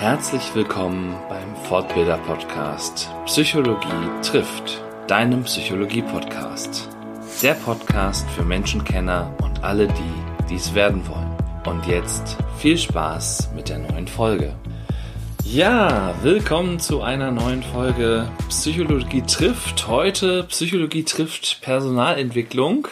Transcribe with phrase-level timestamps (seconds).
[0.00, 6.88] Herzlich willkommen beim Fortbilder Podcast Psychologie trifft, deinem Psychologie Podcast.
[7.42, 11.36] Der Podcast für Menschenkenner und alle die, dies werden wollen.
[11.66, 14.54] Und jetzt viel Spaß mit der neuen Folge.
[15.44, 19.86] Ja, willkommen zu einer neuen Folge Psychologie trifft.
[19.86, 22.88] Heute Psychologie trifft Personalentwicklung.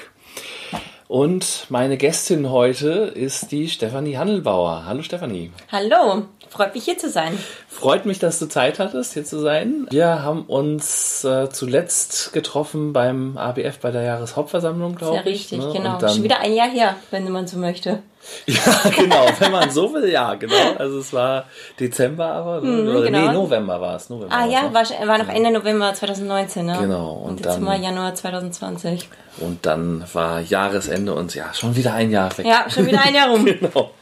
[1.08, 4.84] Und meine Gästin heute ist die Stefanie Handelbauer.
[4.84, 5.50] Hallo Stefanie.
[5.72, 7.32] Hallo, freut mich hier zu sein.
[7.78, 9.86] Freut mich, dass du Zeit hattest, hier zu sein.
[9.90, 15.24] Wir haben uns äh, zuletzt getroffen beim ABF bei der Jahreshauptversammlung, glaube ich.
[15.24, 15.70] Ja, richtig, ne?
[15.72, 15.96] genau.
[15.98, 18.02] Dann, Schon wieder ein Jahr her, wenn man so möchte.
[18.46, 20.54] Ja, genau, wenn man so will, ja, genau.
[20.76, 21.44] Also es war
[21.80, 22.82] Dezember aber, ne?
[22.82, 23.20] Mhm, oder genau.
[23.26, 24.10] nee, November war es.
[24.10, 24.74] November Ah ja, noch.
[24.74, 26.76] war, war noch Ende November 2019, ne?
[26.78, 29.08] Genau, und Und, dann- wir Januar 2020.
[29.38, 32.44] Und dann war Jahresende und ja, schon wieder ein Jahr weg.
[32.44, 33.46] Ja, schon wieder ein Jahr rum.
[33.60, 33.92] Genau.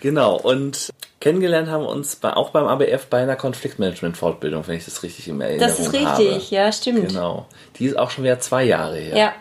[0.00, 0.36] Genau.
[0.36, 5.02] Und kennengelernt haben wir uns bei, auch beim ABF bei einer Konfliktmanagement-Fortbildung, wenn ich das
[5.02, 6.18] richtig im Erinnerung Das ist habe.
[6.18, 7.08] richtig, ja, stimmt.
[7.08, 7.46] Genau.
[7.78, 9.16] Die ist auch schon wieder zwei Jahre her.
[9.16, 9.32] Ja,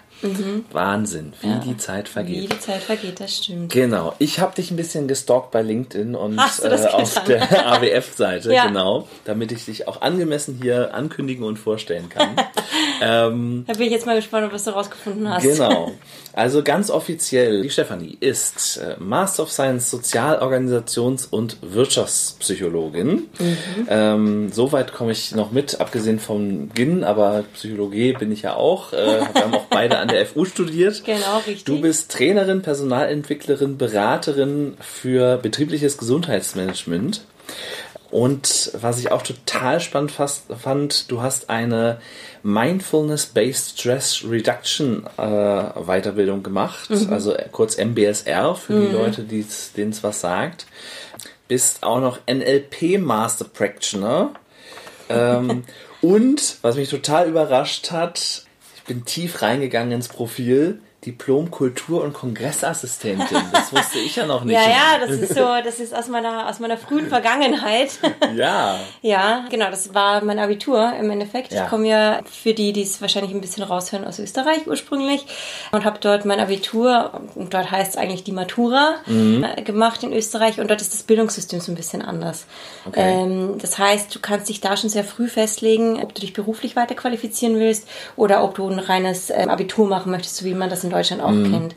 [0.72, 1.60] Wahnsinn, wie Ja.
[1.60, 2.52] die Zeit wie vergeht.
[2.52, 3.72] die Zeit vergeht, das stimmt.
[3.72, 4.14] Genau.
[4.20, 8.68] Ich habe dich ein bisschen gestalkt bei LinkedIn und äh, auf der AWF-Seite, Ja.
[8.68, 12.30] genau, damit ich dich auch angemessen hier ankündigen und vorstellen kann.
[13.02, 15.44] ähm, Da bin ich jetzt mal gespannt, ob du rausgefunden hast.
[15.44, 15.92] Genau.
[16.34, 23.24] Also ganz offiziell, die Stefanie ist äh, Master of Science Sozial-, Organisations- und Wirtschaftspsychologin.
[23.90, 28.94] Ähm, Soweit komme ich noch mit, abgesehen vom GIN, aber Psychologie bin ich ja auch.
[28.94, 31.04] Äh, wir haben auch beide an der FU studiert.
[31.04, 31.64] Genau, richtig.
[31.66, 37.22] Du bist Trainerin, Personalentwicklerin, Beraterin für betriebliches Gesundheitsmanagement.
[38.10, 42.00] Und was ich auch total spannend fand, du hast eine
[42.44, 50.22] Mindfulness-Based Stress Reduction äh, Weiterbildung gemacht, also kurz MBSR für die Leute, denen es was
[50.22, 50.68] sagt.
[51.50, 54.34] Bist auch noch NLP Master Practitioner.
[55.10, 55.64] Ähm,
[56.02, 58.44] und was mich total überrascht hat,
[58.88, 60.82] bin tief reingegangen ins Profil.
[61.08, 63.38] Diplom Kultur- und Kongressassistentin.
[63.54, 64.54] Das wusste ich ja noch nicht.
[64.56, 67.92] Ja, ja, das ist so, das ist aus meiner, aus meiner frühen Vergangenheit.
[68.36, 68.78] Ja.
[69.02, 71.54] Ja, genau, das war mein Abitur im Endeffekt.
[71.54, 71.64] Ja.
[71.64, 75.26] Ich komme ja für die, die es wahrscheinlich ein bisschen raushören, aus Österreich ursprünglich
[75.72, 79.44] und habe dort mein Abitur, und dort heißt es eigentlich die Matura, Mhm.
[79.46, 82.46] äh, gemacht in Österreich und dort ist das Bildungssystem so ein bisschen anders.
[82.86, 83.24] Okay.
[83.24, 86.76] Ähm, das heißt, du kannst dich da schon sehr früh festlegen, ob du dich beruflich
[86.76, 87.88] weiter qualifizieren willst
[88.18, 90.97] oder ob du ein reines ähm, Abitur machen möchtest, so wie man das in Deutschland
[91.22, 91.76] auch kennt.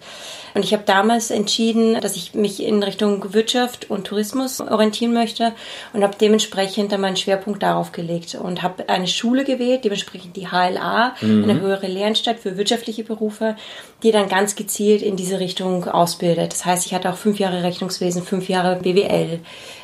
[0.55, 5.53] Und ich habe damals entschieden, dass ich mich in Richtung Wirtschaft und Tourismus orientieren möchte
[5.93, 10.49] und habe dementsprechend dann meinen Schwerpunkt darauf gelegt und habe eine Schule gewählt, dementsprechend die
[10.49, 13.57] HLA, eine höhere Lehranstalt für wirtschaftliche Berufe,
[14.03, 16.53] die dann ganz gezielt in diese Richtung ausbildet.
[16.53, 19.41] Das heißt, ich hatte auch fünf Jahre Rechnungswesen, fünf Jahre BWL.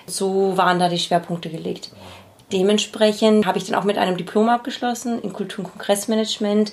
[0.07, 1.91] So waren da die Schwerpunkte gelegt.
[2.53, 6.73] Dementsprechend habe ich dann auch mit einem Diplom abgeschlossen in Kultur- und Kongressmanagement,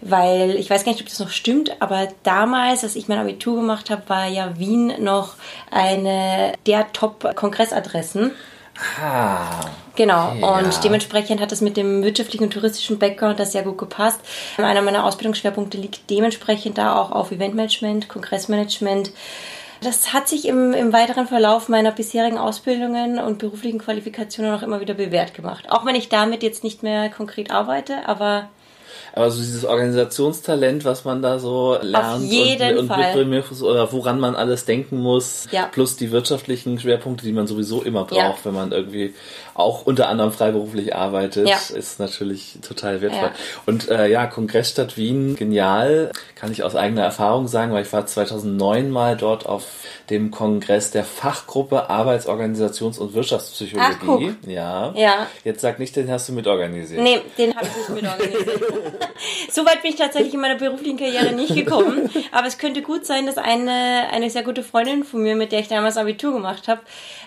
[0.00, 3.56] weil ich weiß gar nicht, ob das noch stimmt, aber damals, als ich mein Abitur
[3.56, 5.34] gemacht habe, war ja Wien noch
[5.70, 8.32] eine der Top-Kongressadressen.
[9.02, 9.60] Ah.
[9.96, 10.58] Genau, Ja.
[10.58, 14.20] und dementsprechend hat es mit dem wirtschaftlichen und touristischen Background das sehr gut gepasst.
[14.56, 19.10] Einer meiner Ausbildungsschwerpunkte liegt dementsprechend da auch auf Eventmanagement, Kongressmanagement.
[19.80, 24.80] Das hat sich im, im weiteren Verlauf meiner bisherigen Ausbildungen und beruflichen Qualifikationen auch immer
[24.80, 25.64] wieder bewährt gemacht.
[25.70, 28.48] Auch wenn ich damit jetzt nicht mehr konkret arbeite, aber
[29.18, 34.20] Aber so dieses Organisationstalent, was man da so lernt und, und mitbringen muss oder woran
[34.20, 35.64] man alles denken muss, Ja.
[35.66, 38.34] plus die wirtschaftlichen Schwerpunkte, die man sowieso immer braucht, Ja.
[38.44, 39.14] wenn man irgendwie
[39.54, 41.56] auch unter anderem freiberuflich arbeitet, Ja.
[41.76, 43.30] ist natürlich total wertvoll.
[43.66, 48.06] Und äh, ja, Kongressstadt Wien, genial, kann ich aus eigener Erfahrung sagen, weil ich war
[48.06, 49.64] 2009 mal dort auf
[50.10, 54.34] dem Kongress der Fachgruppe Arbeitsorganisations- und Wirtschaftspsychologie.
[54.44, 54.92] Ach, ja.
[54.94, 55.26] Ja.
[55.42, 57.02] Jetzt sag nicht, den hast du mitorganisiert.
[57.02, 58.60] nee, den habe ich nicht mit organisiert.
[59.50, 62.10] so weit bin ich tatsächlich in meiner beruflichen Karriere nicht gekommen.
[62.32, 65.60] Aber es könnte gut sein, dass eine, eine sehr gute Freundin von mir, mit der
[65.60, 66.80] ich damals Abitur gemacht habe,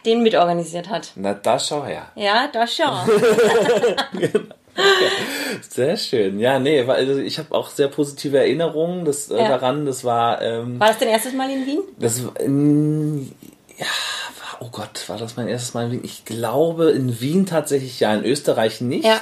[0.05, 1.11] den mitorganisiert hat.
[1.15, 2.11] Na, da schau her.
[2.15, 2.87] Ja, das schon.
[5.69, 6.39] Sehr schön.
[6.39, 9.49] Ja, nee, also ich habe auch sehr positive Erinnerungen das, äh, Ja.
[9.49, 9.85] daran.
[9.85, 11.79] Das war, ähm, War das dein erstes Mal in Wien?
[11.97, 13.31] das ähm,
[13.77, 16.01] ja, war- oh Gott, war das mein erstes Mal in Wien?
[16.03, 19.05] Ich glaube in Wien tatsächlich ja, in Österreich nicht.
[19.05, 19.19] Ja.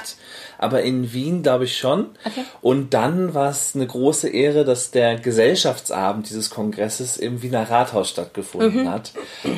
[0.62, 2.10] Aber in Wien glaube ich schon.
[2.24, 2.44] Okay.
[2.60, 8.10] Und dann war es eine große Ehre, dass der Gesellschaftsabend dieses Kongresses im Wiener Rathaus
[8.10, 8.90] stattgefunden Mhm.
[8.90, 9.12] hat.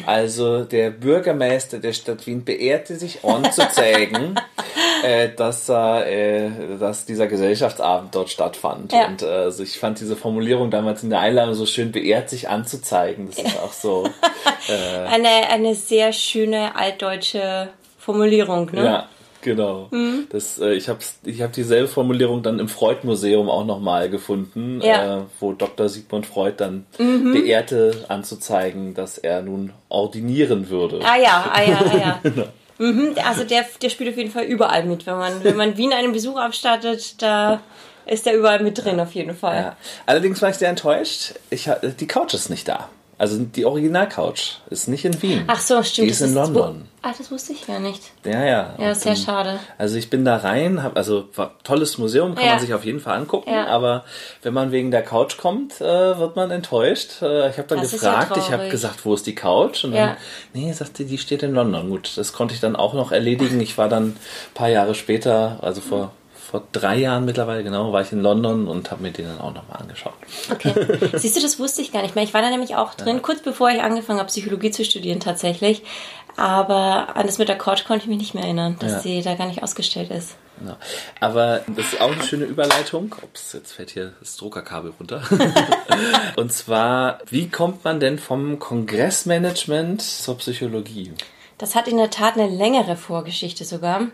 [0.07, 4.39] Also der Bürgermeister der Stadt Wien beehrte sich anzuzeigen,
[5.03, 8.93] äh, dass, äh, dass dieser Gesellschaftsabend dort stattfand.
[8.93, 9.09] Ja.
[9.09, 12.49] Und äh, also ich fand diese Formulierung damals in der Einladung so schön, beehrt sich
[12.49, 13.27] anzuzeigen.
[13.29, 14.09] Das ist auch so.
[15.11, 18.85] Eine, eine sehr schöne altdeutsche Formulierung, ne?
[18.85, 19.09] Ja,
[19.43, 19.89] genau.
[19.91, 20.27] Mhm.
[20.31, 25.19] Das, äh, ich habe ich hab dieselbe Formulierung dann im Freud-Museum auch nochmal gefunden, ja.
[25.19, 25.89] äh, wo Dr.
[25.89, 27.33] Sigmund Freud dann mhm.
[27.33, 31.01] beehrte anzuzeigen, dass er nun ordinieren würde.
[31.05, 32.21] Ah ja, ah ja, ah ja.
[32.23, 32.47] genau.
[32.79, 35.07] Mhm, also der, der spielt auf jeden Fall überall mit.
[35.07, 37.61] Wenn man, wenn man Wien einen Besuch abstattet, da
[38.07, 39.57] ist der überall mit drin, auf jeden Fall.
[39.57, 39.77] Ja.
[40.07, 41.35] Allerdings war ich sehr enttäuscht.
[41.51, 42.89] Ich, die Couch ist nicht da.
[43.23, 45.45] Also die Original-Couch ist nicht in Wien.
[45.47, 46.09] Ach so, stimmt.
[46.09, 46.89] Die ist in London.
[47.03, 48.03] Ach, das wusste ich gar nicht.
[48.25, 48.75] Ja, ja.
[48.81, 49.61] Ja, sehr schade.
[49.79, 51.29] Also ich bin da rein, hab, also
[51.63, 52.51] tolles Museum, kann ja.
[52.55, 53.69] man sich auf jeden Fall angucken, ja.
[53.69, 54.05] aber
[54.43, 55.85] wenn man wegen der Couch kommt, äh,
[56.19, 57.23] wird man enttäuscht.
[57.23, 59.85] Äh, ich habe dann das gefragt, ja ich habe gesagt, wo ist die Couch?
[59.85, 60.17] Und dann,
[60.53, 61.91] nee, sagte, die steht in London.
[61.91, 63.61] Gut, das konnte ich dann auch noch erledigen.
[63.61, 64.17] Ich war dann ein
[64.55, 66.11] paar Jahre später, also vor
[66.53, 69.55] vor drei Jahren mittlerweile, genau, war ich in London und habe mir den dann auch
[69.55, 70.13] nochmal angeschaut.
[70.51, 70.75] Okay.
[71.19, 72.25] Siehst du, das wusste ich gar nicht mehr.
[72.25, 73.23] Ich war da nämlich auch drin, ja.
[73.23, 75.83] kurz bevor ich angefangen habe, Psychologie zu studieren tatsächlich.
[76.37, 79.01] Aber an das mit der Couch konnte ich mich nicht mehr erinnern, dass ja.
[79.01, 80.37] sie da gar nicht ausgestellt ist.
[80.59, 80.77] Genau.
[81.21, 83.15] Aber das ist auch eine schöne Überleitung.
[83.23, 85.23] Ups, jetzt fällt hier das Druckerkabel runter.
[86.37, 91.15] und zwar, wie kommt man denn vom Kongressmanagement zur Psychologie?
[91.57, 94.09] Das hat in der Tat eine längere Vorgeschichte sogar.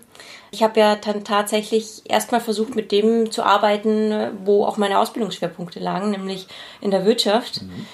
[0.50, 5.80] Ich habe ja dann tatsächlich erstmal versucht, mit dem zu arbeiten, wo auch meine Ausbildungsschwerpunkte
[5.80, 6.46] lagen, nämlich
[6.80, 7.62] in der Wirtschaft.
[7.62, 7.86] Mhm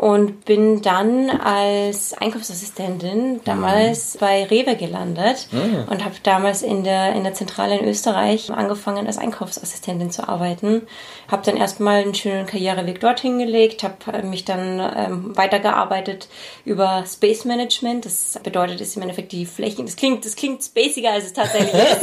[0.00, 4.18] und bin dann als Einkaufsassistentin damals mhm.
[4.20, 5.84] bei Rewe gelandet mhm.
[5.90, 10.86] und habe damals in der, in der Zentrale in Österreich angefangen als Einkaufsassistentin zu arbeiten.
[11.28, 16.28] Habe dann erstmal einen schönen Karriereweg dorthin gelegt, habe mich dann ähm, weitergearbeitet
[16.64, 18.06] über Space Management.
[18.06, 21.74] Das bedeutet, ist im Endeffekt die Flächen, das klingt, das klingt spaciger, als es tatsächlich
[21.74, 22.02] ist.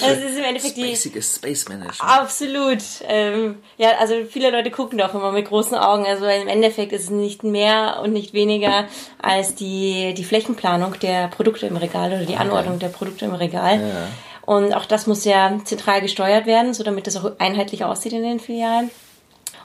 [0.00, 0.96] Das ist im Endeffekt die.
[0.96, 2.00] Space Management.
[2.00, 2.78] Absolut.
[3.06, 6.04] Ähm, ja, also viele Leute gucken doch immer mit großen Augen.
[6.04, 8.86] Also im Endeffekt ist es nicht mehr und nicht weniger
[9.20, 13.80] als die, die Flächenplanung der Produkte im Regal oder die Anordnung der Produkte im Regal.
[13.80, 14.08] Ja.
[14.44, 18.22] Und auch das muss ja zentral gesteuert werden, so damit das auch einheitlich aussieht in
[18.22, 18.90] den Filialen.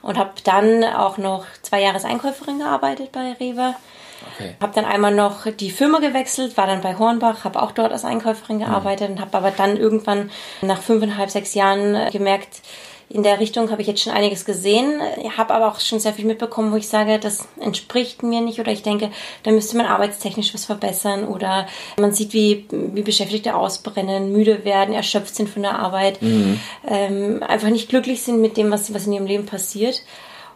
[0.04, 3.74] Und habe dann auch noch zwei Jahre als Einkäuferin gearbeitet bei Rewe
[4.36, 4.56] Okay.
[4.62, 8.06] Habe dann einmal noch die Firma gewechselt, war dann bei Hornbach, habe auch dort als
[8.06, 9.16] Einkäuferin gearbeitet mhm.
[9.16, 10.32] und habe aber dann irgendwann
[10.62, 12.62] nach fünfeinhalb, sechs Jahren äh, gemerkt,
[13.10, 15.00] in der Richtung habe ich jetzt schon einiges gesehen,
[15.38, 18.72] habe aber auch schon sehr viel mitbekommen, wo ich sage, das entspricht mir nicht oder
[18.72, 19.12] ich denke,
[19.44, 24.94] da müsste man arbeitstechnisch was verbessern oder man sieht, wie, wie Beschäftigte ausbrennen, müde werden,
[24.94, 26.60] erschöpft sind von der Arbeit, mhm.
[26.86, 30.02] ähm, einfach nicht glücklich sind mit dem, was, was in ihrem Leben passiert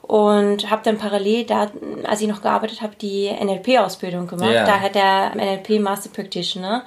[0.01, 1.71] und habe dann parallel da,
[2.03, 4.53] als ich noch gearbeitet habe, die NLP-Ausbildung gemacht.
[4.53, 4.65] Ja.
[4.65, 6.83] Daher der NLP Master Practitioner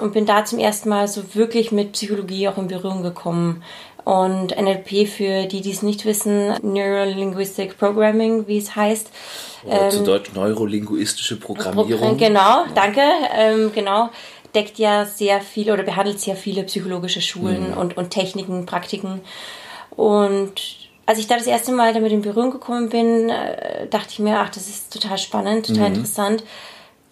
[0.00, 3.62] und bin da zum ersten Mal so wirklich mit Psychologie auch in Berührung gekommen.
[4.04, 9.10] Und NLP für die, die es nicht wissen, Neurolinguistic Programming, wie es heißt.
[9.64, 12.16] Oder ähm, zu Deutsch neurolinguistische Programmierung.
[12.16, 13.00] Genau, danke.
[13.36, 14.10] Ähm, genau
[14.56, 17.78] deckt ja sehr viele oder behandelt sehr viele psychologische Schulen mhm.
[17.78, 19.20] und, und Techniken, Praktiken.
[19.90, 24.18] Und als ich da das erste Mal damit in Berührung gekommen bin, äh, dachte ich
[24.18, 25.96] mir, ach, das ist total spannend, total mhm.
[25.96, 26.42] interessant.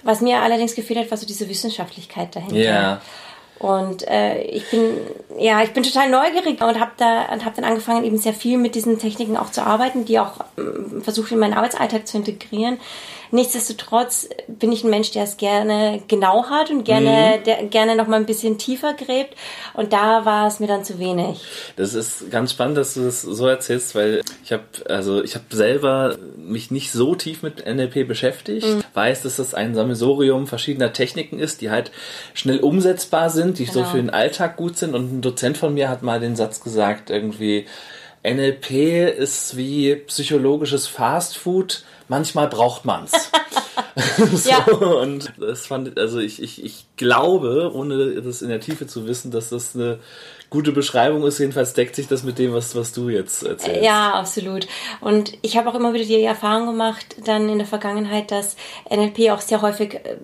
[0.02, 2.56] Was mir allerdings gefehlt hat, war so diese Wissenschaftlichkeit dahinter.
[2.56, 3.00] Ja.
[3.58, 4.96] Und äh, ich bin
[5.38, 8.58] ja, ich bin total neugierig und habe da und habe dann angefangen eben sehr viel
[8.58, 12.78] mit diesen Techniken auch zu arbeiten, die auch äh, versucht in meinen Arbeitsalltag zu integrieren.
[13.30, 17.44] Nichtsdestotrotz bin ich ein Mensch, der es gerne genau hat und gerne, mhm.
[17.44, 19.34] der gerne noch mal ein bisschen tiefer gräbt.
[19.74, 21.42] Und da war es mir dann zu wenig.
[21.76, 25.44] Das ist ganz spannend, dass du das so erzählst, weil ich habe also ich habe
[25.50, 28.66] selber mich nicht so tief mit NLP beschäftigt.
[28.66, 28.84] Mhm.
[28.94, 31.90] Weiß, dass das ein Sammelsorium verschiedener Techniken ist, die halt
[32.34, 33.80] schnell umsetzbar sind, die genau.
[33.80, 34.94] so für den Alltag gut sind.
[34.94, 37.66] Und ein Dozent von mir hat mal den Satz gesagt, irgendwie
[38.24, 38.70] NLP
[39.18, 43.12] ist wie psychologisches Fastfood manchmal braucht man's.
[44.32, 44.64] so, ja.
[44.64, 49.30] Und das fand also ich, ich, ich glaube, ohne das in der Tiefe zu wissen,
[49.30, 49.98] dass das eine
[50.50, 51.38] gute Beschreibung ist.
[51.38, 53.82] Jedenfalls deckt sich das mit dem, was, was du jetzt erzählst.
[53.82, 54.66] Ja, absolut.
[55.00, 58.56] Und ich habe auch immer wieder die Erfahrung gemacht, dann in der Vergangenheit, dass
[58.88, 60.16] NLP auch sehr häufig äh,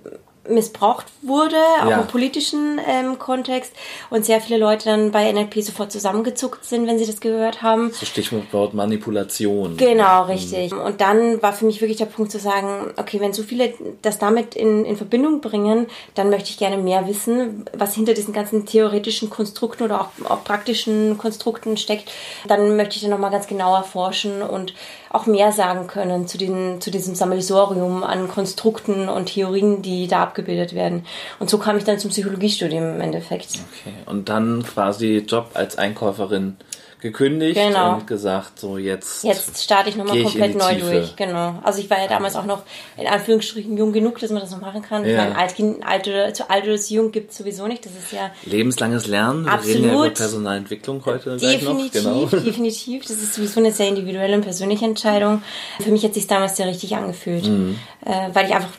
[0.48, 2.00] missbraucht wurde, auch ja.
[2.00, 3.72] im politischen ähm, Kontext
[4.08, 7.90] und sehr viele Leute dann bei NLP sofort zusammengezuckt sind, wenn sie das gehört haben.
[7.92, 9.76] So Stichwort Manipulation.
[9.76, 10.72] Genau, richtig.
[10.72, 10.80] Mhm.
[10.80, 14.18] Und dann war für mich wirklich der Punkt zu sagen, okay, wenn so viele das
[14.18, 18.66] damit in, in Verbindung bringen, dann möchte ich gerne mehr wissen, was hinter diesen ganzen
[18.66, 22.10] theoretischen Konstrukten oder auch, auch praktischen Konstrukten steckt.
[22.48, 24.74] Dann möchte ich dann nochmal ganz genau erforschen und
[25.10, 30.22] auch mehr sagen können zu, den, zu diesem Sammelsorium an Konstrukten und Theorien, die da
[30.22, 31.04] abgebildet werden.
[31.40, 33.58] Und so kam ich dann zum Psychologiestudium im Endeffekt.
[33.80, 36.56] Okay, und dann quasi Job als Einkäuferin
[37.00, 37.94] gekündigt Genau.
[37.94, 39.24] und gesagt, so jetzt.
[39.24, 40.90] Jetzt starte ich nochmal ich komplett neu Tiefe.
[40.90, 41.16] durch.
[41.16, 41.54] Genau.
[41.62, 42.62] Also ich war ja damals auch noch
[42.96, 45.04] in Anführungsstrichen jung genug, dass man das noch machen kann.
[45.04, 45.18] Ich Ja.
[45.24, 45.54] meine, alt,
[45.84, 47.84] alt oder zu alt oder zu jung gibt es sowieso nicht.
[47.86, 49.44] Das ist ja Lebenslanges Lernen.
[49.46, 50.06] Wir reden ja Absolut.
[50.06, 51.76] über Personalentwicklung heute gleich noch.
[51.76, 52.24] definitiv, Genau.
[52.44, 53.02] definitiv.
[53.02, 55.42] Das ist sowieso eine sehr individuelle und persönliche Entscheidung.
[55.80, 57.78] Für mich hat sich damals sehr richtig angefühlt, Mhm.
[58.04, 58.70] äh, weil ich einfach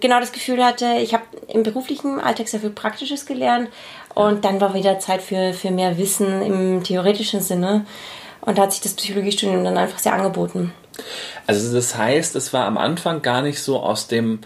[0.00, 3.68] genau das Gefühl hatte, ich habe im beruflichen Alltag sehr viel Praktisches gelernt
[4.18, 7.86] und dann war wieder Zeit für, für mehr Wissen im theoretischen Sinne.
[8.40, 10.72] Und da hat sich das Psychologiestudium dann einfach sehr angeboten.
[11.46, 14.40] Also das heißt, es war am Anfang gar nicht so aus dem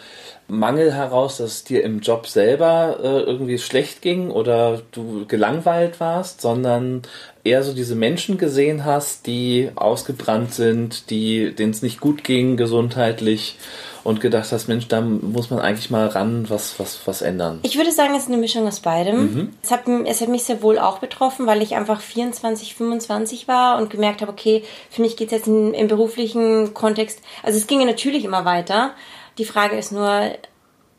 [0.46, 6.00] Mangel heraus, dass es dir im Job selber äh, irgendwie schlecht ging oder du gelangweilt
[6.00, 7.00] warst, sondern
[7.42, 12.58] eher so diese Menschen gesehen hast, die ausgebrannt sind, die denen es nicht gut ging
[12.58, 13.56] gesundheitlich
[14.04, 17.60] und gedacht hast, Mensch, da muss man eigentlich mal ran, was was was ändern.
[17.62, 19.52] Ich würde sagen, es ist eine Mischung aus beidem.
[19.62, 23.78] Es, hat, es hat mich sehr wohl auch betroffen, weil ich einfach 24, 25 war
[23.78, 27.66] und gemerkt habe, okay, für mich geht es jetzt in, im beruflichen Kontext, also es
[27.66, 28.92] ginge natürlich immer weiter.
[29.38, 30.32] Die Frage ist nur,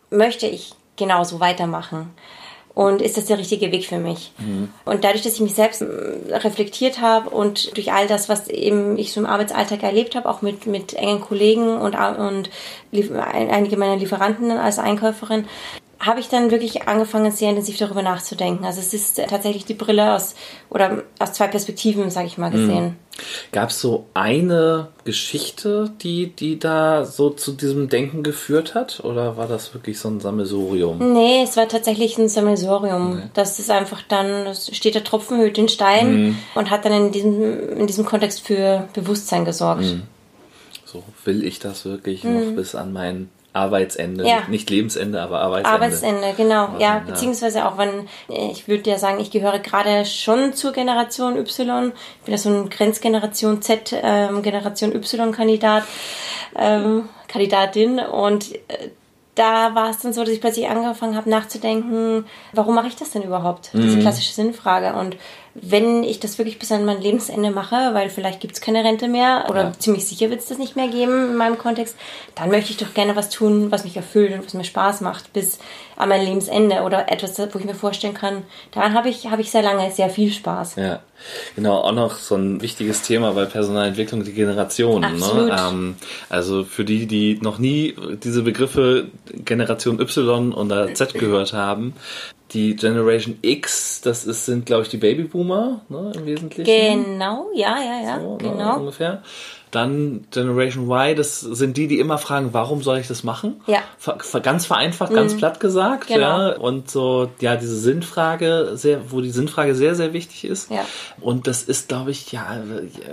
[0.09, 2.11] möchte ich genauso weitermachen?
[2.75, 4.31] Und ist das der richtige Weg für mich?
[4.83, 8.97] Und dadurch, dass ich mich selbst äh, reflektiert habe und durch all das, was eben
[8.97, 12.49] ich so im Arbeitsalltag erlebt habe, auch mit, mit engen Kollegen und, und
[12.91, 15.45] einige meiner Lieferanten als Einkäuferin,
[16.05, 18.65] habe ich dann wirklich angefangen, sehr intensiv darüber nachzudenken.
[18.65, 20.35] Also es ist tatsächlich die Brille aus
[20.69, 22.97] oder aus zwei Perspektiven, sage ich mal, gesehen.
[23.51, 29.01] Gab es so eine Geschichte, die, die da so zu diesem Denken geführt hat?
[29.03, 31.13] Oder war das wirklich so ein Sammelsurium?
[31.13, 33.29] Nee, es war tatsächlich ein Sammelsurium.
[33.33, 37.11] Das ist einfach dann, es steht der Tropfen höhlt den Stein und hat dann in
[37.11, 39.85] diesem, in diesem Kontext für Bewusstsein gesorgt.
[40.85, 44.23] So will ich das wirklich noch bis an mein Arbeitsende.
[44.23, 44.29] Mhm.
[44.29, 44.43] Ja.
[44.49, 45.75] Nicht Lebensende, aber Arbeitsende.
[45.75, 46.69] Arbeitsende, genau.
[46.79, 47.03] Ja, ja.
[47.05, 51.93] beziehungsweise auch wenn, ich würde ja sagen, ich gehöre gerade schon zur Generation Y.
[52.19, 55.83] Ich bin ja so ein Grenzgeneration Z, ähm, Generation Y-Kandidat,
[56.55, 57.99] ähm, Kandidatin.
[57.99, 58.89] Und äh,
[59.35, 63.11] da war es dann so, dass ich plötzlich angefangen habe nachzudenken, warum mache ich das
[63.11, 63.71] denn überhaupt?
[63.73, 64.93] Diese klassische Sinnfrage.
[64.93, 65.17] Und
[65.55, 69.07] wenn ich das wirklich bis an mein Lebensende mache, weil vielleicht gibt es keine Rente
[69.07, 69.71] mehr oder Ja.
[69.77, 71.95] ziemlich sicher wird es das nicht mehr geben in meinem Kontext,
[72.33, 75.31] dann möchte ich doch gerne was tun, was mich erfüllt und was mir Spaß macht
[75.31, 75.59] bis
[75.95, 78.41] an mein Lebensende oder etwas, wo ich mir vorstellen kann,
[78.71, 80.75] daran habe ich, habe ich sehr lange sehr viel Spaß.
[80.77, 81.01] Ja,
[81.55, 85.03] genau, auch noch so ein wichtiges Thema bei Personalentwicklung, die Generationen.
[85.21, 85.49] Absolut.
[85.49, 85.55] Ne?
[85.69, 85.95] Ähm,
[86.29, 89.09] also für die, die noch nie diese Begriffe
[89.45, 91.93] Generation Y oder Z gehört haben,
[92.53, 97.05] die Generation X, das ist, sind, glaube ich, die Babyboomer ne, im Wesentlichen.
[97.05, 98.79] Genau, ja, ja, ja, So, ne, genau.
[98.79, 99.21] ungefähr.
[99.73, 103.61] Dann Generation Y, das sind die, die immer fragen, warum soll ich das machen?
[103.67, 103.79] Ja.
[104.43, 106.07] Ganz vereinfacht, ganz platt gesagt.
[106.07, 106.19] Genau.
[106.51, 106.55] Ja.
[106.57, 110.69] Und so, ja, diese Sinnfrage, sehr, wo die Sinnfrage sehr, sehr wichtig ist.
[110.69, 110.85] Ja.
[111.21, 112.45] Und das ist, glaube ich, ja,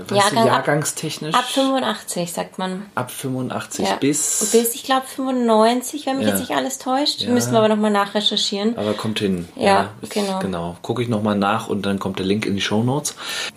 [0.09, 2.83] weißt Jahrgang du, ab- jahrgangstechnisch Ab 85, sagt man.
[2.95, 3.95] ab 85 Ja.
[3.97, 6.33] bis, Bis, ich glaube, 95, wenn mich Ja.
[6.33, 7.27] jetzt nicht alles täuscht.
[7.27, 8.77] Müssen wir aber nochmal nachrecherchieren.
[8.77, 9.49] aber kommt hin.
[9.57, 10.39] Ja, ich, genau.
[10.41, 10.77] Genau.
[10.83, 13.15] Gucke ich nochmal nach und dann kommt der Link in die Show Notes.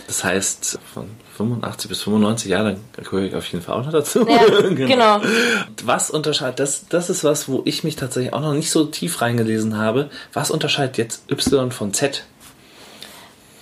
[0.08, 0.80] Das heißt,
[1.38, 4.28] 85 bis 95, ja, dann gehöre ich auf jeden Fall auch noch dazu.
[4.28, 5.22] Ja, genau.
[5.84, 9.22] Was unterscheidet, das, das ist was, wo ich mich tatsächlich auch noch nicht so tief
[9.22, 10.10] reingelesen habe.
[10.32, 12.24] Was unterscheidet jetzt Y von Z?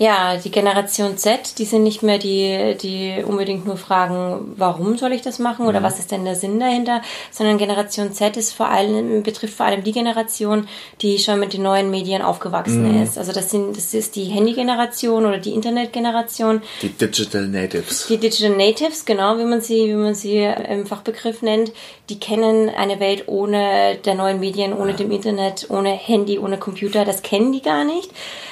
[0.01, 5.12] Ja, die Generation Z, die sind nicht mehr die, die unbedingt nur fragen, warum soll
[5.12, 8.67] ich das machen oder was ist denn der Sinn dahinter, sondern Generation Z ist vor
[8.67, 10.67] allem, betrifft vor allem die Generation,
[11.03, 13.20] die schon mit den neuen Medien aufgewachsen ist.
[13.20, 16.63] Also das sind, das ist die Handy-Generation oder die Internet-Generation.
[16.81, 18.08] Die Digital Natives.
[18.08, 21.74] Die Digital Natives, genau, wie man sie, wie man sie im Fachbegriff nennt,
[22.10, 27.05] die kennen eine Welt ohne der neuen Medien, ohne dem Internet, ohne Handy, ohne Computer.
[27.05, 28.10] Das kennen die gar nicht,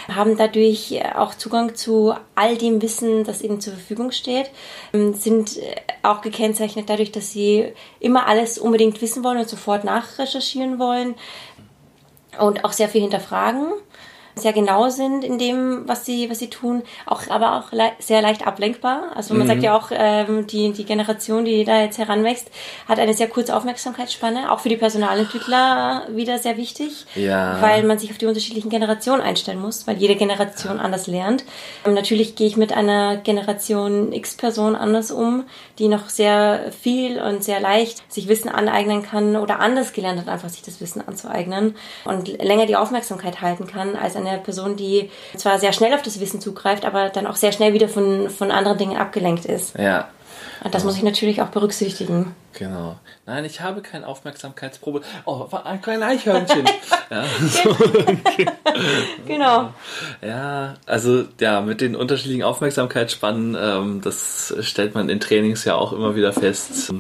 [0.08, 4.52] haben dadurch auch Zugang zu all dem Wissen, das ihnen zur Verfügung steht,
[4.94, 5.60] ähm, sind
[6.04, 11.16] auch gekennzeichnet dadurch, dass sie immer alles unbedingt wissen wollen und sofort nachrecherchieren wollen
[12.40, 13.74] und auch sehr viel hinterfragen
[14.36, 18.22] sehr genau sind in dem, was sie, was sie tun, auch, aber auch le sehr
[18.22, 19.12] leicht ablenkbar.
[19.16, 22.50] Also man sagt ja auch, ähm, die, die Generation, die da jetzt heranwächst,
[22.88, 27.62] hat eine sehr kurze Aufmerksamkeitsspanne, auch für die Personalentwickler wieder sehr wichtig, Ja.
[27.62, 31.44] weil man sich auf die unterschiedlichen Generationen einstellen muss, weil jede Generation anders lernt.
[31.86, 35.44] Ähm, natürlich gehe ich mit einer Generation X-Person anders um,
[35.78, 40.28] die noch sehr viel und sehr leicht sich Wissen aneignen kann oder anders gelernt hat,
[40.30, 45.10] einfach sich das Wissen anzueignen und länger die Aufmerksamkeit halten kann als eine Person, die
[45.36, 48.52] zwar sehr schnell auf das Wissen zugreift, aber dann auch sehr schnell wieder von, von
[48.52, 49.78] anderen Dingen abgelenkt ist.
[49.78, 50.10] Ja.
[50.64, 52.36] Und das muss ich natürlich auch berücksichtigen.
[52.54, 52.98] Genau.
[53.26, 55.04] Nein, ich habe kein Aufmerksamkeitsproblem.
[55.26, 55.48] Oh,
[55.82, 56.66] kein Eichhörnchen.
[57.10, 57.76] ja, so.
[59.26, 59.74] genau.
[60.22, 65.94] Ja, also ja, mit den unterschiedlichen Aufmerksamkeitsspannen, ähm, das stellt man in Trainings ja auch
[65.94, 66.92] immer wieder fest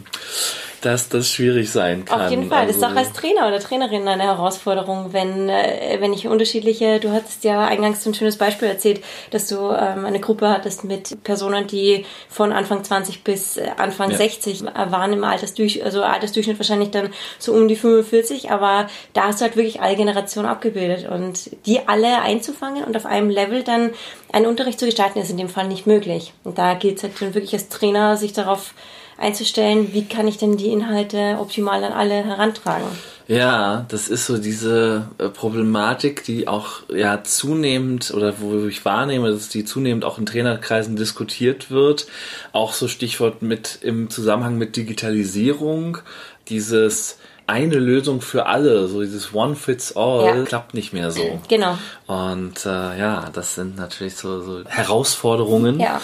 [0.81, 2.21] dass das schwierig sein kann.
[2.21, 2.59] Auf jeden Fall.
[2.59, 6.99] Also, das ist auch als Trainer oder Trainerin eine Herausforderung, wenn, äh, wenn ich unterschiedliche,
[6.99, 11.23] du hattest ja eingangs ein schönes Beispiel erzählt, dass du ähm, eine Gruppe hattest mit
[11.23, 14.17] Personen, die von Anfang 20 bis äh, Anfang ja.
[14.17, 19.41] 60 waren im Altersdurch, also Altersdurchschnitt wahrscheinlich dann so um die 45, aber da hast
[19.41, 23.91] du halt wirklich alle Generationen abgebildet und die alle einzufangen und auf einem Level dann
[24.31, 26.33] einen Unterricht zu gestalten, ist in dem Fall nicht möglich.
[26.43, 28.73] Und da gilt es halt dann wirklich als Trainer, sich darauf
[29.19, 32.87] einzustellen, wie kann ich denn die Inhalte optimal an alle herantragen.
[33.27, 39.29] Ja, das ist so diese äh, Problematik, die auch ja zunehmend oder wo ich wahrnehme,
[39.29, 42.07] dass die zunehmend auch in Trainerkreisen diskutiert wird.
[42.53, 45.99] Auch so Stichwort mit im Zusammenhang mit Digitalisierung,
[46.47, 47.18] dieses
[47.49, 50.43] eine Lösung für alle, so dieses One Fits All, ja.
[50.43, 51.41] klappt nicht mehr so.
[51.47, 51.77] Genau.
[52.07, 55.99] Und äh, ja, das sind natürlich so, so Herausforderungen, ja.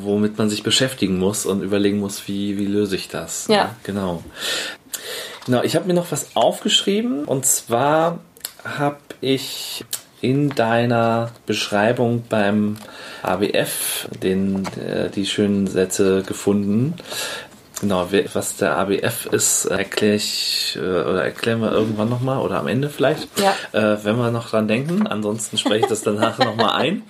[0.00, 3.46] womit man sich beschäftigen muss und überlegen muss, wie, wie löse ich das.
[3.48, 3.64] Ja.
[3.64, 3.70] Ne?
[3.84, 4.22] Genau.
[5.46, 8.18] Genau, ich habe mir noch was aufgeschrieben und zwar
[8.64, 9.84] habe ich
[10.20, 12.76] in deiner Beschreibung beim
[13.22, 16.94] ABF den, äh, die schönen Sätze gefunden.
[17.80, 22.66] Genau, was der ABF ist, erkläre ich äh, oder erklären wir irgendwann nochmal oder am
[22.66, 23.54] Ende vielleicht, ja.
[23.72, 25.06] äh, wenn wir noch dran denken.
[25.06, 27.02] Ansonsten spreche ich das danach nochmal ein.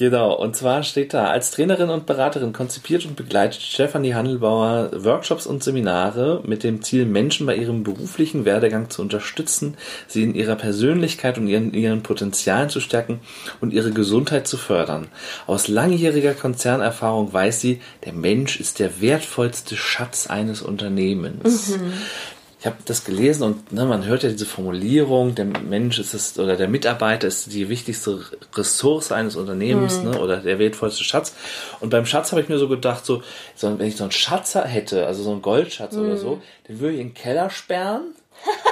[0.00, 5.46] Genau, und zwar steht da, als Trainerin und Beraterin konzipiert und begleitet Stefanie Handelbauer Workshops
[5.46, 9.76] und Seminare mit dem Ziel, Menschen bei ihrem beruflichen Werdegang zu unterstützen,
[10.08, 13.20] sie in ihrer Persönlichkeit und ihren, ihren Potenzialen zu stärken
[13.60, 15.08] und ihre Gesundheit zu fördern.
[15.46, 21.76] Aus langjähriger Konzernerfahrung weiß sie, der Mensch ist der wertvollste Schatz eines Unternehmens.
[21.76, 21.92] Mhm
[22.60, 26.38] ich habe das gelesen und ne, man hört ja diese Formulierung, der Mensch ist es
[26.38, 28.20] oder der Mitarbeiter ist die wichtigste
[28.54, 30.10] Ressource eines Unternehmens mhm.
[30.10, 31.34] ne, oder der wertvollste Schatz.
[31.80, 33.22] Und beim Schatz habe ich mir so gedacht, so,
[33.56, 36.04] so, wenn ich so einen Schatz hätte, also so einen Goldschatz mhm.
[36.04, 38.14] oder so, den würde ich in den Keller sperren.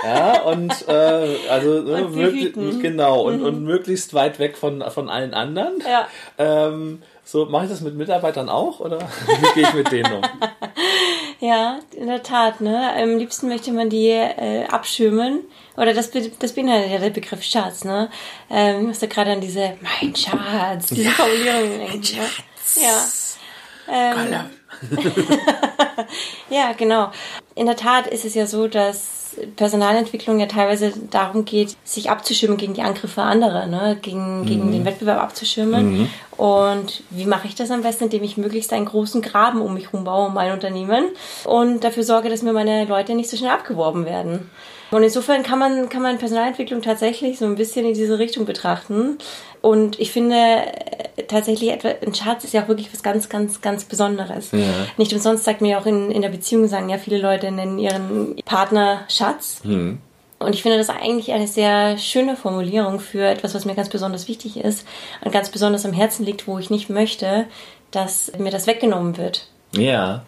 [0.05, 2.53] ja, und äh, also ne, und möglich,
[2.83, 3.47] genau, und, mhm.
[3.47, 5.83] und möglichst weit weg von, von allen anderen.
[5.87, 6.09] Ja.
[6.37, 10.23] Ähm, so, mache ich das mit Mitarbeitern auch oder wie gehe ich mit denen um?
[11.41, 12.61] Ja, in der Tat.
[12.61, 12.93] Ne?
[12.97, 15.45] Am liebsten möchte man die äh, abschirmen.
[15.77, 17.85] Oder das, das beinhaltet ja der Begriff Schatz.
[17.85, 18.11] Ne?
[18.51, 22.17] Ähm, ich musste gerade an diese Mein Schatz, diese ja, Formulierung denken.
[22.17, 22.27] Ne?
[22.67, 23.39] Schatz.
[23.87, 24.15] Ja.
[24.15, 24.51] Ähm,
[26.51, 27.11] ja, genau.
[27.55, 29.19] In der Tat ist es ja so, dass
[29.57, 33.99] Personalentwicklung ja teilweise darum geht, sich abzuschirmen gegen die Angriffe anderer, ne?
[34.01, 34.73] gegen, gegen mhm.
[34.73, 35.99] den Wettbewerb abzuschirmen.
[35.99, 36.11] Mhm.
[36.37, 38.05] Und wie mache ich das am besten?
[38.05, 41.07] Indem ich möglichst einen großen Graben um mich herum baue, um mein Unternehmen
[41.45, 44.51] und dafür sorge, dass mir meine Leute nicht so schnell abgeworben werden.
[44.91, 49.19] Und insofern kann man, kann man Personalentwicklung tatsächlich so ein bisschen in diese Richtung betrachten.
[49.61, 53.61] Und ich finde äh, tatsächlich, etwa, ein Schatz ist ja auch wirklich was ganz, ganz,
[53.61, 54.53] ganz Besonderes.
[54.53, 54.59] Ja.
[54.97, 58.37] Nicht umsonst sagt mir auch in, in der Beziehung, sagen ja viele Leute, nennen ihren
[58.45, 59.61] Partner Schatz.
[59.65, 59.99] Mhm.
[60.39, 64.29] Und ich finde das eigentlich eine sehr schöne Formulierung für etwas, was mir ganz besonders
[64.29, 64.87] wichtig ist
[65.25, 67.47] und ganz besonders am Herzen liegt, wo ich nicht möchte,
[67.91, 69.49] dass mir das weggenommen wird.
[69.73, 70.25] Ja.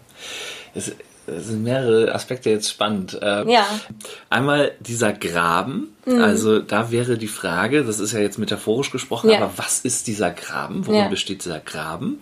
[0.75, 0.93] Es,
[1.27, 3.19] sind mehrere Aspekte jetzt spannend.
[3.23, 3.65] Ähm, ja.
[4.31, 5.95] Einmal dieser Graben.
[6.11, 6.23] Mhm.
[6.23, 9.39] Also da wäre die Frage, das ist ja jetzt metaphorisch gesprochen, ja.
[9.39, 10.87] aber was ist dieser Graben?
[10.87, 11.09] Worin ja.
[11.09, 12.19] besteht dieser Graben?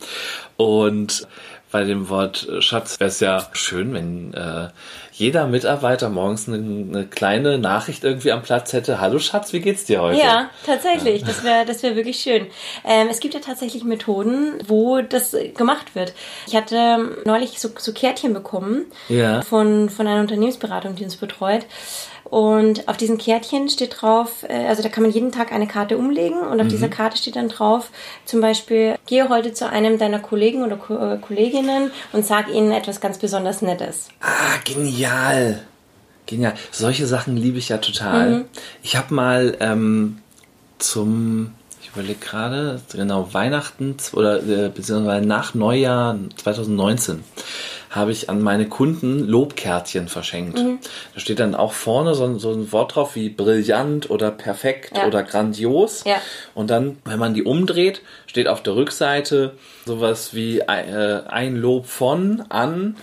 [0.56, 1.26] Und
[1.70, 4.68] bei dem Wort Schatz wäre es ja schön, wenn äh,
[5.12, 9.00] jeder Mitarbeiter morgens eine, eine, kleine Nachricht irgendwie am Platz hätte.
[9.00, 10.18] Hallo Schatz, wie geht's dir heute?
[10.18, 11.20] Ja, tatsächlich.
[11.20, 11.26] Ja.
[11.26, 12.46] Das wäre das wäre wirklich schön.
[12.84, 16.14] Ähm, es gibt ja tatsächlich Methoden, wo das gemacht wird.
[16.46, 19.42] Ich hatte neulich so, so Kärtchen bekommen ja.
[19.42, 21.66] von, von einer Unternehmensberatung, die uns betreut.
[22.30, 25.96] Und auf diesen Kärtchen steht drauf, äh, also da kann man jeden Tag eine Karte
[25.96, 26.70] umlegen und auf mhm.
[26.70, 27.90] dieser Karte steht dann drauf,
[28.26, 32.70] zum Beispiel, gehe heute zu einem deiner Kollegen oder Ko äh, Kolleginnen und sag ihnen
[32.70, 34.08] etwas ganz besonders Nettes.
[34.20, 35.62] Ah, genial.
[36.26, 36.52] Genial.
[36.70, 38.30] Solche Sachen liebe ich ja total.
[38.30, 38.44] Mhm.
[38.82, 40.18] Ich habe mal ähm,
[40.78, 47.24] zum, ich überlege gerade, genau, Weihnachten oder äh, beziehungsweise nach Neujahr 2019
[47.90, 50.58] habe ich an meine Kunden Lobkärtchen verschenkt.
[50.58, 50.78] Mhm.
[51.14, 55.06] Da steht dann auch vorne so, so, ein Wort drauf wie brillant oder perfekt ja.
[55.06, 56.04] oder grandios.
[56.04, 56.20] Ja.
[56.54, 59.54] Und dann, wenn man die umdreht, steht auf der Rückseite
[59.86, 62.96] sowas wie äh, ein Lob von, an,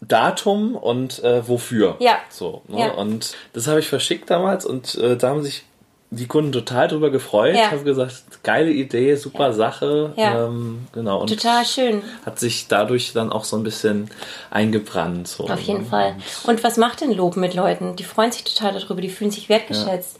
[0.00, 1.96] Datum und äh, wofür.
[1.98, 2.18] Ja.
[2.30, 2.62] So.
[2.68, 2.80] Ne?
[2.80, 2.90] Ja.
[2.92, 5.64] Und das habe ich verschickt damals und äh, da haben sich
[6.10, 7.70] die Kunden total drüber gefreut, Ja.
[7.70, 10.14] haben gesagt, geile Idee, super Sache.
[10.16, 10.46] Ja.
[10.46, 11.20] Ähm, genau.
[11.20, 12.02] Und Total schön.
[12.24, 14.10] hat sich dadurch dann auch so ein bisschen
[14.50, 15.28] eingebrannt.
[15.28, 15.46] So.
[15.48, 16.16] Auf jeden Fall.
[16.44, 17.94] Und was macht denn Lob mit Leuten?
[17.96, 20.18] Die freuen sich total darüber, die fühlen sich wertgeschätzt.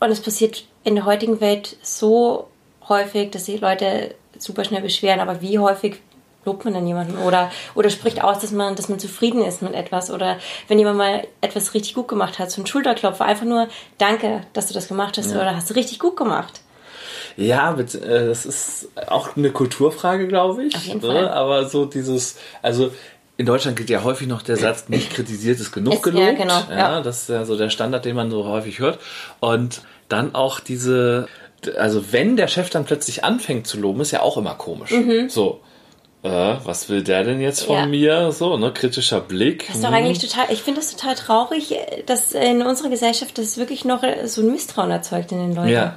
[0.00, 2.48] Und es passiert in der heutigen Welt so
[2.88, 5.20] häufig, dass sich Leute super schnell beschweren.
[5.20, 5.96] Aber wie häufig
[6.44, 7.18] lobt man dann jemanden?
[7.18, 10.10] Oder, oder spricht aus, dass man, dass man zufrieden ist mit etwas?
[10.10, 14.42] Oder wenn jemand mal etwas richtig gut gemacht hat, so ein Schulterklopfer, einfach nur Danke,
[14.52, 15.30] dass du das gemacht hast.
[15.32, 16.60] Oder hast du richtig gut gemacht.
[17.36, 20.76] Ja, äh, das ist auch eine Kulturfrage, glaube ich.
[20.76, 21.06] Auf jeden ne?
[21.06, 21.28] Fall.
[21.28, 22.92] Aber so dieses, also
[23.36, 26.24] in Deutschland gilt ja häufig noch der Satz, nicht kritisiert ist genug Ist- gelobt.
[26.24, 27.00] ja, genau, ja.
[27.00, 29.00] Das ist ja so der Standard, den man so häufig hört.
[29.40, 31.26] Und dann auch diese,
[31.76, 34.94] also wenn der Chef dann plötzlich anfängt zu loben, ist ja auch immer komisch.
[35.28, 35.60] So.
[36.24, 37.76] Äh, was will der denn jetzt von.
[37.76, 37.86] Ja.
[37.86, 38.32] mir?
[38.32, 39.66] So, ne, kritischer Blick.
[39.66, 39.94] Das ist doch Hm.
[39.96, 41.74] eigentlich total, ich finde das total traurig,
[42.06, 45.68] dass in unserer Gesellschaft das wirklich noch so ein Misstrauen erzeugt in den Leuten.
[45.68, 45.96] Ja.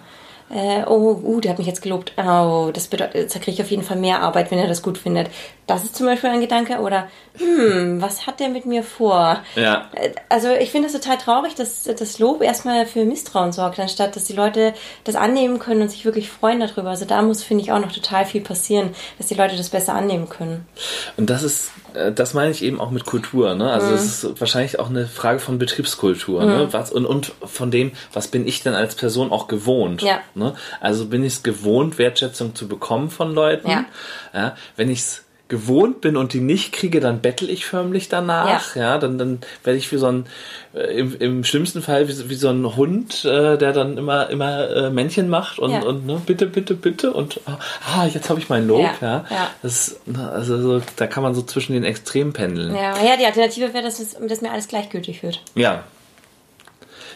[0.50, 2.14] Äh, oh, uh, der hat mich jetzt gelobt.
[2.18, 4.98] Oh, das bedeutet, jetzt kriege ich auf jeden Fall mehr Arbeit, wenn er das gut
[4.98, 5.30] findet.
[5.66, 6.80] Das ist zum Beispiel ein Gedanke.
[6.80, 9.42] Oder, hm, was hat der mit mir vor?
[9.56, 9.90] Ja.
[9.94, 14.16] Äh, Also ich finde es total traurig, dass das Lob erstmal für Misstrauen sorgt, anstatt
[14.16, 16.90] dass die Leute das annehmen können und sich wirklich freuen darüber.
[16.92, 19.96] Also da muss, finde ich, auch noch total viel passieren, dass die Leute das besser
[19.96, 20.66] annehmen können.
[21.18, 23.72] Und das ist, äh, das meine ich eben auch mit Kultur, ne?
[23.72, 23.94] Also Mhm.
[23.94, 26.68] es ist wahrscheinlich auch eine Frage von Betriebskultur, ne?
[26.72, 30.02] Was, und, und von dem, was bin ich denn als Person auch gewohnt?
[30.02, 30.20] Ja.
[30.36, 30.54] Ne?
[30.82, 33.70] Also bin ich es gewohnt, Wertschätzung zu bekommen von Leuten.
[33.70, 33.86] Ja.
[34.34, 38.76] Ja, wenn ich es gewohnt bin und die nicht kriege, dann bettel ich förmlich danach.
[38.76, 40.26] Ja, dann, dann werde ich wie so ein,
[40.74, 44.30] äh, im, im schlimmsten Fall wie, so- wie so ein Hund, äh, der dann immer,
[44.30, 45.84] immer äh, Männchen macht und, Ja.
[45.84, 48.82] und ne, bitte, bitte, bitte und ah, jetzt habe ich mein Lob.
[48.82, 49.50] Ja, Ja, ja.
[49.64, 50.00] Das,
[50.34, 52.76] also so, da kann man so zwischen den Extremen pendeln.
[52.76, 55.42] Ja, ja die Alternative wäre, dass, es, dass mir alles gleichgültig wird.
[55.56, 55.84] Ja.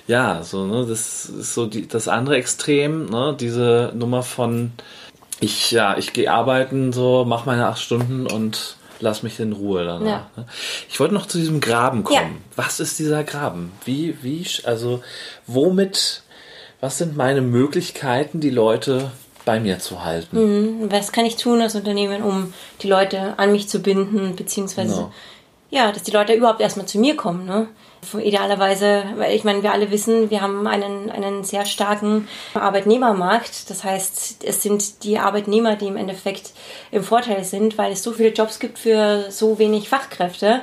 [0.07, 4.71] Ja, so, ne, das ist so die, das andere Extrem, ne, diese Nummer von
[5.41, 9.83] ich, ja, ich gehe arbeiten, so, mach meine acht Stunden und lass mich in Ruhe
[9.83, 10.07] danach.
[10.07, 10.29] Ja.
[10.37, 10.45] ne.
[10.87, 12.35] Ich wollte noch zu diesem Graben kommen.
[12.35, 12.51] Ja.
[12.55, 13.71] Was ist dieser Graben?
[13.83, 15.03] Wie, wie, also,
[15.47, 16.21] womit,
[16.79, 19.11] was sind meine Möglichkeiten, die Leute
[19.43, 20.87] bei mir zu halten?
[20.91, 25.11] Was kann ich tun als Unternehmen, um die Leute an mich zu binden, beziehungsweise Genau.
[25.71, 27.67] ja, dass die Leute überhaupt erstmal zu mir kommen, ne?
[28.19, 33.69] Idealerweise, weil ich meine, wir alle wissen, wir haben einen, einen sehr starken Arbeitnehmermarkt.
[33.69, 36.51] Das heißt, es sind die Arbeitnehmer, die im Endeffekt
[36.91, 40.61] im Vorteil sind, weil es so viele Jobs gibt für so wenig Fachkräfte.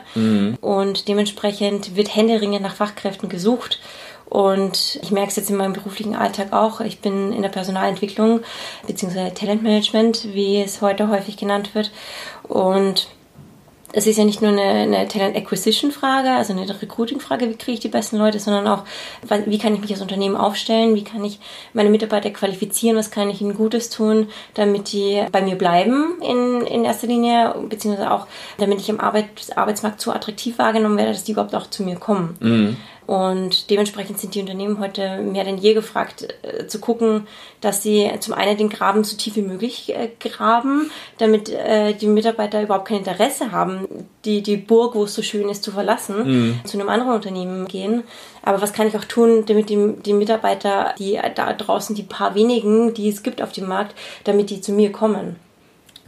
[0.61, 3.81] Und dementsprechend wird händeringend nach Fachkräften gesucht.
[4.29, 6.81] Und ich merke es jetzt in meinem beruflichen Alltag auch.
[6.81, 8.41] Ich bin in der Personalentwicklung
[8.87, 11.91] beziehungsweise Talentmanagement, wie es heute häufig genannt wird.
[12.43, 13.09] Und
[13.93, 17.55] es ist ja nicht nur eine, eine Talent Acquisition Frage, also eine Recruiting Frage, wie
[17.55, 18.85] kriege ich die besten Leute, sondern auch,
[19.47, 21.39] wie kann ich mich als Unternehmen aufstellen, wie kann ich
[21.73, 26.63] meine Mitarbeiter qualifizieren, was kann ich ihnen Gutes tun, damit die bei mir bleiben in,
[26.67, 28.27] in erster Linie, beziehungsweise auch,
[28.59, 31.97] damit ich im Arbeit, Arbeitsmarkt so attraktiv wahrgenommen werde, dass die überhaupt auch zu mir
[31.97, 32.37] kommen.
[33.09, 37.27] Und dementsprechend sind die Unternehmen heute mehr denn je gefragt, äh, zu gucken,
[37.63, 42.07] dass sie zum einen den Graben so tief wie möglich äh, graben, damit äh, die
[42.07, 43.89] Mitarbeiter überhaupt kein Interesse haben,
[44.27, 48.03] die, die Burg, wo es so schön ist, zu verlassen, zu einem anderen Unternehmen gehen.
[48.43, 52.35] Aber was kann ich auch tun, damit die, die Mitarbeiter, die da draußen, die paar
[52.35, 53.95] wenigen, die es gibt auf dem Markt,
[54.25, 55.37] damit die zu mir kommen?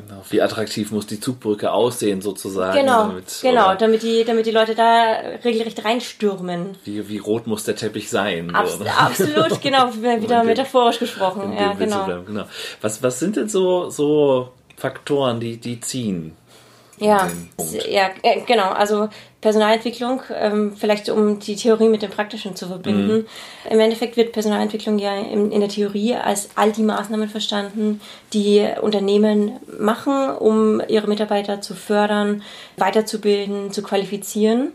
[0.06, 0.22] Genau.
[0.30, 2.78] Wie attraktiv muss die Zugbrücke aussehen, sozusagen?
[2.78, 6.76] Genau, damit- genau, damit die, damit die Leute da regelrecht reinstürmen.
[6.84, 8.54] Wie, wie rot muss der Teppich sein?
[8.54, 8.90] Abs so, ne?
[8.96, 11.52] absolut, genau, wieder dem- metaphorisch gesprochen.
[11.58, 12.22] Ja, genau.
[12.26, 12.44] genau.
[12.80, 16.36] Was, was sind denn so, so Faktoren, die, die ziehen?
[16.98, 17.28] Ja,
[17.88, 18.68] ja, äh, genau.
[18.72, 19.08] Also
[19.40, 23.26] Personalentwicklung, ähm, vielleicht um die Theorie mit dem Praktischen zu verbinden.
[23.70, 28.02] Im Endeffekt wird Personalentwicklung ja in, in der Theorie als all die Maßnahmen verstanden,
[28.34, 32.42] die Unternehmen machen, um ihre Mitarbeiter zu fördern,
[32.76, 34.72] weiterzubilden, zu qualifizieren.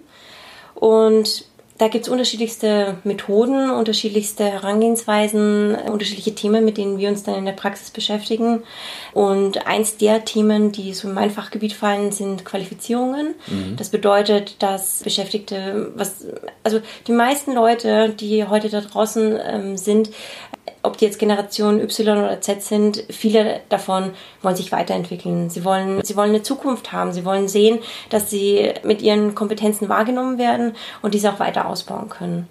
[0.74, 1.46] Und
[1.78, 7.46] da gibt es unterschiedlichste Methoden, unterschiedlichste Herangehensweisen, unterschiedliche Themen, mit denen wir uns dann in
[7.46, 8.64] der Praxis beschäftigen.
[9.14, 13.36] Und eins der Themen, die so in mein Fachgebiet fallen, sind Qualifizierungen.
[13.76, 16.26] Das bedeutet, dass Beschäftigte, was,
[16.64, 20.12] also die meisten Leute, die heute da draußen ähm, sind,
[20.86, 25.50] ob die jetzt Generation Y oder Z sind, viele davon wollen sich weiterentwickeln.
[25.50, 27.14] Sie wollen, sie wollen eine Zukunft haben.
[27.14, 32.10] Sie wollen sehen, dass sie mit ihren Kompetenzen wahrgenommen werden und diese auch weiter ausbauen
[32.10, 32.48] können.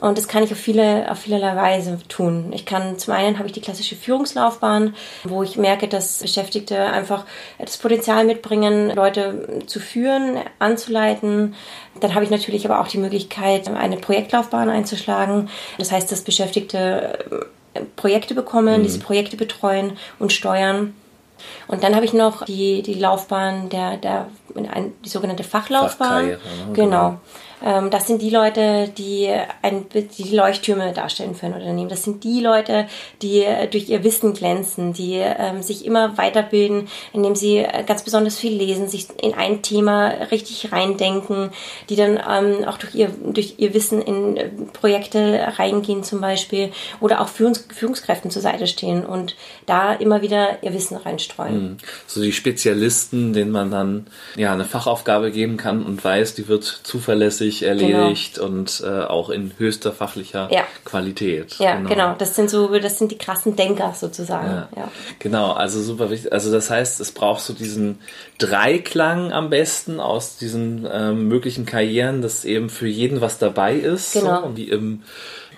[0.00, 2.52] Und das kann ich auf viele, auf vielerlei Weise tun.
[2.54, 7.24] Ich kann, zum einen habe ich die klassische Führungslaufbahn, wo ich merke, dass Beschäftigte einfach
[7.58, 11.56] das Potenzial mitbringen, Leute zu führen, anzuleiten.
[11.98, 15.50] Dann habe ich natürlich aber auch die Möglichkeit, eine Projektlaufbahn einzuschlagen.
[15.78, 17.48] Das heißt, dass Beschäftigte
[17.96, 18.82] Projekte bekommen, mhm.
[18.84, 20.94] diese Projekte betreuen und steuern.
[21.68, 24.26] Und dann habe ich noch die, die Laufbahn der, der
[25.04, 26.26] die sogenannte Fachlaufbahn.
[26.26, 26.38] Ne?
[26.72, 26.72] Genau.
[26.72, 27.20] genau.
[27.64, 29.28] Ähm, das sind die Leute, die,
[29.62, 31.88] ein, die Leuchttürme darstellen für ein Unternehmen.
[31.88, 32.86] Das sind die Leute,
[33.22, 38.52] die durch ihr Wissen glänzen, die ähm, sich immer weiterbilden, indem sie ganz besonders viel
[38.52, 41.50] lesen, sich in ein Thema richtig reindenken,
[41.88, 47.20] die dann ähm, auch durch ihr, durch ihr Wissen in Projekte reingehen zum Beispiel oder
[47.20, 49.36] auch Führungs Führungskräften zur Seite stehen und
[49.68, 51.62] da immer wieder ihr Wissen reinstreuen.
[51.62, 51.76] Mhm.
[52.06, 56.64] So die Spezialisten, denen man dann ja eine Fachaufgabe geben kann und weiß, die wird
[56.64, 58.46] zuverlässig sich erledigt genau.
[58.46, 60.64] und äh, auch in höchster fachlicher ja.
[60.84, 61.56] Qualität.
[61.58, 61.88] Ja, genau.
[61.88, 62.14] genau.
[62.18, 64.48] Das sind so, das sind die krassen Denker sozusagen.
[64.48, 64.68] Ja.
[64.76, 64.90] ja.
[65.18, 66.32] Genau, also super wichtig.
[66.32, 67.98] Also das heißt, es braucht so diesen
[68.38, 74.12] Dreiklang am besten aus diesen äh, möglichen Karrieren, dass eben für jeden was dabei ist.
[74.12, 74.42] Genau.
[74.42, 75.02] So, wie im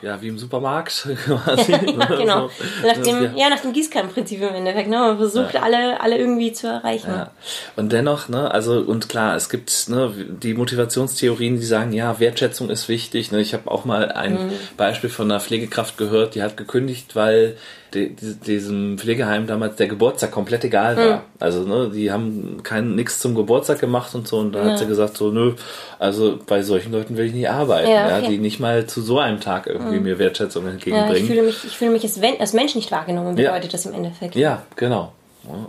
[0.02, 1.72] ja, wie im Supermarkt quasi.
[1.72, 1.78] ja,
[2.16, 2.50] genau.
[2.80, 4.88] So, nach dem, ja, nach dem Gießkannenprinzip im Endeffekt.
[4.88, 4.96] Ne?
[4.96, 5.62] Man versucht ja.
[5.62, 7.10] alle, alle irgendwie zu erreichen.
[7.10, 7.30] Ja.
[7.76, 12.70] Und dennoch, ne, also und klar, es gibt ne, die Motivationstheorien, die sagen, ja, Wertschätzung
[12.70, 13.32] ist wichtig.
[13.32, 13.40] Ne?
[13.40, 14.52] Ich habe auch mal ein mhm.
[14.76, 17.56] Beispiel von einer Pflegekraft gehört, die hat gekündigt, weil
[17.94, 21.16] die, diesem Pflegeheim damals der Geburtstag komplett egal war.
[21.16, 21.20] Mhm.
[21.38, 24.38] Also, ne, die haben kein nichts zum Geburtstag gemacht und so.
[24.38, 24.70] Und da ja.
[24.70, 25.54] hat sie gesagt, so, nö,
[25.98, 28.22] also bei solchen Leuten will ich nicht arbeiten, ja, okay.
[28.22, 30.04] ja die nicht mal zu so einem Tag irgendwie mhm.
[30.04, 31.16] mir Wertschätzung entgegenbringen.
[31.16, 33.70] Ja, ich fühle mich, ich fühle mich als, als Mensch nicht wahrgenommen, bedeutet ja.
[33.70, 34.36] das im Endeffekt.
[34.36, 35.12] Ja, genau.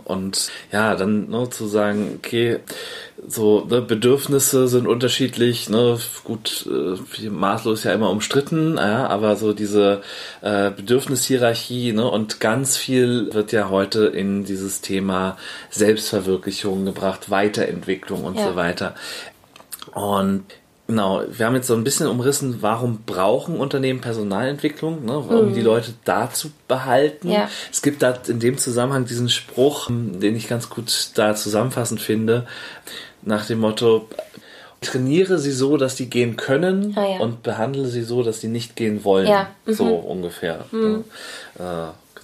[0.04, 2.58] Und ja, dann ne, zu sagen, okay,
[3.26, 9.52] so ne, Bedürfnisse sind unterschiedlich, ne, gut, äh, maßlos ja immer umstritten, ja, aber so
[9.52, 10.02] diese
[10.42, 15.38] äh, Bedürfnishierarchie, ne, und ganz viel wird ja heute in dieses Thema
[15.70, 18.48] Selbstverwirklichung gebracht, Weiterentwicklung und ja.
[18.48, 18.94] so weiter.
[19.94, 20.44] Und
[20.92, 25.16] Genau, wir haben jetzt so ein bisschen umrissen, warum brauchen Unternehmen Personalentwicklung, ne?
[25.20, 25.54] um mhm.
[25.54, 27.30] die Leute da zu behalten.
[27.30, 27.48] Ja.
[27.70, 32.46] Es gibt da in dem Zusammenhang diesen Spruch, den ich ganz gut da zusammenfassend finde,
[33.22, 34.06] nach dem Motto,
[34.82, 37.20] trainiere sie so, dass sie gehen können ah, ja.
[37.20, 39.28] und behandle sie so, dass sie nicht gehen wollen.
[39.28, 39.48] Ja.
[39.64, 39.72] Mhm.
[39.72, 40.66] So ungefähr.
[40.72, 41.04] Mhm.
[41.58, 41.62] Äh,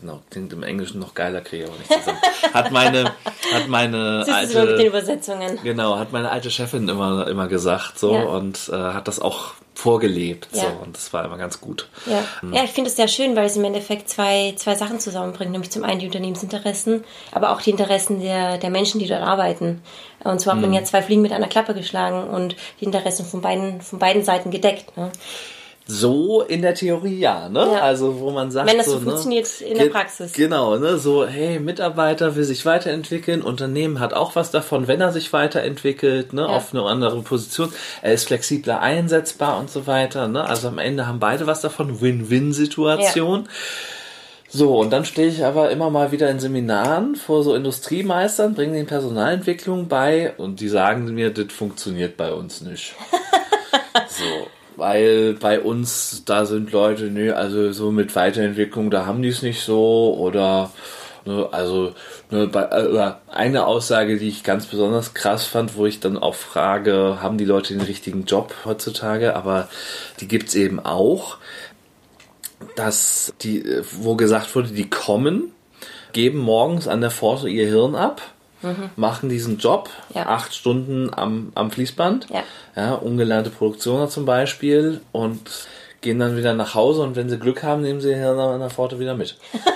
[0.01, 2.19] genau, klingt im Englischen noch geiler, kriege ich auch nicht zusammen.
[2.55, 3.05] hat meine,
[3.53, 5.59] hat meine alte, mit den Übersetzungen.
[5.63, 8.23] Genau, hat meine alte Chefin immer, immer gesagt so ja.
[8.23, 10.63] und äh, hat das auch vorgelebt ja.
[10.63, 11.89] so und das war immer ganz gut.
[12.07, 12.53] Ja, mhm.
[12.53, 15.71] ja ich finde es sehr schön, weil es im Endeffekt zwei, zwei Sachen zusammenbringt, nämlich
[15.71, 19.81] zum einen die Unternehmensinteressen, aber auch die Interessen der, der Menschen, die dort arbeiten.
[20.25, 20.77] Und zwar hat man mhm.
[20.77, 24.51] ja zwei Fliegen mit einer Klappe geschlagen und die Interessen von beiden, von beiden Seiten
[24.51, 24.97] gedeckt.
[24.97, 25.13] Ne?
[25.91, 27.61] So in der Theorie ja, ne?
[27.61, 27.81] Ja.
[27.81, 29.05] Also wo man sagt, wenn das so, so ne?
[29.07, 30.35] funktioniert in der Praxis.
[30.35, 30.99] Genau, ne?
[30.99, 36.35] So hey, Mitarbeiter will sich weiterentwickeln, Unternehmen hat auch was davon, wenn er sich weiterentwickelt,
[36.35, 36.43] ne?
[36.43, 36.49] Ja.
[36.49, 37.73] Auf eine andere Position,
[38.03, 40.45] er ist flexibler einsetzbar und so weiter, ne?
[40.45, 43.45] Also am Ende haben beide was davon, Win-Win-Situation.
[43.45, 43.51] Ja.
[44.51, 48.75] So, und dann stehe ich aber immer mal wieder in Seminaren vor so Industriemeistern, bringen
[48.75, 52.95] den Personalentwicklung bei und die sagen mir, das funktioniert bei uns nicht.
[54.79, 59.43] weil bei uns da sind Leute, nö, also so mit Weiterentwicklung, da haben die es
[59.43, 60.71] nicht so oder
[61.25, 61.95] ne, also
[62.31, 67.19] ne, äh, eine Aussage, die ich ganz besonders krass fand, wo ich dann auch frage,
[67.21, 69.69] haben die Leute den richtigen Job heutzutage, aber
[70.21, 71.39] die gibt's eben auch,
[72.77, 75.53] dass die, wo gesagt wurde, die kommen,
[76.13, 78.23] geben morgens an der Force ihr Hirn ab
[78.63, 78.91] mhm.
[78.97, 80.27] machen diesen Job, ja.
[80.27, 82.43] acht Stunden am, am Fließband, ja.
[82.77, 85.69] ja, ungelernte Produktioner zum Beispiel und
[86.01, 88.71] gehen dann wieder nach Hause und wenn sie Glück haben, nehmen sie Hirn an der
[88.71, 89.37] Pforte wieder mit.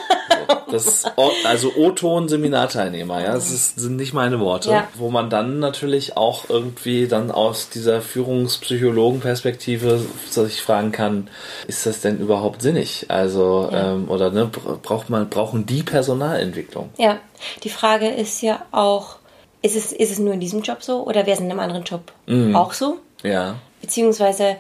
[0.73, 1.05] Das
[1.45, 4.71] also O-Ton-Seminarteilnehmer, ja, das ist, sind nicht meine Worte.
[4.71, 4.89] Ja.
[4.95, 11.29] Wo man dann natürlich auch irgendwie dann aus dieser Führungspsychologenperspektive sich fragen kann,
[11.67, 13.05] ist das denn überhaupt sinnig?
[13.09, 13.93] Also, ja.
[13.93, 14.51] ähm, oder ne,
[14.83, 16.89] braucht man, brauchen die Personalentwicklung?
[16.97, 17.19] Ja,
[17.63, 19.17] die Frage ist ja auch,
[19.63, 21.85] ist es, ist es nur in diesem Job so oder wäre es in einem anderen
[21.85, 22.55] Job mhm.
[22.57, 22.99] auch so?
[23.23, 23.57] Ja.
[23.81, 24.57] Beziehungsweise,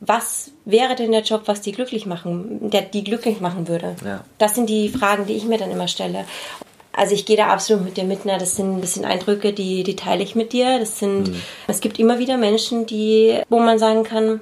[0.00, 3.96] was wäre denn der Job, was die glücklich machen, der die glücklich machen würde?
[4.04, 4.24] Ja.
[4.38, 6.24] Das sind die Fragen, die ich mir dann immer stelle.
[6.92, 8.20] Also ich gehe da absolut mit dir mit.
[8.24, 10.78] Na, das sind, das sind Eindrücke, die, die teile ich mit dir.
[10.78, 11.42] Das sind, mhm.
[11.66, 14.40] es gibt immer wieder Menschen, die, wo man sagen kann,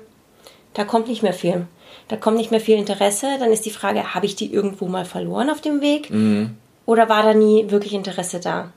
[0.75, 1.67] da kommt nicht mehr viel.
[2.09, 3.37] Da kommt nicht mehr viel Interesse.
[3.39, 6.11] Dann ist die Frage, habe ich die irgendwo mal verloren auf dem Weg?
[6.11, 6.57] Mhm.
[6.87, 8.73] Oder war da nie wirklich Interesse da?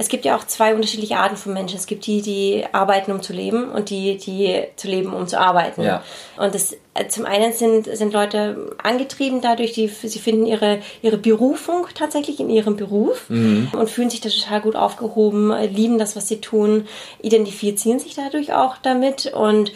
[0.00, 1.76] es gibt ja auch zwei unterschiedliche Arten von Menschen.
[1.76, 5.40] Es gibt die, die arbeiten, um zu leben und die, die zu leben, um zu
[5.40, 5.82] arbeiten.
[5.82, 6.04] Ja.
[6.36, 11.18] Und das, äh, zum einen sind, sind Leute angetrieben dadurch, die, sie finden ihre, ihre
[11.18, 13.28] Berufung tatsächlich in ihrem Beruf
[13.72, 16.86] und fühlen sich da total gut aufgehoben, lieben das, was sie tun,
[17.20, 19.72] identifizieren sich dadurch auch damit und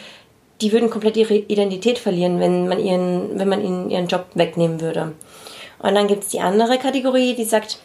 [0.61, 4.80] die würden komplett ihre Identität verlieren, wenn man ihren, wenn man ihnen ihren Job wegnehmen
[4.80, 5.12] würde.
[5.83, 7.79] Und dann gibt's die andere Kategorie, die sagt,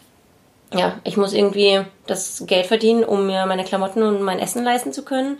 [0.73, 4.93] ja, ich muss irgendwie das Geld verdienen, um mir meine Klamotten und mein Essen leisten
[4.93, 5.39] zu können.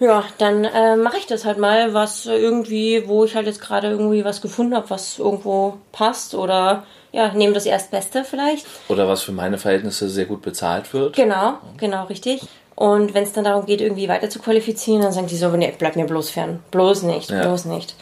[0.00, 3.88] Ja, dann äh, mache ich das halt mal, was irgendwie, wo ich halt jetzt gerade
[3.88, 8.66] irgendwie was gefunden habe, was irgendwo passt oder ja, nehme das Erstbeste vielleicht.
[8.88, 11.16] Oder was für meine Verhältnisse sehr gut bezahlt wird.
[11.16, 12.42] Genau, genau, richtig.
[12.78, 15.74] Und wenn es dann darum geht, irgendwie weiter zu qualifizieren, dann sagen die so, nee,
[15.76, 16.60] bleib mir bloß fern.
[16.70, 17.42] Bloß nicht, Ja.
[17.42, 17.96] bloß nicht.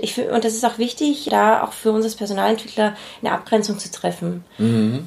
[0.00, 3.90] Ich, und das ist auch wichtig, da auch für uns als Personalentwickler eine Abgrenzung zu
[3.90, 4.42] treffen.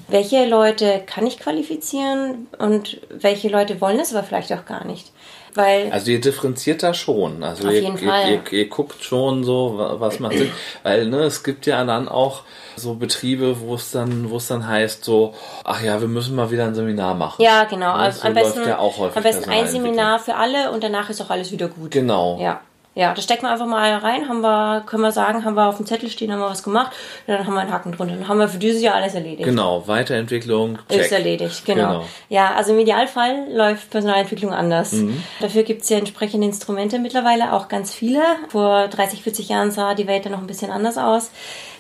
[0.07, 5.11] Welche Leute kann ich qualifizieren und welche Leute wollen es aber vielleicht auch gar nicht.
[5.57, 7.43] Weil Also ihr differenziert da schon.
[7.43, 8.31] Also Auf ihr, jeden ihr, Fall.
[8.31, 10.51] Ihr, ihr guckt schon so, wa- was macht Sinn.
[10.83, 12.43] Weil ne, es gibt ja dann auch
[12.75, 16.51] so Betriebe, wo es dann, wo es dann heißt so, ach ja, wir müssen mal
[16.51, 17.41] wieder ein Seminar machen.
[17.41, 17.87] Ja, genau.
[17.87, 19.67] Ja, Also so am besten, ja auch häufig am besten ein.
[19.67, 21.89] Seminar für alle und danach ist auch alles wieder gut.
[21.91, 22.37] Genau.
[22.39, 22.61] Ja.
[22.97, 25.77] Ja, da stecken wir einfach mal rein, haben wir, können wir sagen, haben wir auf
[25.77, 26.93] dem Zettel stehen, haben wir was gemacht,
[27.27, 28.15] dann haben wir einen Haken drunter.
[28.15, 29.43] Dann haben wir für dieses Jahr alles erledigt.
[29.43, 31.01] Genau, Weiterentwicklung, check.
[31.01, 31.87] Ist erledigt, genau.
[31.89, 32.05] Genau.
[32.29, 34.93] Ja, also im Idealfall läuft Personalentwicklung anders.
[34.93, 35.21] Mhm.
[35.39, 38.23] Dafür gibt's ja entsprechende Instrumente mittlerweile, auch ganz viele.
[38.49, 41.29] Vor 30, 40 Jahren sah die Welt ja noch ein bisschen anders aus.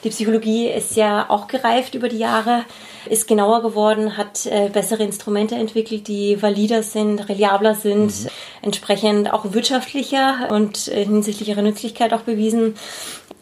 [0.03, 2.63] Die Psychologie ist ja auch gereift über die Jahre,
[3.09, 8.29] ist genauer geworden, hat äh, bessere Instrumente entwickelt, die valider sind, reliabler sind, Mhm.
[8.61, 12.75] entsprechend auch wirtschaftlicher und äh, hinsichtlich ihrer Nützlichkeit auch bewiesen.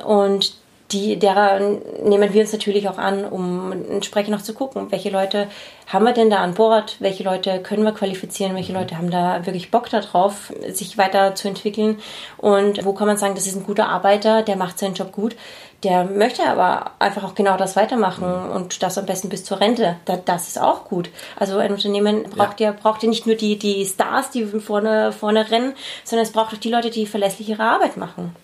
[0.04, 0.54] Und
[0.92, 1.60] die, derer
[2.04, 5.48] nehmen wir uns natürlich auch an, um entsprechend noch zu gucken, welche Leute
[5.88, 9.46] haben wir denn da an Bord, welche Leute können wir qualifizieren, welche Leute haben da
[9.46, 12.00] wirklich Bock darauf, sich weiterzuentwickeln
[12.38, 15.36] und wo kann man sagen, das ist ein guter Arbeiter, der macht seinen Job gut,
[15.84, 19.98] der möchte aber einfach auch genau das weitermachen und das am besten bis zur Rente.
[20.06, 21.10] Da, das ist auch gut.
[21.36, 25.50] Also ein Unternehmen braucht ja, braucht ja nicht nur die, die Stars, die vorne, vorne
[25.52, 28.36] rennen, sondern es braucht auch die Leute, die verlässlich ihre Arbeit machen.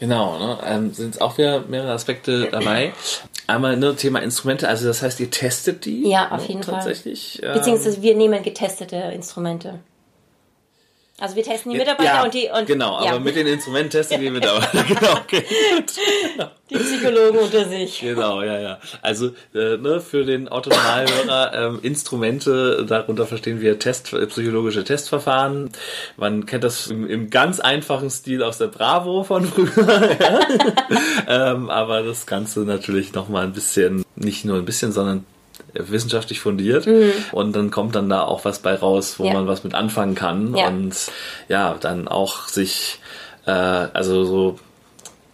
[0.00, 0.58] Genau, ne?
[0.66, 2.92] ähm, sind auch wieder mehrere Aspekte dabei.
[3.46, 6.08] Einmal ne, Thema Instrumente, also das heißt, ihr testet die?
[6.08, 6.74] Ja, auf ne, jeden Fall.
[6.76, 9.80] tatsächlich, ähm, Beziehungsweise wir nehmen getestete Instrumente.
[11.20, 13.90] Also wir testen die Mitarbeiter ja, und die und genau, ja, aber mit den Instrumenten
[13.90, 14.82] testen die Mitarbeiter.
[14.88, 15.44] genau, okay.
[16.70, 18.00] die Psychologen unter sich.
[18.00, 18.78] Genau, ja, ja.
[19.02, 25.70] Also äh, ne, für den Autonormalhörer ähm, Instrumente, darunter verstehen wir Test, äh, psychologische Testverfahren.
[26.16, 30.16] Man kennt das im, im ganz einfachen Stil aus der Bravo von früher.
[31.28, 35.26] ähm, aber das Ganze natürlich nochmal ein bisschen, nicht nur ein bisschen, sondern
[35.74, 36.86] wissenschaftlich fundiert
[37.32, 39.28] und dann kommt dann da auch was bei raus, wo Mhm.
[39.28, 39.34] Ja.
[39.34, 40.68] man was mit anfangen kann Ja.
[40.68, 40.94] und
[41.48, 42.98] ja, dann auch sich
[43.46, 44.58] äh, also so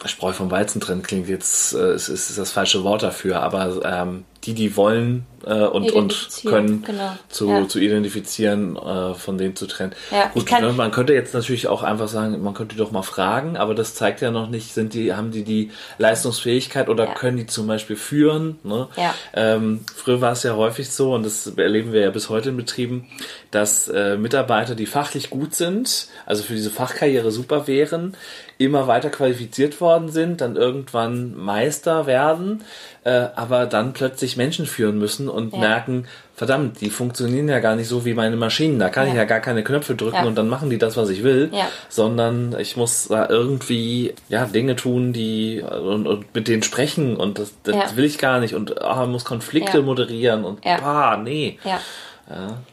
[0.04, 3.80] Spreu vom Weizen trennen klingt jetzt, äh, es ist, ist das falsche Wort dafür, aber
[3.84, 7.16] ähm, die, die wollen äh, und, und können genau.
[7.28, 7.68] zu, Ja.
[7.68, 9.92] zu identifizieren, äh, von denen zu trennen.
[10.10, 13.56] Ja, Gut, ne, man könnte jetzt natürlich auch einfach sagen, man könnte doch mal fragen,
[13.56, 17.14] aber das zeigt ja noch nicht, sind die, haben die die Leistungsfähigkeit oder Ja.
[17.14, 18.58] können die zum Beispiel führen?
[18.62, 18.88] Ne?
[18.96, 19.14] Ja.
[19.34, 22.56] Ähm, früher war es ja häufig so, und das erleben wir ja bis heute in
[22.56, 23.06] Betrieben,
[23.50, 28.16] dass äh, Mitarbeiter, die fachlich gut sind, also für diese Fachkarriere super wären,
[28.58, 32.64] immer weiter qualifiziert worden sind, dann irgendwann Meister werden,
[33.04, 35.58] äh, aber dann plötzlich Menschen führen müssen und Ja.
[35.58, 38.78] merken, verdammt, die funktionieren ja gar nicht so wie meine Maschinen.
[38.78, 39.20] Da kann ich Ja.
[39.20, 40.24] ja gar keine Knöpfe drücken Ja.
[40.24, 41.66] und dann machen die das, was ich will, Ja.
[41.88, 47.38] sondern ich muss da irgendwie ja Dinge tun, die und, und mit denen sprechen und
[47.38, 47.96] das, das Ja.
[47.96, 49.82] will ich gar nicht und ah, muss Konflikte Ja.
[49.84, 50.76] moderieren und Ja.
[50.82, 51.58] ah, nee.
[51.64, 51.80] Ja.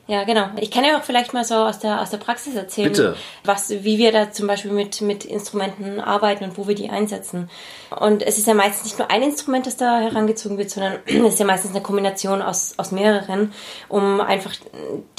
[0.08, 0.48] Ja, genau.
[0.60, 3.16] Ich kann ja auch vielleicht mal so aus der, aus der Praxis erzählen, Bitte.
[3.44, 7.50] was, wie wir da zum Beispiel mit, mit Instrumenten arbeiten und wo wir die einsetzen.
[8.00, 11.34] Und es ist ja meistens nicht nur ein Instrument, das da herangezogen wird, sondern es
[11.34, 13.54] ist ja meistens eine Kombination aus, aus mehreren,
[13.90, 14.54] um einfach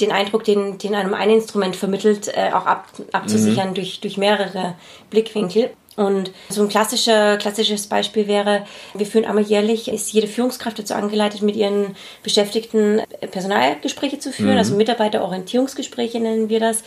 [0.01, 4.75] den Eindruck, den, den einem ein Instrument vermittelt, äh, auch ab, abzusichern durch, durch mehrere
[5.09, 5.71] Blickwinkel.
[5.95, 10.93] Und so ein klassischer, klassisches Beispiel wäre, wir führen einmal jährlich, ist jede Führungskraft dazu
[10.93, 16.83] angeleitet, mit ihren Beschäftigten Personalgespräche zu führen, also Mitarbeiterorientierungsgespräche nennen wir das.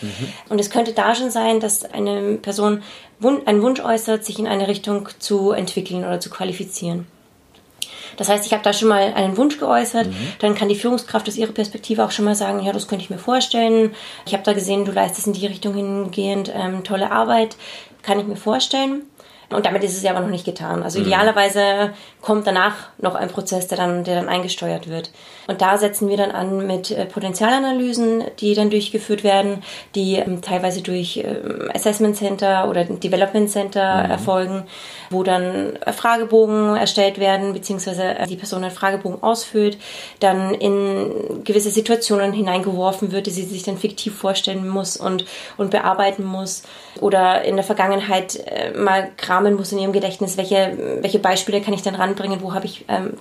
[0.50, 2.82] Und es könnte da schon sein, dass eine Person
[3.46, 7.06] einen Wunsch äußert, sich in eine Richtung zu entwickeln oder zu qualifizieren.
[8.18, 10.08] Das heißt, ich habe da schon mal einen Wunsch geäußert,
[10.40, 13.10] dann kann die Führungskraft aus ihrer Perspektive auch schon mal sagen, ja, das könnte ich
[13.10, 13.94] mir vorstellen.
[14.26, 17.56] Ich habe da gesehen, du leistest in die Richtung hingehend ähm, tolle Arbeit,
[18.08, 19.02] kann ich mir vorstellen.
[19.50, 20.82] Und damit ist es ja aber noch nicht getan.
[20.82, 21.92] Also idealerweise
[22.22, 25.10] kommt danach noch ein Prozess, der dann, der dann eingesteuert wird.
[25.48, 29.62] Und da setzen wir dann an mit äh, Potenzialanalysen, die dann durchgeführt werden,
[29.94, 34.10] die ähm, teilweise durch ähm, Assessment Center oder Development Center mhm.
[34.10, 34.64] erfolgen,
[35.08, 39.78] wo dann äh, Fragebogen erstellt werden, beziehungsweise äh, die Person einen Fragebogen ausfüllt,
[40.20, 45.24] dann in gewisse Situationen hineingeworfen wird, die sie sich dann fiktiv vorstellen muss und,
[45.56, 46.62] und bearbeiten muss.
[47.00, 48.44] Oder in der Vergangenheit
[48.76, 52.66] mal kramen muss in ihrem Gedächtnis, welche, welche Beispiele kann ich denn ranbringen, wo habe
[52.66, 53.12] ich ähm,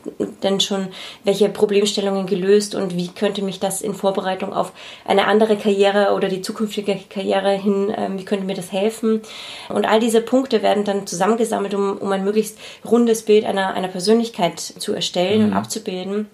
[0.41, 0.87] denn schon
[1.23, 4.71] welche Problemstellungen gelöst und wie könnte mich das in Vorbereitung auf
[5.05, 9.21] eine andere Karriere oder die zukünftige Karriere hin, ähm, wie könnte mir das helfen.
[9.69, 13.87] Und all diese Punkte werden dann zusammengesammelt, um, um ein möglichst rundes Bild einer, einer
[13.89, 15.47] Persönlichkeit zu erstellen mhm.
[15.47, 16.27] und abzubilden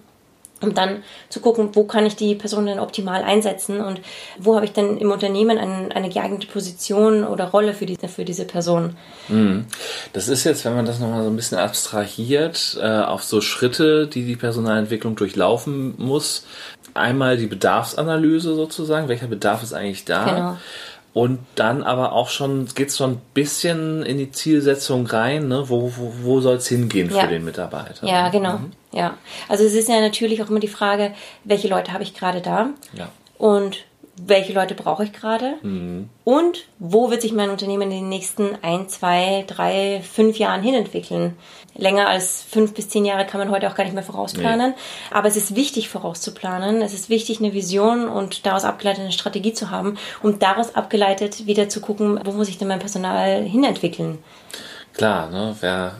[0.64, 4.00] um dann zu gucken, wo kann ich die Person denn optimal einsetzen und
[4.38, 8.24] wo habe ich denn im Unternehmen ein, eine geeignete Position oder Rolle für, die, für
[8.24, 8.96] diese Person.
[9.28, 9.66] Mhm.
[10.12, 14.06] Das ist jetzt, wenn man das nochmal so ein bisschen abstrahiert, äh, auf so Schritte,
[14.06, 16.46] die die Personalentwicklung durchlaufen muss.
[16.94, 20.24] Einmal die Bedarfsanalyse sozusagen, welcher Bedarf ist eigentlich da?
[20.24, 20.56] Genau.
[21.14, 25.68] Und dann aber auch schon, geht es schon ein bisschen in die Zielsetzung rein, ne?
[25.68, 27.22] wo, wo, wo soll es hingehen ja.
[27.22, 28.04] für den Mitarbeiter?
[28.04, 28.58] Ja, genau.
[28.58, 28.72] Mhm.
[28.94, 29.18] Ja.
[29.48, 32.70] Also es ist ja natürlich auch immer die Frage, welche Leute habe ich gerade da?
[32.94, 33.10] Ja.
[33.36, 33.84] Und
[34.16, 36.08] welche Leute brauche ich gerade mhm.
[36.22, 41.36] und wo wird sich mein Unternehmen in den nächsten ein, zwei, drei, fünf Jahren hinentwickeln.
[41.76, 44.76] Länger als fünf bis zehn Jahre kann man heute auch gar nicht mehr vorausplanen, nee.
[45.10, 46.80] aber es ist wichtig vorauszuplanen.
[46.80, 51.48] Es ist wichtig, eine Vision und daraus abgeleitet eine Strategie zu haben und daraus abgeleitet
[51.48, 54.18] wieder zu gucken, wo muss ich denn mein Personal hinentwickeln.
[54.92, 55.56] Klar, ne?
[55.58, 55.96] Wer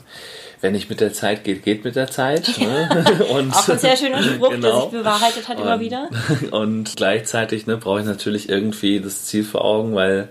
[0.65, 2.57] wenn nicht mit der Zeit geht, geht mit der Zeit.
[2.57, 3.05] Ne?
[3.29, 4.61] Und, Auch ein sehr schöner Spruch, genau.
[4.61, 6.09] der sich bewahrheitet hat und, immer wieder.
[6.51, 10.29] Und gleichzeitig ne, brauche ich natürlich irgendwie das Ziel vor Augen, weil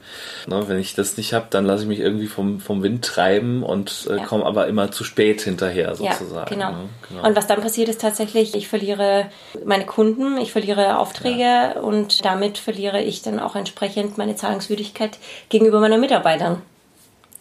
[0.49, 3.63] ne, wenn ich das nicht habe, dann lasse ich mich irgendwie vom, vom Wind treiben
[3.63, 4.25] und äh, ja.
[4.25, 6.59] komme aber immer zu spät hinterher sozusagen.
[6.61, 6.83] Ja, genau.
[6.83, 6.89] Ne?
[7.09, 7.29] genau.
[7.29, 9.27] Und was dann passiert ist tatsächlich, ich verliere
[9.65, 11.81] meine Kunden, ich verliere Aufträge ja.
[11.81, 15.17] und damit verliere ich dann auch entsprechend meine Zahlungswürdigkeit
[15.49, 16.61] gegenüber meinen Mitarbeitern.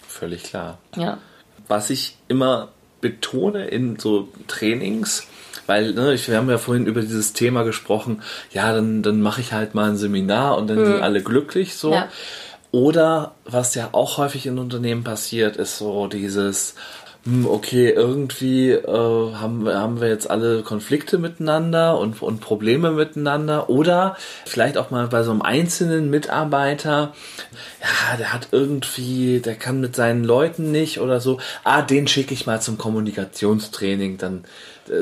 [0.07, 0.77] Völlig klar.
[0.95, 1.17] Ja.
[1.67, 2.72] Was ich immer
[3.03, 5.27] betone in so Trainings,
[5.67, 9.53] weil ne, wir haben ja vorhin über dieses Thema gesprochen, ja, dann, dann mache ich
[9.53, 10.85] halt mal ein Seminar und dann mhm.
[10.85, 11.91] sind alle glücklich so.
[11.91, 12.07] Ja.
[12.71, 16.73] Oder was ja auch häufig in Unternehmen passiert, ist so dieses,
[17.45, 24.17] okay, irgendwie äh, haben, haben wir jetzt alle Konflikte miteinander und, und Probleme miteinander oder
[24.45, 27.13] vielleicht auch mal bei so einem einzelnen Mitarbeiter,
[27.81, 32.33] ja, der hat irgendwie, der kann mit seinen Leuten nicht oder so, ah, den schicke
[32.33, 34.43] ich mal zum Kommunikationstraining, dann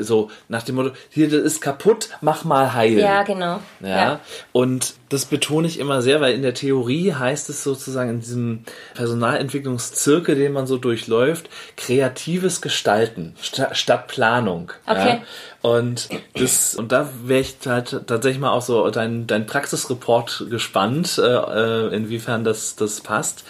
[0.00, 2.98] so nach dem Motto, hier, das ist kaputt, mach mal heilen.
[2.98, 3.60] Ja, genau.
[3.80, 4.20] Ja, ja.
[4.52, 8.64] Und das betone ich immer sehr, weil in der Theorie heißt es sozusagen in diesem
[8.94, 14.72] Personalentwicklungszirkel, den man so durchläuft, kreatives Gestalten st statt Planung.
[14.86, 15.08] Okay.
[15.08, 15.22] Ja?
[15.62, 21.18] Und das, und da wäre ich halt tatsächlich mal auch so dein, dein Praxisreport gespannt,
[21.18, 23.44] äh, äh inwiefern das, das passt.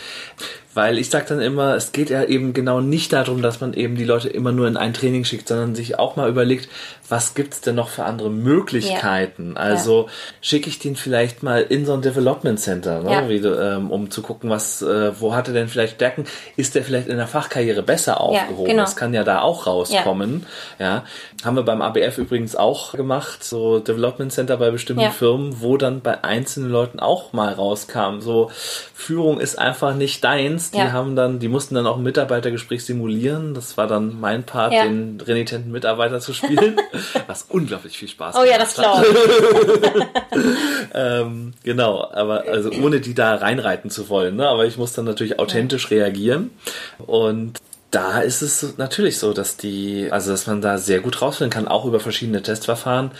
[0.75, 3.97] Weil ich sage dann immer, es geht ja eben genau nicht darum, dass man eben
[3.97, 6.69] die Leute immer nur in ein Training schickt, sondern sich auch mal überlegt,
[7.13, 9.53] was gibt's denn noch für andere Möglichkeiten?
[9.55, 9.61] Ja.
[9.61, 10.13] Also ja.
[10.41, 13.13] schicke ich den vielleicht mal in so ein Development Center, ne?
[13.13, 13.29] ja.
[13.29, 16.25] Wie, ähm, um zu gucken, was, äh, wo hat er denn vielleicht Stärken?
[16.57, 18.65] Ist der vielleicht in der Fachkarriere besser aufgehoben?
[18.65, 18.83] Genau.
[18.83, 20.47] Das kann ja da auch rauskommen.
[20.79, 21.05] Ja.
[21.45, 26.01] Haben wir beim ABF übrigens auch gemacht, so Development Center bei bestimmten Firmen, wo dann
[26.01, 28.51] bei einzelnen Leuten auch mal rauskam, so
[28.95, 30.71] Führung ist einfach nicht deins.
[30.71, 33.53] Die haben dann, die mussten dann auch ein Mitarbeitergespräch simulieren.
[33.53, 36.77] Das war dann mein Part, den renitenten Mitarbeiter zu spielen.
[37.27, 38.45] was unglaublich viel Spaß macht.
[38.45, 40.37] Oh ja, das glaube ich.
[40.95, 44.49] ähm, genau, aber also ohne die da reinreiten zu wollen, ne?
[44.49, 46.51] aber ich muss dann natürlich authentisch reagieren
[46.99, 47.61] und
[47.93, 51.69] da ist es natürlich so, dass die, also dass man da sehr gut rausfinden kann,
[51.69, 53.11] auch über verschiedene Testverfahren,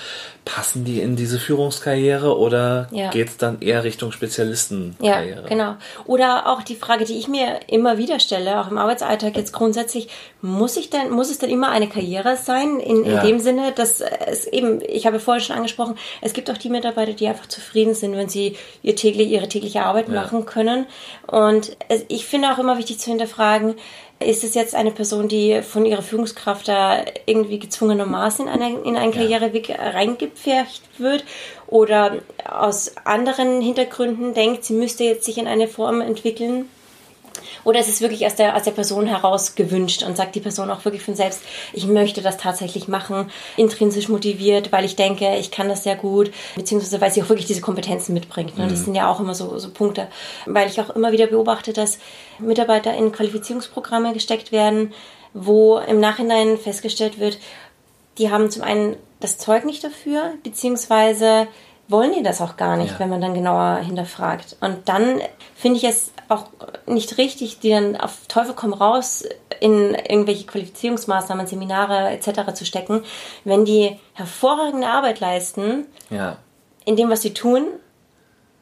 [0.47, 3.11] passen die in diese Führungskarriere oder ja.
[3.11, 5.43] geht es dann eher Richtung Spezialistenkarriere?
[5.43, 5.77] Ja, genau.
[6.07, 10.09] Oder auch die Frage, die ich mir immer wieder stelle, auch im Arbeitsalltag jetzt grundsätzlich,
[10.41, 12.81] muss ich denn, muss es denn immer eine Karriere sein?
[12.81, 13.23] In, in ja.
[13.23, 17.13] dem Sinne, dass es eben, ich habe vorhin schon angesprochen, es gibt auch die Mitarbeiter,
[17.13, 20.15] die einfach zufrieden sind, wenn sie ihr täglich, ihre tägliche Arbeit ja.
[20.15, 20.87] machen können.
[21.27, 21.77] Und
[22.09, 23.75] ich finde auch immer wichtig zu hinterfragen,
[24.25, 28.97] ist es jetzt eine Person, die von ihrer Führungskraft da irgendwie gezwungenermaßen in, eine, in
[28.97, 31.25] einen Karriereweg reingepfercht wird?
[31.67, 36.69] Oder aus anderen Hintergründen denkt, sie müsste jetzt sich in eine Form entwickeln,
[37.65, 40.71] Oder ist es wirklich aus der, aus der Person heraus gewünscht und sagt die Person
[40.71, 41.41] auch wirklich von selbst,
[41.73, 46.31] ich möchte das tatsächlich machen, intrinsisch motiviert, weil ich denke, ich kann das sehr gut,
[46.57, 48.59] beziehungsweise weil sie auch wirklich diese Kompetenzen mitbringt.
[48.59, 48.67] Ne?
[48.67, 48.71] Mhm.
[48.71, 50.09] Das sind ja auch immer so, so Punkte.
[50.47, 51.99] Weil ich auch immer wieder beobachte, dass
[52.39, 54.93] Mitarbeiter in Qualifizierungsprogramme gesteckt werden,
[55.35, 57.39] wo im Nachhinein festgestellt wird,
[58.19, 61.47] die haben zum einen das Zeug nicht dafür, beziehungsweise
[61.89, 62.99] wollen die das auch gar nicht, ja.
[62.99, 64.57] wenn man dann genauer hinterfragt.
[64.61, 65.21] Und dann
[65.55, 66.47] finde ich es auch
[66.87, 69.25] nicht richtig, die dann auf Teufel komm raus
[69.61, 72.55] in irgendwelche Qualifizierungsmaßnahmen, Seminare etc.
[72.55, 73.03] zu stecken,
[73.45, 76.37] wenn die hervorragende Arbeit leisten ja.
[76.85, 77.67] in dem, was sie tun,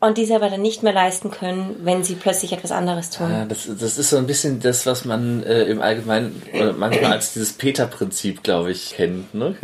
[0.00, 3.30] und die sie aber dann nicht mehr leisten können, wenn sie plötzlich etwas anderes tun.
[3.30, 7.12] Ja, das, das ist so ein bisschen das, was man äh, im Allgemeinen oder manchmal
[7.12, 9.34] als dieses Peter-Prinzip, glaube ich, kennt.
[9.34, 9.54] Ne?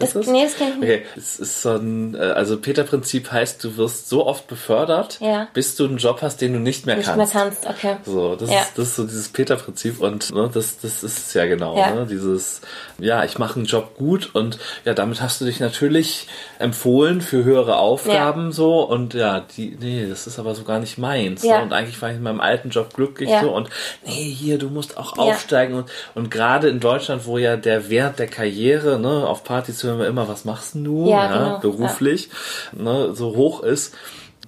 [0.00, 0.26] Das, das?
[0.26, 0.90] Nee, das kenne ich nicht.
[0.90, 1.02] Okay.
[1.16, 5.46] Es ist so ein, äh, also Peter-Prinzip heißt, du wirst so oft befördert, ja.
[5.54, 7.34] bis du einen Job hast, den du nicht mehr nicht kannst.
[7.34, 7.96] Nicht mehr kannst, okay.
[8.04, 8.62] So, das, ja.
[8.62, 11.78] ist, das ist so dieses Peter-Prinzip und ne, das, das ist es ja genau.
[11.78, 11.94] Ja.
[11.94, 12.06] Ne?
[12.10, 12.60] Dieses,
[12.98, 16.26] ja, ich mache einen Job gut und ja, damit hast du dich natürlich
[16.58, 20.98] empfohlen für höhere Aufgaben so und ja, die nee, das ist aber so gar nicht
[20.98, 21.42] meins.
[21.42, 21.58] Ja.
[21.58, 21.64] Ne?
[21.64, 23.40] Und eigentlich war ich in meinem alten Job glücklich ja.
[23.40, 23.68] so und
[24.04, 25.74] nee, hier, du musst auch aufsteigen.
[25.74, 29.98] Und, und gerade in Deutschland, wo ja der Wert der Karriere, ne, auf Partys hören
[29.98, 31.58] wir immer, was machst du ja, genau.
[31.60, 32.30] beruflich,
[32.72, 33.94] ne, so hoch ist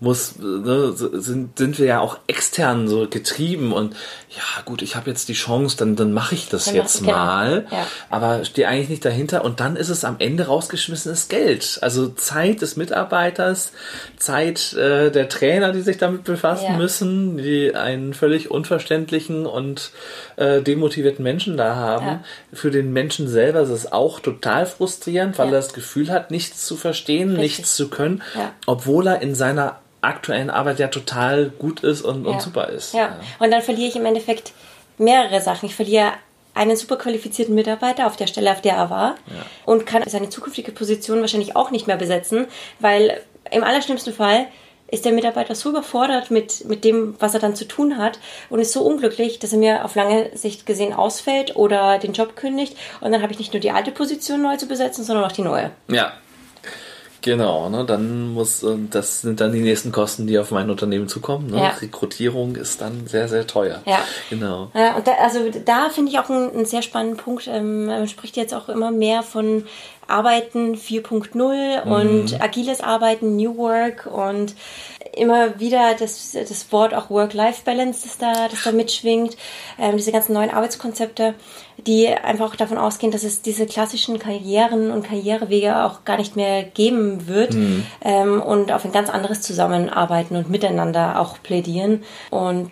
[0.01, 3.95] muss, ne, sind, sind wir ja auch extern so getrieben und
[4.31, 7.63] ja gut, ich habe jetzt die Chance, dann, dann mache ich das genau, jetzt mal,
[7.63, 7.77] genau.
[7.77, 7.87] ja.
[8.11, 11.79] aber stehe eigentlich nicht dahinter und dann ist es am Ende rausgeschmissenes Geld.
[11.81, 13.73] Also Zeit des Mitarbeiters,
[14.19, 16.77] Zeit äh, der Trainer, die sich damit befassen ja.
[16.77, 19.91] müssen, die einen völlig unverständlichen und
[20.37, 22.07] äh, demotivierten Menschen da haben.
[22.07, 22.25] Ja.
[22.53, 26.67] Für den Menschen selber ist es auch total frustrierend, weil er das Gefühl hat, nichts
[26.67, 27.59] zu verstehen, Richtig.
[27.59, 28.23] nichts zu können,
[28.67, 32.31] obwohl er in seiner aktuellen Arbeit ja total gut ist und, ja.
[32.31, 32.95] und super ist.
[32.95, 33.01] Ja.
[33.01, 34.53] ja, und dann verliere ich im Endeffekt
[34.99, 35.67] mehrere Sachen.
[35.67, 36.13] Ich verliere
[36.55, 39.47] einen super qualifizierten Mitarbeiter auf der Stelle, auf der er war ja.
[39.65, 42.47] und kann seine zukünftige Position wahrscheinlich auch nicht mehr besetzen,
[42.81, 43.21] weil
[43.51, 44.47] im allerschlimmsten Fall
[44.91, 48.19] ist der Mitarbeiter so überfordert mit, mit dem, was er dann zu tun hat
[48.49, 52.37] und ist so unglücklich, dass er mir auf lange Sicht gesehen ausfällt oder den Job
[52.37, 55.33] kündigt und dann habe ich nicht nur die alte Position neu zu besetzen, sondern auch
[55.33, 55.71] die neue.
[55.89, 56.13] Ja,
[57.29, 61.51] Genau, ne, dann muss, das sind dann die nächsten Kosten, die auf mein Unternehmen zukommen.
[61.51, 61.59] Ne?
[61.59, 61.69] Ja.
[61.79, 63.83] Rekrutierung ist dann sehr, sehr teuer.
[63.85, 63.99] Ja.
[64.31, 64.71] Genau.
[64.73, 67.47] Ja, und da, also da finde ich auch einen, einen, sehr spannenden Punkt.
[67.47, 69.67] Ähm, man spricht jetzt auch immer mehr von
[70.07, 71.93] Arbeiten 4.0 mhm.
[71.93, 74.55] und agiles Arbeiten, New Work und
[75.19, 79.37] immer wieder das, das Wort auch Work-Life-Balance, das da, das da mitschwingt,
[79.79, 81.35] ähm, diese ganzen neuen Arbeitskonzepte,
[81.87, 86.35] die einfach auch davon ausgehen, dass es diese klassischen Karrieren und Karrierewege auch gar nicht
[86.35, 87.87] mehr geben wird mhm.
[88.03, 92.71] ähm, und auf ein ganz anderes Zusammenarbeiten und Miteinander auch plädieren und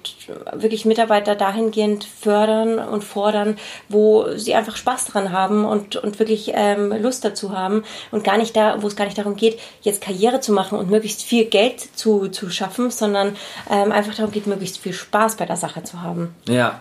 [0.52, 3.56] wirklich Mitarbeiter dahingehend fördern und fordern,
[3.88, 8.38] wo sie einfach Spaß dran haben und, und wirklich ähm, Lust dazu haben und gar
[8.38, 11.44] nicht da, wo es gar nicht darum geht, jetzt Karriere zu machen und möglichst viel
[11.44, 13.36] Geld zu, zu schaffen, sondern
[13.70, 16.34] ähm, einfach darum geht, möglichst viel Spaß bei der Sache zu haben.
[16.46, 16.80] Ja,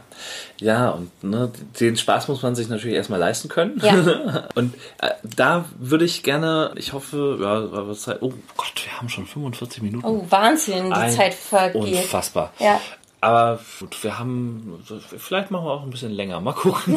[0.60, 3.82] ja, und ne, den Spaß muss man sich natürlich erstmal leisten können.
[3.82, 4.48] Ja.
[4.56, 9.26] und äh, da würde ich gerne, ich hoffe, ja, Zeit, oh Gott, wir haben schon
[9.26, 10.06] 45 Minuten.
[10.06, 11.76] Oh, Wahnsinn, die Ein, Zeit vergeht.
[11.76, 12.54] Unfassbar.
[12.60, 12.80] Ja.
[13.26, 14.84] Aber gut, wir haben,
[15.18, 16.40] vielleicht machen wir auch ein bisschen länger.
[16.42, 16.96] Mal gucken.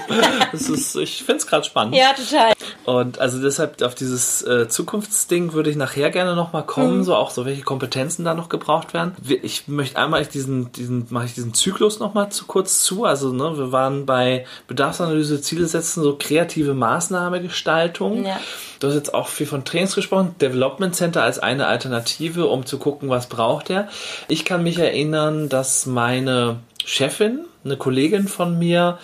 [0.52, 1.94] das ist, ich finde es gerade spannend.
[1.94, 2.54] Ja, total.
[2.86, 7.04] Und also deshalb auf dieses äh, Zukunftsding würde ich nachher gerne nochmal kommen, mhm.
[7.04, 9.14] so auch so welche Kompetenzen da noch gebraucht werden.
[9.42, 13.04] Ich möchte einmal diesen, diesen, mache ich diesen Zyklus nochmal zu kurz zu.
[13.04, 18.24] Also, ne, wir waren bei Bedarfsanalyse, Ziele setzen, so kreative Maßnahmegestaltung.
[18.24, 18.40] Ja.
[18.78, 20.34] Du hast jetzt auch viel von Trainings gesprochen.
[20.40, 23.88] Development Center als eine Alternative, um zu gucken, was braucht er.
[24.28, 28.98] Ich kann mich erinnern, dass meine Chefin, eine Kollegin von mir,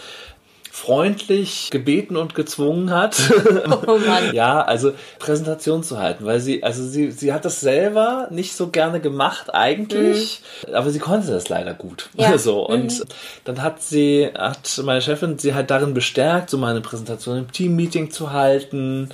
[0.75, 3.31] freundlich gebeten und gezwungen hat,
[3.87, 3.99] oh
[4.33, 8.69] ja, also Präsentation zu halten, weil sie, also sie, sie hat das selber nicht so
[8.69, 10.75] gerne gemacht eigentlich, mhm.
[10.75, 12.09] aber sie konnte das leider gut.
[12.17, 12.33] Ja.
[12.43, 13.05] So und mhm.
[13.45, 18.11] dann hat sie, hat meine Chefin sie halt darin bestärkt, so meine Präsentation im Teammeeting
[18.11, 19.11] zu halten,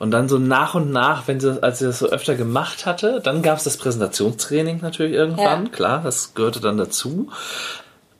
[0.00, 3.20] und dann so nach und nach, wenn sie, als sie das so öfter gemacht hatte,
[3.22, 5.70] dann gab es das Präsentationstraining natürlich irgendwann, ja.
[5.70, 7.28] klar, das gehörte dann dazu.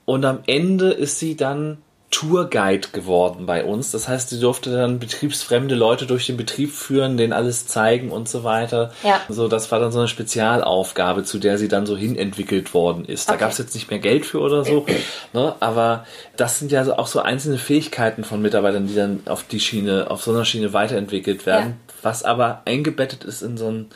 [0.05, 1.79] Und am Ende ist sie dann
[2.11, 3.91] Tourguide geworden bei uns.
[3.91, 8.27] Das heißt, sie durfte dann betriebsfremde Leute durch den Betrieb führen, denen alles zeigen und
[8.27, 8.91] so weiter.
[9.01, 9.21] Ja.
[9.29, 13.05] So, das war dann so eine Spezialaufgabe, zu der sie dann so hin entwickelt worden
[13.05, 13.29] ist.
[13.29, 13.39] Da okay.
[13.39, 14.85] gab es jetzt nicht mehr Geld für oder so,
[15.33, 15.55] ne?
[15.61, 16.05] aber
[16.35, 20.21] das sind ja auch so einzelne Fähigkeiten von Mitarbeitern, die dann auf die Schiene, auf
[20.21, 21.93] so einer Schiene weiterentwickelt werden, ja.
[22.01, 23.89] was aber eingebettet ist in so ein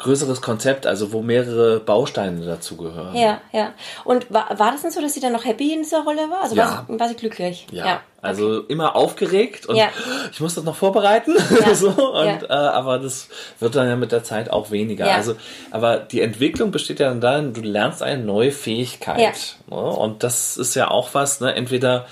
[0.00, 3.14] größeres Konzept, also wo mehrere Bausteine dazu gehören.
[3.14, 3.72] Ja, ja.
[4.04, 6.42] Und war, war das denn so, dass sie dann noch happy in dieser Rolle war?
[6.42, 6.64] Also Ja.
[6.64, 7.66] war, sie, war sie glücklich?
[7.70, 7.86] Ja.
[7.86, 8.00] ja.
[8.22, 9.88] Also immer aufgeregt und Ja.
[10.32, 11.34] ich muss das noch vorbereiten.
[11.60, 11.74] Ja.
[11.74, 13.28] so, und, äh, aber das
[13.60, 15.06] wird dann ja mit der Zeit auch weniger.
[15.06, 15.14] Ja.
[15.14, 15.36] Also,
[15.70, 19.56] aber die Entwicklung besteht ja dann darin, du lernst eine neue Fähigkeit.
[19.68, 19.76] Ne?
[19.76, 21.54] Und das ist ja auch was, ne?
[21.54, 22.06] entweder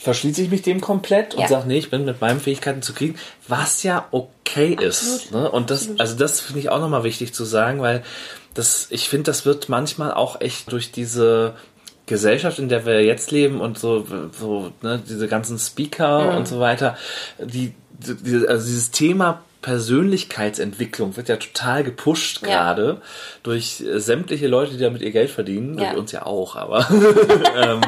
[0.00, 1.48] verschließe ich mich dem komplett und Ja.
[1.48, 5.30] sage, nee, ich bin mit meinen Fähigkeiten zufrieden, was ja okay ist.
[5.32, 5.50] Ne?
[5.50, 8.02] Und das, also das finde ich auch nochmal wichtig zu sagen, weil
[8.54, 11.54] das, ich finde, das wird manchmal auch echt durch diese
[12.06, 14.04] Gesellschaft, in der wir jetzt leben und so,
[14.36, 16.96] so ne, diese ganzen Speaker und so weiter,
[17.38, 22.48] die, die, also dieses Thema Persönlichkeitsentwicklung wird ja total gepusht Ja.
[22.48, 23.00] gerade
[23.42, 25.90] durch äh, sämtliche Leute, die damit ihr Geld verdienen, Ja.
[25.92, 26.86] und uns ja auch, aber
[27.56, 27.80] ähm,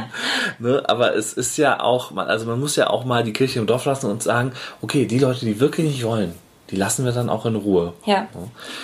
[0.59, 3.67] ne, aber es ist ja auch, also man muss ja auch mal die Kirche im
[3.67, 6.35] Dorf lassen und sagen, okay, die Leute, die wirklich nicht wollen,
[6.73, 7.93] die lassen wir dann auch in Ruhe.
[8.07, 8.29] Ja,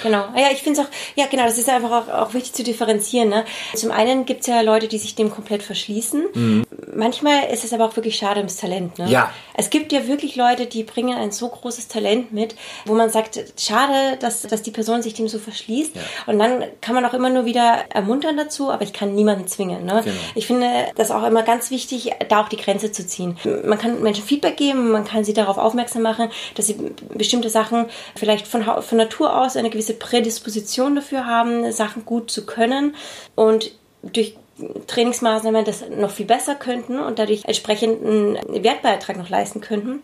[0.03, 0.26] genau.
[0.36, 3.30] Ja, ich finde es auch, ja genau, das ist einfach auch, auch wichtig zu differenzieren.
[3.30, 3.45] Ne?
[3.74, 6.64] Zum einen gibt es ja Leute, die sich dem komplett verschließen.
[6.95, 8.99] Manchmal ist es aber auch wirklich schade ums Talent.
[8.99, 9.07] Ne?
[9.07, 9.11] Mhm.
[9.11, 9.30] Ja.
[9.55, 13.41] Es gibt ja wirklich Leute, die bringen ein so großes Talent mit, wo man sagt,
[13.59, 15.93] schade, dass, dass die Person sich dem so verschließt.
[16.26, 19.84] Und dann kann man auch immer nur wieder ermuntern dazu, aber ich kann niemanden zwingen.
[19.86, 20.03] Ne?
[20.05, 20.16] Genau.
[20.34, 23.39] Ich finde das auch immer ganz wichtig, da auch die Grenze zu ziehen.
[23.64, 26.76] Man kann Menschen Feedback geben, man kann sie darauf aufmerksam machen, dass sie
[27.14, 27.78] bestimmte Sachen
[28.16, 32.95] vielleicht von, von Natur aus eine gewisse Prädisposition dafür haben, Sachen gut zu können
[33.35, 33.72] und
[34.03, 34.37] durch
[34.87, 40.03] Trainingsmaßnahmen das noch viel besser könnten und dadurch entsprechend einen Wertbeitrag noch leisten könnten.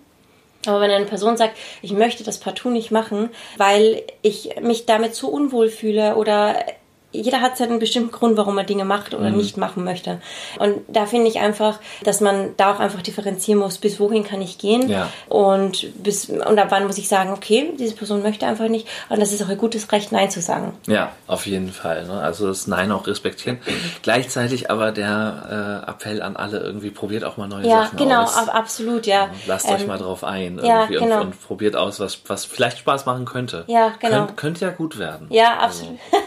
[0.67, 5.15] Aber wenn eine Person sagt, ich möchte das partout nicht machen, weil ich mich damit
[5.15, 6.57] so unwohl fühle oder
[7.15, 10.21] jeder hat seinen bestimmten Grund, warum er Dinge macht oder nicht machen möchte.
[10.59, 14.43] Und da finde ich einfach, dass man da auch einfach differenzieren muss, bis wohin kann
[14.43, 15.09] ich gehen Ja.
[15.29, 19.21] und bis und ab wann muss ich sagen, okay, diese Person möchte einfach nicht und
[19.21, 20.77] das ist auch ihr gutes Recht, Nein zu sagen.
[20.87, 22.07] Ja, auf jeden Fall.
[22.07, 22.21] Ne?
[22.21, 23.59] Also das Nein auch respektieren.
[24.03, 28.23] Gleichzeitig aber der äh, Appell an alle irgendwie, probiert auch mal neue Ja, Sachen genau,
[28.23, 28.37] aus.
[28.37, 29.29] ab, absolut, ja.
[29.47, 31.17] Lasst euch Ähm, mal drauf ein ja, genau.
[31.17, 33.65] und, und probiert aus, was, was vielleicht Spaß machen könnte.
[33.67, 34.27] Ja, genau.
[34.27, 35.27] Könnt, könnte ja gut werden.
[35.31, 35.99] Ja, absolut.
[36.13, 36.24] Also,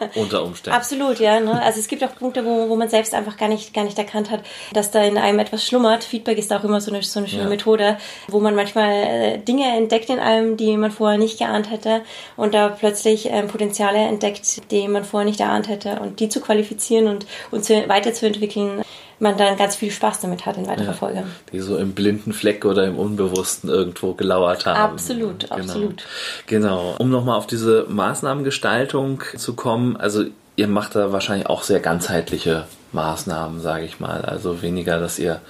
[0.14, 0.76] unter Umständen.
[0.76, 1.40] Absolut, ja.
[1.40, 1.60] Ne?
[1.62, 4.30] Also es gibt auch Punkte, wo, wo man selbst einfach gar nicht, gar nicht erkannt
[4.30, 4.40] hat,
[4.72, 6.04] dass da in einem etwas schlummert.
[6.04, 7.48] Feedback ist auch immer so eine, so eine schöne Ja.
[7.48, 12.02] Methode, wo man manchmal äh, Dinge entdeckt in einem, die man vorher nicht geahnt hätte
[12.36, 16.40] und da plötzlich ähm, Potenziale entdeckt, die man vorher nicht erahnt hätte und die zu
[16.40, 18.82] qualifizieren und, und zu, weiterzuentwickeln,
[19.20, 20.92] man dann ganz viel Spaß damit hat in weiterer Ja.
[20.92, 21.24] Folge.
[21.52, 24.78] Die so im blinden Fleck oder im Unbewussten irgendwo gelauert haben.
[24.92, 25.54] Absolut, genau.
[25.54, 26.04] absolut.
[26.46, 26.94] Genau.
[26.98, 30.24] Um nochmal auf diese Maßnahmengestaltung zu kommen, also
[30.56, 34.22] ihr macht da wahrscheinlich auch sehr ganzheitliche Maßnahmen, sage ich mal.
[34.22, 35.40] Also weniger, dass ihr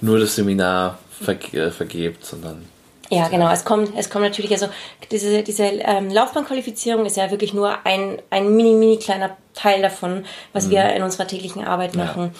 [0.00, 2.64] nur das Seminar verge äh, vergebt, sondern
[3.10, 3.50] Ja, genau.
[3.50, 4.68] Es kommt, es kommt natürlich, also
[5.10, 10.24] diese, diese ähm, Laufbahnqualifizierung ist ja wirklich nur ein, ein mini, mini kleiner Teil davon,
[10.52, 12.32] was wir in unserer täglichen Arbeit machen.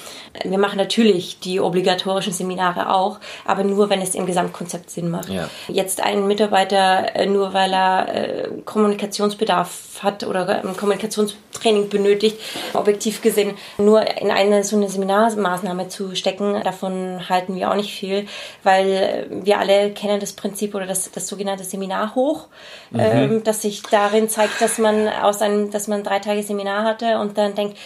[0.45, 5.31] Wir machen natürlich die obligatorischen Seminare auch, aber nur, wenn es im Gesamtkonzept Sinn macht.
[5.31, 5.49] Ja.
[5.67, 12.39] Jetzt ein Mitarbeiter, äh, nur weil er äh, Kommunikationsbedarf hat oder ein Kommunikationstraining benötigt,
[12.75, 17.93] objektiv gesehen, nur in eine so eine Seminarmaßnahme zu stecken, davon halten wir auch nicht
[17.93, 18.27] viel,
[18.63, 22.49] weil wir alle kennen das Prinzip oder das, das sogenannte Seminar hoch,
[22.97, 27.06] ähm, das sich darin zeigt, dass man aus einem, dass man drei Tage Seminar hatte
[27.15, 27.77] und dann denkt,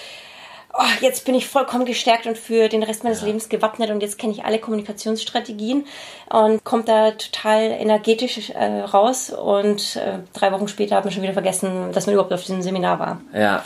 [0.72, 4.18] oh, jetzt bin ich vollkommen gestärkt und für den Rest meines Lebens gewappnet und jetzt
[4.18, 5.84] kenne ich alle Kommunikationsstrategien
[6.30, 11.22] und kommt da total energetisch äh, raus und äh, drei Wochen später hat man schon
[11.22, 13.20] wieder vergessen, dass man überhaupt auf diesem Seminar war.
[13.34, 13.64] Ja,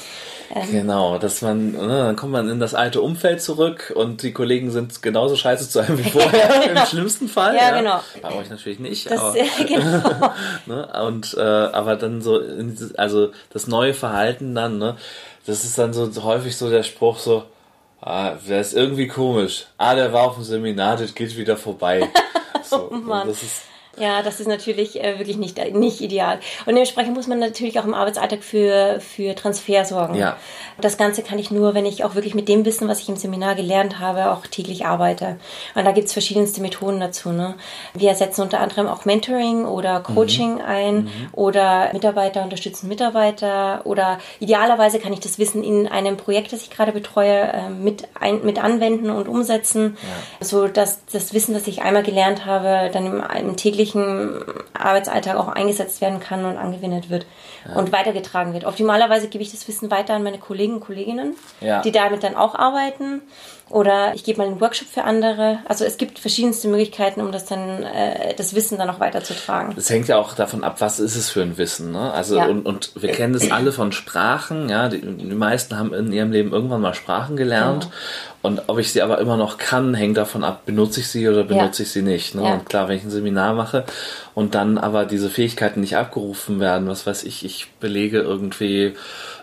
[0.54, 0.70] Ähm.
[0.70, 4.70] genau, dass man, ne, dann kommt man in das alte Umfeld zurück und die Kollegen
[4.70, 7.54] sind genauso scheiße zu einem wie vorher, im schlimmsten Fall.
[7.54, 8.00] Ja, genau.
[8.22, 9.34] Bei euch natürlich nicht, Das, aber,
[9.68, 10.32] genau.
[10.66, 12.40] ne, und, äh, aber dann so,
[12.96, 14.96] also das neue Verhalten dann, ne,
[15.46, 17.44] das ist dann so häufig so der Spruch so,
[18.00, 19.66] ah, der ist irgendwie komisch.
[19.76, 22.08] Ah, der war auf dem Seminar, das geht wieder vorbei.
[22.66, 23.28] So, und Mann.
[23.28, 23.62] das ist,
[23.98, 26.38] Ja, das ist natürlich äh, wirklich nicht, nicht ideal.
[26.66, 30.14] Und dementsprechend muss man natürlich auch im Arbeitsalltag für, für Transfer sorgen.
[30.14, 30.36] Ja.
[30.80, 33.16] Das Ganze kann ich nur, wenn ich auch wirklich mit dem Wissen, was ich im
[33.16, 35.38] Seminar gelernt habe, auch täglich arbeite.
[35.74, 37.30] Und da gibt's verschiedenste Methoden dazu.
[37.30, 37.54] Ne?
[37.92, 44.98] Wir setzen unter anderem auch Mentoring oder Coaching ein oder Mitarbeiter unterstützen Mitarbeiter oder idealerweise
[44.98, 48.62] kann ich das Wissen in einem Projekt, das ich gerade betreue, äh, mit, ein, mit
[48.62, 49.96] anwenden und umsetzen,
[50.40, 55.48] so dass das Wissen, das ich einmal gelernt habe, dann im, im täglichen Arbeitsalltag auch
[55.48, 57.26] eingesetzt werden kann und angewendet wird
[57.74, 58.64] und weitergetragen wird.
[58.64, 61.82] Optimalerweise gebe ich das Wissen weiter an meine Kollegen und Kolleginnen, Ja.
[61.82, 63.22] die damit dann auch arbeiten.
[63.70, 65.58] Oder ich gebe mal einen Workshop für andere.
[65.66, 69.74] Also es gibt verschiedenste Möglichkeiten, um das dann, äh, das Wissen dann auch weiterzutragen.
[69.76, 71.90] Es hängt ja auch davon ab, was ist es für ein Wissen.
[71.90, 72.12] Ne?
[72.12, 72.46] Also Ja.
[72.46, 74.68] und, und wir kennen das alle von Sprachen.
[74.68, 77.84] Ja, die, die meisten haben in ihrem Leben irgendwann mal Sprachen gelernt.
[77.84, 77.94] Genau.
[78.42, 81.44] Und ob ich sie aber immer noch kann, hängt davon ab, benutze ich sie oder
[81.44, 82.34] benutze ich sie nicht.
[82.34, 82.42] Ne?
[82.42, 82.52] Ja.
[82.52, 83.84] Und klar, wenn ich ein Seminar mache
[84.34, 88.92] und dann aber diese Fähigkeiten nicht abgerufen werden, was weiß ich, ich belege irgendwie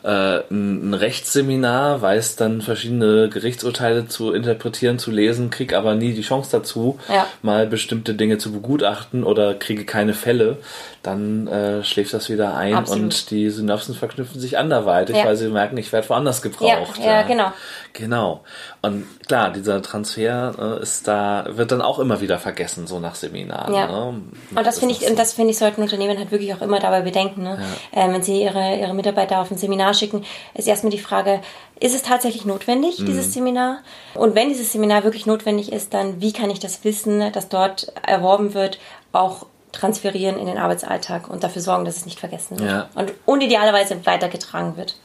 [0.03, 6.13] äh, ein, ein Rechtsseminar, weiß dann verschiedene Gerichtsurteile zu interpretieren, zu lesen, krieg aber nie
[6.13, 7.25] die Chance dazu, Ja.
[7.41, 10.57] mal bestimmte Dinge zu begutachten oder kriege keine Fälle,
[11.01, 13.03] dann äh, schläft das wieder ein Absolut.
[13.03, 15.25] und die Synapsen verknüpfen sich anderweitig, Ja.
[15.25, 16.99] weil sie merken, ich werde woanders gebraucht.
[16.99, 17.51] Ja, ja, genau.
[17.93, 18.41] Genau.
[18.81, 23.15] Und klar, dieser Transfer äh, ist da, wird dann auch immer wieder vergessen, so nach
[23.15, 23.73] Seminaren.
[23.73, 23.87] Ja.
[23.87, 24.21] Ne?
[24.55, 27.01] Und das finde ich, und das finde ich, sollten Unternehmen halt wirklich auch immer dabei
[27.01, 27.43] bedenken.
[27.43, 27.59] Ne?
[27.91, 31.41] Ähm, wenn sie ihre, ihre Mitarbeiter auf ein Seminar schicken, ist erstmal die Frage,
[31.81, 33.07] ist es tatsächlich notwendig, Mhm.
[33.07, 33.79] dieses Seminar?
[34.13, 37.91] Und wenn dieses Seminar wirklich notwendig ist, dann wie kann ich das Wissen, das dort
[38.07, 38.79] erworben wird,
[39.11, 42.69] auch transferieren in den Arbeitsalltag und dafür sorgen, dass es nicht vergessen wird.
[42.69, 42.89] Ja.
[42.95, 44.95] Und, und idealerweise weitergetragen wird.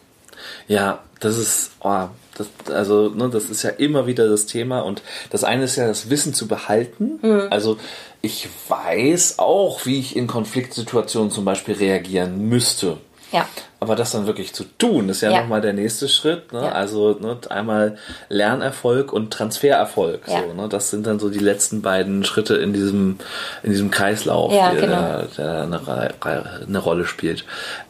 [0.68, 5.02] Ja, das ist, oh, das, also, ne, das ist ja immer wieder das Thema und
[5.30, 7.18] das eine ist ja das Wissen zu behalten.
[7.22, 7.46] Mhm.
[7.50, 7.78] Also,
[8.20, 12.98] ich weiß auch, wie ich in Konfliktsituationen zum Beispiel reagieren müsste.
[13.32, 13.46] Ja.
[13.80, 15.40] Aber das dann wirklich zu tun, ist ja, Ja.
[15.40, 16.52] nochmal der nächste Schritt.
[16.52, 16.62] Ne?
[16.62, 16.72] Ja.
[16.72, 17.98] Also ne, einmal
[18.28, 20.22] Lernerfolg und Transfererfolg.
[20.28, 20.42] Ja.
[20.46, 20.68] So, ne?
[20.68, 23.18] Das sind dann so die letzten beiden Schritte in diesem,
[23.62, 25.22] in diesem Kreislauf, Ja, der, genau.
[25.36, 27.44] der eine, Re- Re- eine Rolle spielt.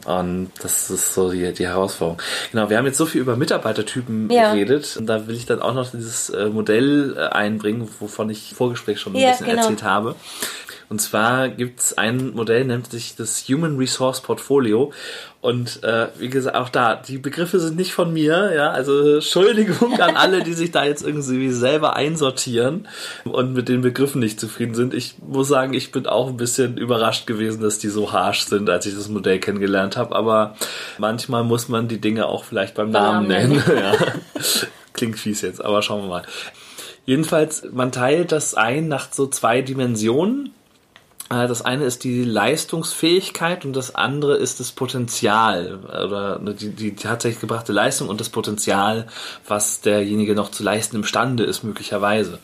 [0.06, 2.20] Und das ist so die, die Herausforderung.
[2.50, 4.52] Genau, wir haben jetzt so viel über Mitarbeitertypen Ja.
[4.52, 4.96] geredet.
[4.98, 8.56] Und da will ich dann auch noch dieses äh, Modell äh, einbringen, wovon ich im
[8.56, 9.62] Vorgespräch schon ein bisschen genau.
[9.62, 10.16] erzählt habe.
[10.88, 14.92] Und zwar gibt's ein Modell, nennt sich das Human Resource Portfolio.
[15.40, 18.70] Und äh, wie gesagt, auch da, die Begriffe sind nicht von mir, ja.
[18.70, 22.88] Also Entschuldigung an alle, die sich da jetzt irgendwie selber einsortieren
[23.24, 24.94] und mit den Begriffen nicht zufrieden sind.
[24.94, 28.68] Ich muss sagen, ich bin auch ein bisschen überrascht gewesen, dass die so harsh sind,
[28.70, 30.14] als ich das Modell kennengelernt habe.
[30.14, 30.56] Aber
[30.98, 33.64] manchmal muss man die Dinge auch vielleicht beim Namen Namen nennen.
[33.76, 33.94] ja.
[34.92, 36.22] Klingt fies jetzt, aber schauen wir mal.
[37.04, 40.52] Jedenfalls, man teilt das ein nach so zwei Dimensionen.
[41.30, 46.70] Äh, Das eine ist die Leistungsfähigkeit und das andere ist das Potenzial oder ne, die,
[46.70, 49.06] die tatsächlich gebrachte Leistung und das Potenzial,
[49.46, 52.38] was derjenige noch zu leisten imstande ist, möglicherweise.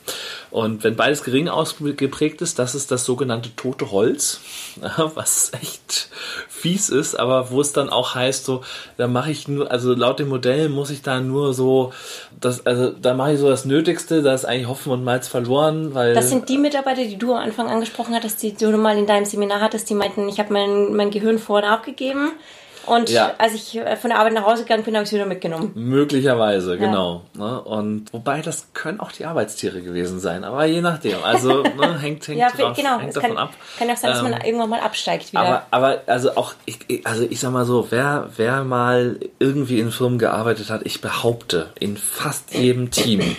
[0.52, 4.40] Und wenn beides gering ausgeprägt ist, das ist das sogenannte tote Holz,
[5.14, 6.10] was echt
[6.46, 8.60] fies ist, aber wo es dann auch heißt, so,
[8.98, 11.94] da mache ich nur, also laut dem Modell muss ich da nur so,
[12.38, 15.94] das, also da mache ich so das Nötigste, da ist eigentlich Hopfen und Malz verloren,
[15.94, 19.06] weil Das sind die Mitarbeiter, die du am Anfang angesprochen hattest, die du mal in
[19.06, 22.32] deinem Seminar hattest, die meinten, ich habe mein, mein Gehirn vorne abgegeben
[22.86, 23.34] und Ja.
[23.38, 25.72] als ich äh, von der Arbeit nach Hause gegangen bin, habe ich es wieder mitgenommen.
[25.74, 27.22] Möglicherweise, genau.
[27.34, 27.60] Ne?
[27.62, 31.22] Und wobei das können auch die Arbeitstiere gewesen sein, aber je nachdem.
[31.24, 32.98] Also ne, hängt, hängt, Ja, drauf, genau.
[32.98, 33.50] hängt davon kann, ab.
[33.78, 35.42] kann ja auch sein, dass man Ähm, irgendwann mal absteigt wieder.
[35.42, 39.80] Aber, aber also auch, ich, ich- also ich sag mal so, wer, wer mal irgendwie
[39.80, 43.36] in Firmen gearbeitet hat, ich behaupte, in fast jedem Team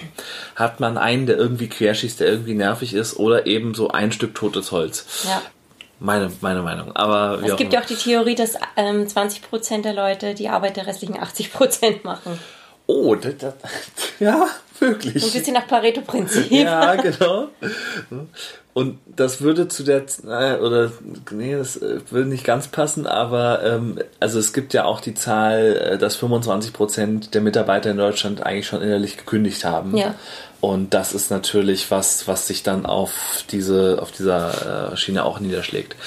[0.56, 4.36] hat man einen, der irgendwie querschießt, der irgendwie nervig ist oder eben so ein Stück
[4.36, 5.26] totes Holz.
[5.28, 5.41] ja.
[6.04, 6.93] Meine, meine Meinung.
[6.97, 10.86] Aber Es gibt ja auch die Theorie, dass ähm, 20% der Leute die Arbeit der
[10.86, 12.38] restlichen 80% machen.
[12.88, 13.54] Oh, das, das,
[14.20, 14.47] ja,
[14.80, 15.24] wirklich.
[15.24, 16.51] Ein bisschen nach Pareto-Prinzip.
[16.51, 17.47] Ja, genau.
[18.74, 20.91] Und das würde zu der, äh, oder,
[21.32, 25.14] nee, das äh, würde nicht ganz passen, aber, ähm, also es gibt ja auch die
[25.14, 29.95] Zahl, äh, dass 25 Prozent der Mitarbeiter in Deutschland eigentlich schon innerlich gekündigt haben.
[29.95, 30.16] Ja.
[30.64, 35.41] Und das ist natürlich was, was sich dann auf diese, auf dieser äh, Schiene auch
[35.41, 35.97] niederschlägt.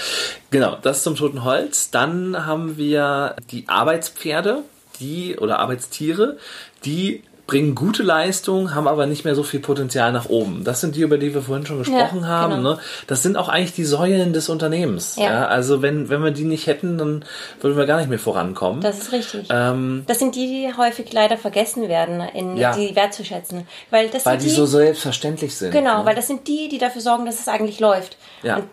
[0.50, 1.90] Genau, das zum Toten Holz.
[1.90, 4.62] Dann haben wir die Arbeitspferde,
[4.98, 6.38] die, oder Arbeitstiere,
[6.86, 10.64] die bringen gute Leistung, haben aber nicht mehr so viel Potenzial nach oben.
[10.64, 12.56] Das sind die, über die wir vorhin schon gesprochen Ja, haben.
[12.56, 12.72] genau.
[12.74, 12.78] Ne?
[13.06, 15.14] Das sind auch eigentlich die Säulen des Unternehmens.
[15.16, 15.24] Ja.
[15.24, 15.46] Ja.
[15.46, 17.24] Also wenn, wenn wir die nicht hätten, dann
[17.60, 18.80] würden wir gar nicht mehr vorankommen.
[18.80, 19.46] Das ist richtig.
[19.52, 22.74] ähm, Das sind die, die häufig leider vergessen werden, in Ja.
[22.74, 23.66] die wertzuschätzen.
[23.90, 25.70] Weil das weil sind die so selbstverständlich sind.
[25.70, 26.06] Genau, ne?
[26.06, 28.16] weil das sind die, die dafür sorgen, dass es eigentlich läuft.
[28.42, 28.56] Ja.
[28.56, 28.64] Und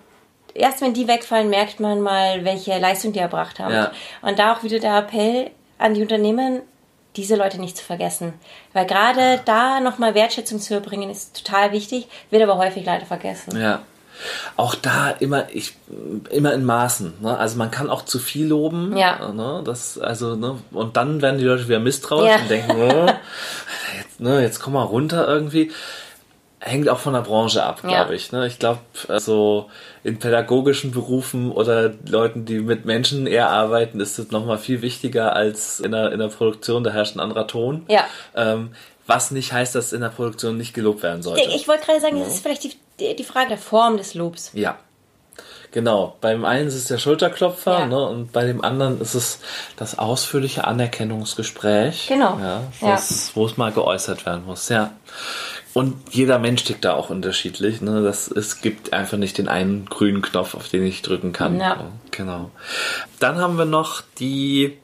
[0.56, 3.74] erst wenn die wegfallen, merkt man mal, welche Leistung die erbracht haben.
[3.74, 3.92] Ja.
[4.24, 6.62] Und da auch wieder der Appell an die Unternehmen,
[7.16, 8.34] diese Leute nicht zu vergessen.
[8.74, 13.60] Weil gerade da nochmal Wertschätzung zu erbringen, ist total wichtig, wird aber häufig leider vergessen.
[13.60, 13.82] Ja.
[14.58, 15.76] Auch da immer, ich,
[16.30, 17.16] immer in Maßen.
[17.22, 17.36] Ne?
[17.38, 18.96] Also man kann auch zu viel loben.
[18.96, 19.32] Ja.
[19.32, 19.62] Ne?
[19.66, 20.60] Das, also, ne?
[20.72, 22.38] Und dann werden die Leute wieder misstrauisch Ja.
[22.38, 23.08] und denken, oh,
[23.98, 25.72] jetzt, ne, jetzt komm mal runter irgendwie.
[26.66, 27.90] Hängt auch von der Branche ab, Ja.
[27.90, 28.32] glaube ich.
[28.32, 28.48] Ne?
[28.48, 28.80] Ich glaube,
[29.18, 29.70] so
[30.06, 35.36] in pädagogischen Berufen oder Leuten, die mit Menschen eher arbeiten, ist das nochmal viel wichtiger
[35.36, 37.86] als in der, in der Produktion, da herrscht ein anderer Ton.
[37.90, 38.06] Ja.
[38.36, 38.72] Ähm,
[39.06, 41.42] Was nicht heißt, dass in der Produktion nicht gelobt werden sollte.
[41.54, 44.52] Ich wollte gerade sagen, das ist vielleicht die, die Frage der Form des Lobs.
[44.54, 44.78] Ja.
[45.74, 47.86] Genau, beim einen ist es der Schulterklopfer Ja.
[47.88, 49.40] ne, und bei dem anderen ist es
[49.76, 52.08] das ausführliche Anerkennungsgespräch.
[52.08, 52.40] Genau.
[52.42, 53.02] Ja, Ja.
[53.34, 54.92] Wo es mal geäußert werden muss, ja.
[55.74, 57.82] Und jeder Mensch tickt da auch unterschiedlich.
[57.82, 58.04] Ne?
[58.04, 61.60] Das, es gibt einfach nicht den einen grünen Knopf, auf den ich drücken kann.
[61.60, 61.92] Ja.
[62.12, 62.52] Genau.
[63.20, 64.78] Dann haben wir noch die,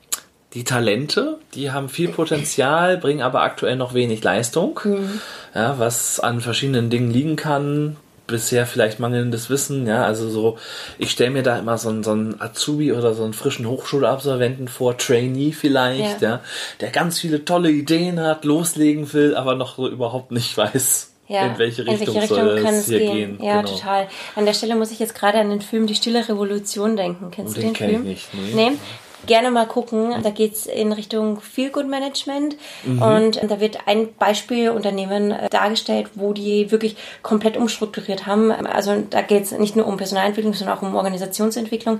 [0.55, 1.37] die Talente.
[1.53, 4.79] Die haben viel Potenzial, bringen aber aktuell noch wenig Leistung.
[4.83, 5.21] Mhm.
[5.53, 7.97] Ja, was an verschiedenen Dingen liegen kann.
[8.29, 10.57] Bisher vielleicht mangelndes Wissen, ja, also so,
[10.97, 14.67] ich stelle mir da immer so einen, so einen Azubi oder so einen frischen Hochschulabsolventen
[14.67, 16.29] vor, Trainee vielleicht, Ja.
[16.29, 16.39] ja,
[16.79, 21.45] der ganz viele tolle Ideen hat, loslegen will, aber noch so überhaupt nicht weiß, Ja,
[21.47, 23.37] in welche Richtung, soll kann es hier gehen?
[23.37, 23.45] gehen.
[23.45, 23.73] Ja, Genau.
[23.73, 24.07] total.
[24.35, 27.29] An der Stelle muss ich jetzt gerade an den Film Die Stille Revolution denken.
[27.31, 28.43] Kennst Oh, du den den, kenn ich Film?
[28.43, 28.69] nicht, nee.
[28.71, 28.77] nee.
[29.25, 30.15] Gerne mal gucken.
[30.23, 32.55] Da geht's in Richtung Feel-Good-Management.
[32.83, 33.01] Mhm.
[33.01, 38.51] Und da wird ein Beispielunternehmen äh, dargestellt, wo die wirklich komplett umstrukturiert haben.
[38.51, 41.99] Also da geht's nicht nur um Personalentwicklung, sondern auch um Organisationsentwicklung,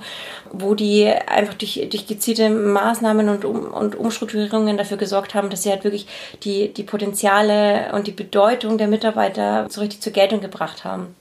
[0.52, 5.64] wo die einfach durch, durch gezielte Maßnahmen und, um, und Umstrukturierungen dafür gesorgt haben, dass
[5.64, 6.08] sie halt wirklich
[6.44, 11.16] die, die Potenziale und die Bedeutung der Mitarbeiter so richtig zur Geltung gebracht haben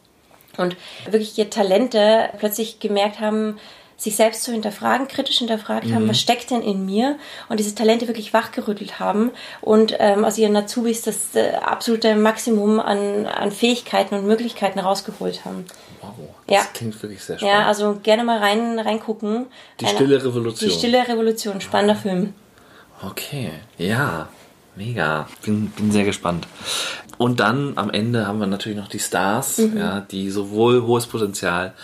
[0.59, 0.77] und
[1.11, 3.59] wirklich ihr Talente plötzlich gemerkt haben,
[3.99, 7.19] sich selbst zu hinterfragen, kritisch hinterfragt haben, was steckt denn in mir
[7.49, 12.79] und diese Talente wirklich wachgerüttelt haben und ähm, aus ihren Azubis das äh, absolute Maximum
[12.79, 15.67] an, an Fähigkeiten und Möglichkeiten rausgeholt haben.
[16.01, 16.15] Wow,
[16.47, 16.63] das Ja.
[16.73, 17.59] klingt wirklich sehr spannend.
[17.61, 19.47] Ja, also gerne mal rein reingucken.
[19.81, 20.71] Die Stille Revolution.
[20.71, 22.35] Die Stille Revolution, spannender Film.
[23.05, 24.29] Okay, ja,
[24.79, 25.29] mega.
[25.45, 26.47] Bin, bin sehr gespannt.
[27.19, 29.77] Und dann am Ende haben wir natürlich noch die Stars, Mhm.
[29.77, 31.75] ja, die sowohl hohes Potenzial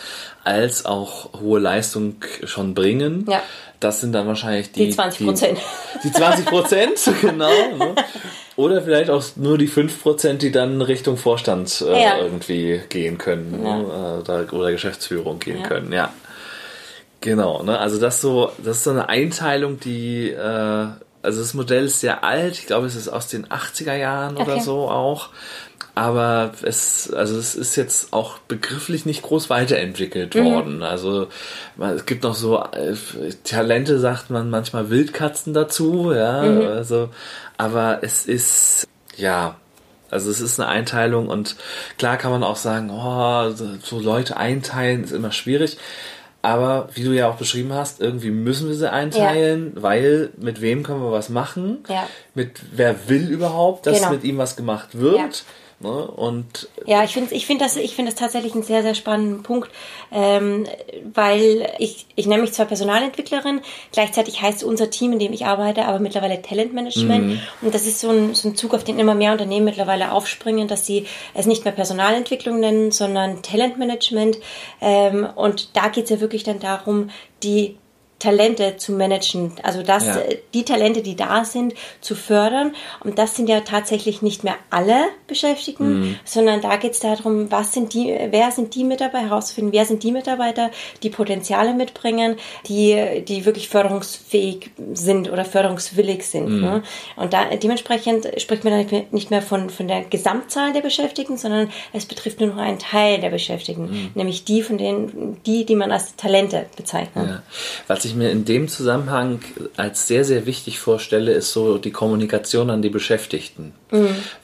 [0.44, 3.26] als auch hohe Leistung schon bringen.
[3.28, 3.42] Ja.
[3.80, 5.58] Das sind dann wahrscheinlich die, Die 20 Prozent.
[6.02, 7.50] Die, die 20 Prozent, genau.
[7.76, 7.94] Ne?
[8.56, 12.18] Oder vielleicht auch nur die 5 Prozent, die dann Richtung Vorstand äh, Ja.
[12.18, 13.68] irgendwie gehen können ne?
[13.68, 15.66] äh, oder, oder Geschäftsführung gehen Ja.
[15.68, 15.92] können.
[15.92, 16.12] Ja.
[17.20, 17.78] Genau, ne?
[17.78, 20.86] Also das so, das ist so eine Einteilung, die, äh,
[21.24, 24.54] also das Modell ist sehr alt, ich glaube, es ist aus den 80er Jahren oder
[24.54, 24.60] Okay.
[24.60, 25.30] so auch.
[25.96, 30.44] Aber es, also es ist jetzt auch begrifflich nicht groß weiterentwickelt Mhm.
[30.44, 30.82] worden.
[30.82, 31.28] Also
[31.78, 32.94] es gibt noch so äh,
[33.44, 36.42] Talente, sagt man manchmal Wildkatzen dazu, ja.
[36.42, 36.66] Mhm.
[36.66, 37.10] Also,
[37.58, 39.54] aber es ist ja,
[40.10, 41.54] also es ist eine Einteilung und
[41.96, 43.50] klar kann man auch sagen, oh,
[43.82, 45.76] so Leute einteilen ist immer schwierig.
[46.44, 50.82] Aber wie du ja auch beschrieben hast, irgendwie müssen wir sie einteilen, weil mit wem
[50.82, 51.78] können wir was machen?
[51.88, 52.06] Ja.
[52.34, 54.10] Mit wer will überhaupt, dass Genau.
[54.12, 55.44] mit ihm was gemacht wird?
[55.80, 55.90] Ne?
[55.90, 59.42] Und Ja, ich finde ich find das, ich find das tatsächlich einen sehr, sehr spannenden
[59.42, 59.70] Punkt,
[60.12, 60.66] ähm,
[61.12, 63.60] weil ich, ich nenne mich zwar Personalentwicklerin,
[63.92, 67.40] gleichzeitig heißt unser Team, in dem ich arbeite, aber mittlerweile Talentmanagement.
[67.62, 70.68] Und das ist so ein, so ein Zug, auf den immer mehr Unternehmen mittlerweile aufspringen,
[70.68, 74.38] dass sie es nicht mehr Personalentwicklung nennen, sondern Talentmanagement.
[74.80, 77.10] Ähm, und da geht es ja wirklich dann darum,
[77.42, 77.76] die
[78.24, 80.18] Talente zu managen, also das, Ja.
[80.20, 82.74] äh, die Talente, die da sind, zu fördern.
[83.00, 84.96] Und das sind ja tatsächlich nicht mehr alle
[85.26, 89.84] Beschäftigten, sondern da geht es darum, was sind die, wer sind die Mitarbeiter, herauszufinden, wer
[89.84, 90.70] sind die Mitarbeiter,
[91.02, 96.60] die Potenziale mitbringen, die, die wirklich förderungsfähig sind oder förderungswillig sind.
[96.62, 96.82] Ne?
[97.16, 100.80] Und da dementsprechend spricht man dann nicht mehr, nicht mehr von, von der Gesamtzahl der
[100.80, 105.66] Beschäftigten, sondern es betrifft nur noch einen Teil der Beschäftigten, nämlich die von denen, die,
[105.66, 107.28] die man als Talente bezeichnet.
[107.28, 107.42] Ja.
[107.86, 109.40] Was ich mir in dem Zusammenhang
[109.76, 113.74] als sehr, sehr wichtig vorstelle, ist so die Kommunikation an die Beschäftigten.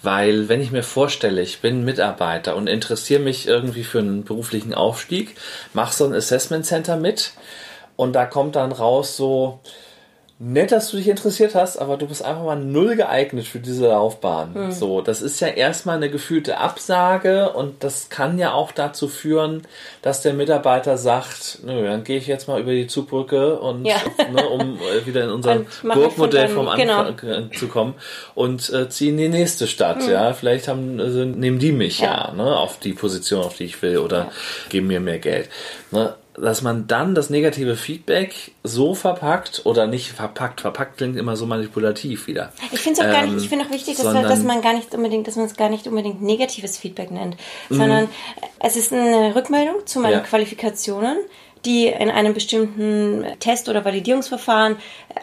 [0.03, 4.75] Weil wenn ich mir vorstelle, ich bin Mitarbeiter und interessiere mich irgendwie für einen beruflichen
[4.75, 5.37] Aufstieg,
[5.73, 7.33] mache so ein Assessment Center mit
[7.97, 9.61] und da kommt dann raus so,
[10.43, 13.89] nett, dass du dich interessiert hast, aber du bist einfach mal null geeignet für diese
[13.89, 14.73] Laufbahn.
[14.73, 19.63] So, das ist ja erstmal eine gefühlte Absage und das kann ja auch dazu führen,
[20.01, 23.97] dass der Mitarbeiter sagt, nö, dann gehe ich jetzt mal über die Zugbrücke und Ja.
[24.33, 26.99] ne, um äh, wieder in unser Burgmodell vom dann- genau.
[27.03, 27.95] Anfang äh, zu kommen
[28.35, 30.09] und äh, ziehe in die nächste Stadt.
[30.09, 32.33] Ja, vielleicht haben also, nehmen die mich ja, Ja.
[32.35, 34.31] ne, auf die Position, auf die ich will oder
[34.71, 35.51] geben mir mehr Geld.
[35.91, 36.15] Ne?
[36.35, 41.45] Dass man dann das negative Feedback so verpackt oder nicht verpackt, verpackt klingt immer so
[41.47, 42.53] manipulativ wieder.
[42.73, 44.63] Ich finde es auch gar Ähm, nicht, ich finde auch wichtig, dass, sondern- dass man
[44.63, 47.37] gar nicht unbedingt, dass man es gar nicht unbedingt negatives Feedback nennt,
[47.69, 47.75] Mhm.
[47.77, 48.09] sondern
[48.61, 50.21] es ist eine Rückmeldung zu meinen Ja.
[50.21, 51.17] Qualifikationen,
[51.67, 54.77] die in einem bestimmten Test- oder Validierungsverfahren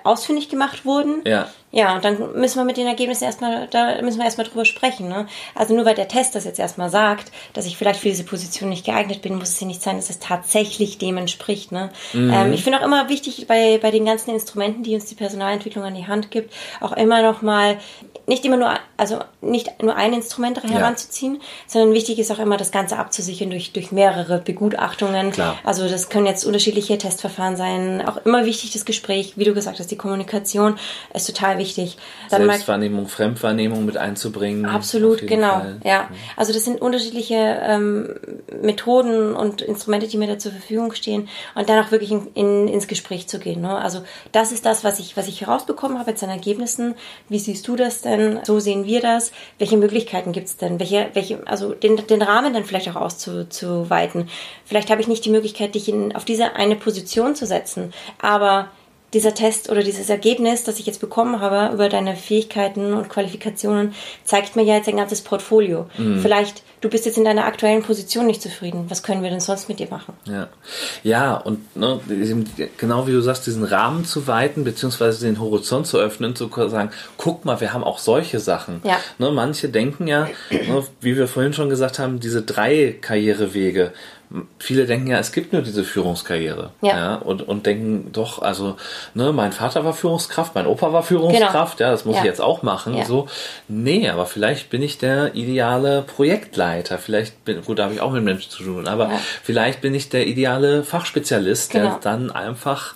[0.04, 1.22] ausfindig gemacht wurden.
[1.26, 1.50] Ja.
[1.78, 5.10] Ja, und dann müssen wir mit den Ergebnissen erstmal, da müssen wir erstmal drüber sprechen.
[5.10, 5.28] Ne?
[5.54, 8.70] Also nur weil der Test das jetzt erstmal sagt, dass ich vielleicht für diese Position
[8.70, 11.72] nicht geeignet bin, muss es ja nicht sein, dass es tatsächlich dem entspricht.
[11.72, 11.92] Ne?
[12.14, 12.34] Mhm.
[12.34, 15.84] Ähm, ich finde auch immer wichtig bei, bei den ganzen Instrumenten, die uns die Personalentwicklung
[15.84, 16.52] an die Hand gibt,
[16.82, 17.78] auch immer noch mal
[18.26, 21.42] nicht immer nur, also nicht nur ein Instrument heranzuziehen, ja.
[21.68, 25.32] sondern wichtig ist auch immer, das Ganze abzusichern durch, durch mehrere Begutachtungen.
[25.32, 25.58] Klar.
[25.64, 28.04] Also das können jetzt unterschiedliche Testverfahren sein.
[28.06, 30.78] Auch immer wichtig das Gespräch, wie du gesagt hast, die Kommunikation
[31.14, 31.67] ist total wichtig.
[32.30, 34.66] Dann Selbstwahrnehmung, Fremdwahrnehmung mit einzubringen.
[34.66, 35.60] Absolut, genau.
[35.60, 35.80] Fall.
[35.84, 38.16] Ja, also das sind unterschiedliche ähm,
[38.62, 42.68] Methoden und Instrumente, die mir da zur Verfügung stehen und dann auch wirklich in, in,
[42.68, 43.62] ins Gespräch zu gehen.
[43.62, 43.78] Ne?
[43.78, 44.02] Also
[44.32, 46.96] das ist das, was ich, was ich herausbekommen habe jetzt an Ergebnissen.
[47.30, 48.18] Wie siehst du das denn?
[48.18, 48.40] denn?
[48.44, 49.32] So sehen wir das.
[49.60, 50.80] Welche Möglichkeiten gibt es denn?
[50.80, 54.30] Welche, welche, also den, den Rahmen dann vielleicht auch auszuweiten.
[54.66, 58.70] Vielleicht habe ich nicht die Möglichkeit, dich in, auf diese eine Position zu setzen, aber
[59.14, 63.94] dieser Test oder dieses Ergebnis, das ich jetzt bekommen habe über deine Fähigkeiten und Qualifikationen,
[64.24, 65.86] zeigt mir ja jetzt ein ganzes Portfolio.
[65.98, 66.20] Mhm.
[66.20, 68.86] Vielleicht, du bist jetzt in deiner aktuellen Position nicht zufrieden.
[68.90, 70.14] Was können wir denn sonst mit dir machen?
[70.26, 70.48] Ja,
[71.04, 72.00] ja und ne,
[72.78, 76.92] genau wie du sagst, diesen Rahmen zu weiten, beziehungsweise den Horizont zu öffnen, zu sagen,
[77.18, 78.82] guck mal, wir haben auch solche Sachen.
[78.84, 79.00] Ja.
[79.18, 83.94] Ne, manche denken ja, ne, wie wir vorhin schon gesagt haben, diese drei Karrierewege
[84.60, 86.72] viele denken ja, es gibt nur diese Führungskarriere.
[86.82, 86.98] Ja.
[86.98, 88.76] ja und, und denken doch, also,
[89.14, 91.88] ne, mein Vater war Führungskraft, mein Opa war Führungskraft, genau.
[91.88, 92.22] ja, das muss ja.
[92.22, 92.96] ich jetzt auch machen.
[92.96, 93.06] Ja.
[93.06, 93.28] So,
[93.68, 96.67] nee, aber vielleicht bin ich der ideale Projektleiter.
[96.98, 99.12] Vielleicht bin, gut, da habe ich auch mit Menschen zu tun, aber
[99.44, 101.90] vielleicht bin ich der ideale Fachspezialist, genau.
[101.90, 102.96] der dann einfach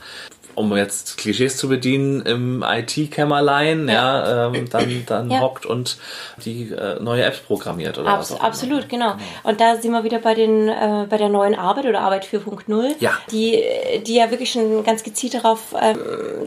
[0.56, 5.98] um jetzt Klischees zu bedienen, im IT-Kämmerlein, ja, ähm, dann, dann hockt und
[6.46, 9.14] die äh, neue Apps programmiert oder Abs was Absolut, genau.
[9.14, 9.24] genau.
[9.44, 12.96] Und da sind wir wieder bei den äh, bei der neuen Arbeit oder Arbeit 4.0,
[13.00, 13.18] ja.
[13.32, 13.62] die
[14.06, 15.98] die ja wirklich schon ganz gezielt darauf ähm,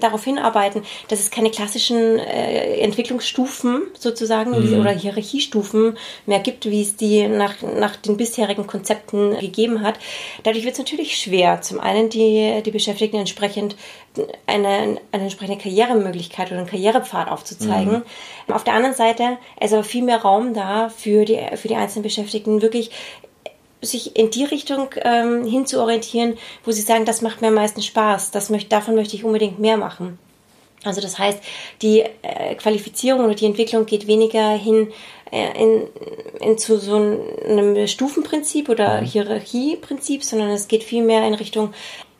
[0.00, 4.80] darauf hinarbeiten, dass es keine klassischen äh, Entwicklungsstufen sozusagen mhm.
[4.80, 5.96] oder Hierarchiestufen
[6.26, 9.98] mehr gibt, wie es die nach nach den bisherigen Konzepten gegeben hat.
[10.42, 13.76] Dadurch wird es natürlich schwer, zum einen die die Beschäftigten entsprechend
[14.46, 18.02] eine, eine entsprechende Karrieremöglichkeit oder einen Karrierepfad aufzuzeigen.
[18.46, 18.54] Mhm.
[18.54, 22.04] Auf der anderen Seite ist aber viel mehr Raum da für die, für die einzelnen
[22.04, 22.90] Beschäftigten, wirklich
[23.80, 27.54] sich in die Richtung ähm, hin zu orientieren, wo sie sagen, das macht mir am
[27.54, 30.18] meisten Spaß, das möchte, davon möchte ich unbedingt mehr machen.
[30.84, 31.40] Also das heißt,
[31.82, 34.92] die äh, Qualifizierung oder die Entwicklung geht weniger hin
[35.30, 35.88] äh, in,
[36.40, 39.06] in zu so einem Stufenprinzip oder mhm.
[39.06, 41.72] Hierarchieprinzip, sondern es geht vielmehr in Richtung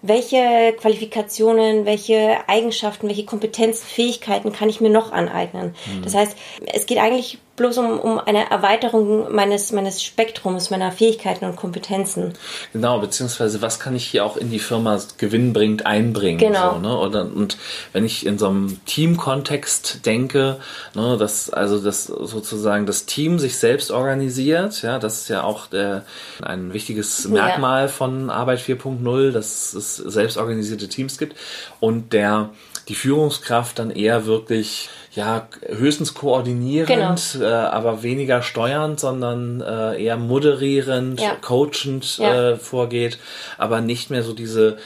[0.07, 5.75] welche Qualifikationen, welche Eigenschaften, welche Kompetenzen, Fähigkeiten kann ich mir noch aneignen.
[5.87, 6.03] Mhm.
[6.03, 6.37] Das heißt,
[6.73, 12.33] es geht eigentlich bloß um, um eine Erweiterung meines, meines Spektrums, meiner Fähigkeiten und Kompetenzen.
[12.73, 16.39] Genau, beziehungsweise was kann ich hier auch in die Firma gewinnbringend einbringen.
[16.39, 16.75] Genau.
[16.75, 16.99] So, ne?
[16.99, 17.57] Oder, und
[17.93, 20.59] wenn ich in so einem Teamkontext denke,
[20.95, 25.67] ne, dass also das sozusagen das Team sich selbst organisiert, ja, das ist ja auch
[25.67, 26.05] der,
[26.43, 27.89] ein wichtiges Merkmal ja.
[27.89, 31.37] von Arbeit 4.0, dass es selbstorganisierte Teams gibt
[31.79, 32.51] und der
[32.89, 36.89] die Führungskraft dann eher wirklich ja, höchstens koordinierend,
[37.33, 37.47] genau.
[37.47, 41.37] äh, aber weniger steuernd, sondern äh, eher moderierend, ja.
[41.41, 42.51] coachend ja.
[42.51, 43.19] Äh, vorgeht,
[43.57, 44.77] aber nicht mehr so diese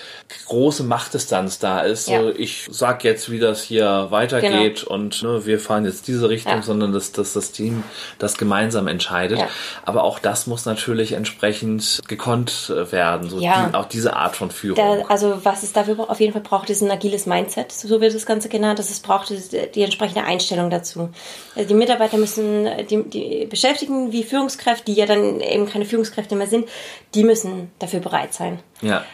[0.47, 2.09] große Machtdistanz da ist.
[2.09, 2.23] Ja.
[2.23, 4.95] So, ich sag jetzt, wie das hier weitergeht genau.
[4.95, 7.83] und ne, wir fahren jetzt diese Richtung, sondern dass, dass das Team
[8.19, 9.41] das gemeinsam entscheidet.
[9.85, 14.51] Aber auch das muss natürlich entsprechend gekonnt äh, werden, so die, auch diese Art von
[14.51, 14.77] Führung.
[14.77, 18.15] Da, also was es dafür auf jeden Fall braucht, ist ein agiles Mindset, so wird
[18.15, 19.33] das Ganze genannt, dass es braucht
[19.75, 21.11] die entsprechende eine Einstellung dazu.
[21.55, 26.37] Also die Mitarbeiter müssen, die, die Beschäftigten wie Führungskräfte, die ja dann eben keine Führungskräfte
[26.37, 26.69] mehr sind,
[27.15, 28.59] die müssen dafür bereit sein.
[28.81, 29.05] Ja.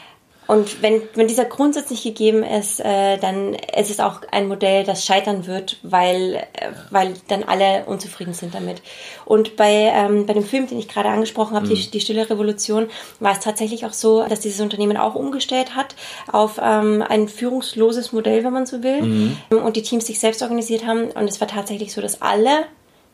[0.47, 4.85] Und wenn, wenn dieser Grundsatz nicht gegeben ist, äh, dann ist es auch ein Modell,
[4.85, 8.83] das scheitern wird, weil, äh, weil dann alle unzufrieden sind damit.
[9.25, 11.75] Und bei, ähm, bei dem Film, den ich gerade angesprochen habe, mhm.
[11.75, 12.89] die, die Stille Revolution,
[13.21, 15.97] war es tatsächlich auch so, dass dieses Unternehmen auch umgestellt hat
[16.31, 19.39] auf ähm, ein führungsloses Modell, wenn man so will, mhm.
[19.51, 21.11] und die Teams sich selbst organisiert haben.
[21.11, 22.65] Und es war tatsächlich so, dass alle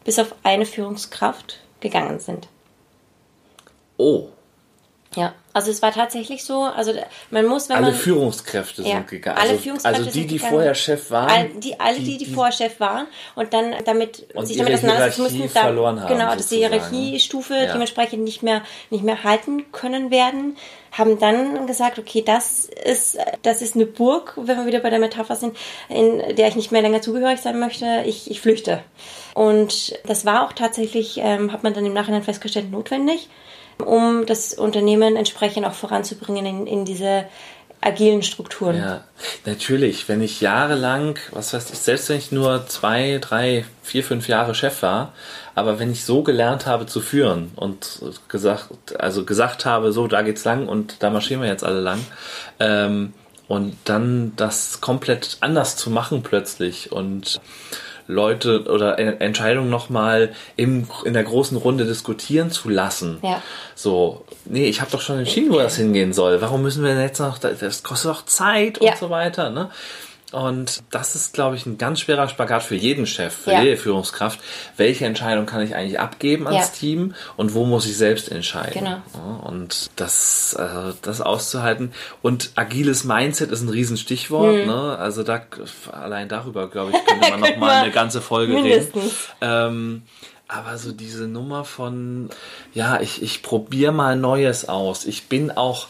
[0.05, 2.49] bis auf eine Führungskraft gegangen sind.
[3.97, 4.29] Oh.
[5.17, 6.93] Ja, also es war tatsächlich so, also
[7.33, 7.95] man muss, wenn alle man...
[7.97, 9.39] Führungskräfte sind ja, gegangen.
[9.39, 10.53] Alle also, Führungskräfte Also die, die gegangen.
[10.53, 11.29] vorher Chef waren.
[11.29, 14.75] All, die, alle, die, die, die, vorher Chef waren und dann damit und sich damit
[14.75, 17.73] auseinandersetzen mussten, da, verloren haben, genau, dass die Hierarchiestufe ja.
[17.73, 20.57] dementsprechend nicht mehr, nicht mehr halten können werden,
[20.93, 25.01] haben dann gesagt, okay, das ist, das ist eine Burg, wenn wir wieder bei der
[25.01, 25.57] Metapher sind,
[25.89, 28.81] in der ich nicht mehr länger zugehörig sein möchte, ich, ich flüchte.
[29.35, 33.29] Und das war auch tatsächlich, ähm, hat man dann im Nachhinein festgestellt, notwendig
[33.81, 37.27] um das Unternehmen entsprechend auch voranzubringen in, in diese
[37.81, 38.77] agilen Strukturen.
[38.77, 39.05] Ja,
[39.47, 40.09] natürlich.
[40.09, 44.55] Wenn ich jahrelang, was weiß ich, selbst wenn ich nur zwei, drei, vier, fünf Jahre
[44.55, 45.15] Chef war,
[45.55, 48.69] aber wenn ich so gelernt habe zu führen und gesagt,
[48.99, 52.01] also gesagt habe, so, da geht's lang und da marschieren wir jetzt alle lang,
[52.59, 53.15] ähm,
[53.49, 57.41] und dann das komplett anders zu machen plötzlich und
[58.11, 63.19] Leute oder Entscheidungen nochmal in der großen Runde diskutieren zu lassen.
[63.23, 63.43] Ja.
[63.75, 66.41] So, nee, ich habe doch schon entschieden, wo das hingehen soll.
[66.41, 68.93] Warum müssen wir jetzt noch, das kostet doch Zeit Ja.
[68.93, 69.71] und so weiter, ne?
[70.33, 73.63] Und das ist, glaube ich, ein ganz schwerer Spagat für jeden Chef, für Ja.
[73.63, 74.39] jede Führungskraft.
[74.77, 76.73] Welche Entscheidung kann ich eigentlich abgeben ans Ja.
[76.79, 78.73] Team und wo muss ich selbst entscheiden?
[78.75, 79.03] Genau.
[79.45, 81.93] Und das, äh, das auszuhalten.
[82.23, 84.67] Und agiles Mindset ist ein Riesenstichwort.
[84.67, 84.97] Ne?
[84.99, 85.43] Also da
[85.93, 88.63] allein darüber, glaube ich, könnte man noch Könnten mal wir eine ganze Folge reden.
[88.69, 89.13] mindestens.
[89.41, 90.03] Ähm,
[90.47, 92.29] aber so diese Nummer von,
[92.75, 95.05] ja, ich, ich probiere mal Neues aus.
[95.07, 95.87] Ich bin auch,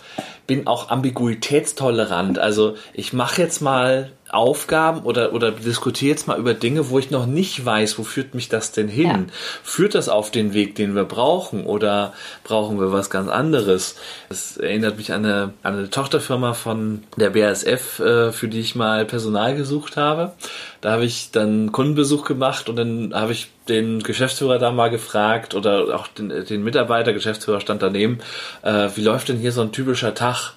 [0.46, 2.38] bin auch ambiguitätstolerant.
[2.38, 7.10] Also ich mache jetzt mal Aufgaben oder, oder diskutiere jetzt mal über Dinge, wo ich
[7.10, 9.06] noch nicht weiß, wo führt mich das denn hin?
[9.06, 9.34] Ja.
[9.62, 12.12] Führt das auf den Weg, den wir brauchen oder
[12.44, 13.96] brauchen wir was ganz anderes?
[14.28, 18.76] Das erinnert mich an eine, an eine Tochterfirma von der BASF, äh, für die ich
[18.76, 20.32] mal Personal gesucht habe.
[20.80, 25.54] Da habe ich dann Kundenbesuch gemacht und dann habe ich den Geschäftsführer da mal gefragt
[25.54, 28.18] oder auch den, den Mitarbeiter, Geschäftsführer stand daneben,
[28.62, 30.54] äh, wie läuft denn hier so ein typischer Tag?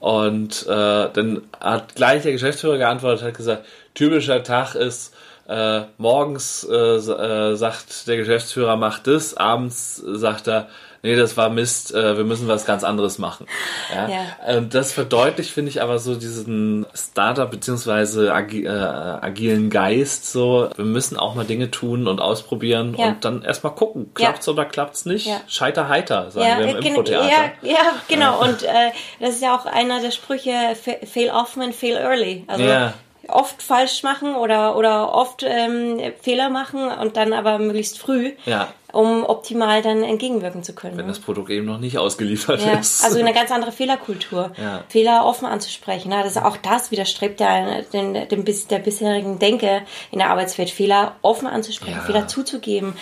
[0.00, 5.14] Und äh, dann hat gleich der Geschäftsführer geantwortet, hat gesagt, typischer Tag ist,
[5.48, 10.68] äh, morgens äh, äh, sagt der Geschäftsführer, macht das, abends sagt er,
[11.02, 13.46] nee, das war Mist, äh, wir müssen was ganz anderes machen.
[13.94, 14.08] Ja?
[14.08, 14.56] Ja.
[14.58, 20.68] Und das verdeutlicht, finde ich, aber so diesen Startup beziehungsweise agi äh, agilen Geist, so,
[20.76, 23.06] wir müssen auch mal Dinge tun und ausprobieren Ja.
[23.08, 24.26] und dann erstmal gucken, Ja.
[24.26, 25.40] klappt's oder klappt's nicht, Ja.
[25.46, 27.28] scheiter heiter, sagen Ja, wir im äh, Infotheater.
[27.28, 28.40] ja, ja, genau.
[28.42, 28.90] Und äh,
[29.20, 32.44] das ist ja auch einer der Sprüche, fa- fail often and fail early.
[32.46, 32.94] Also Ja.
[33.28, 38.68] oft falsch machen oder, oder oft ähm, Fehler machen und dann aber möglichst früh, Ja.
[38.92, 40.96] Um optimal dann entgegenwirken zu können.
[40.96, 41.12] wenn ne?
[41.12, 43.04] das Produkt eben noch nicht ausgeliefert Ja, ist.
[43.04, 44.52] also eine ganz andere Fehlerkultur.
[44.56, 44.82] Ja.
[44.88, 46.08] Fehler offen anzusprechen.
[46.08, 46.20] Ne?
[46.22, 50.70] Das ist auch das widerstrebt ja den, dem, bis- der bisherigen Denke in der Arbeitswelt.
[50.70, 52.02] Fehler offen anzusprechen, Ja.
[52.04, 52.94] Fehler zuzugeben.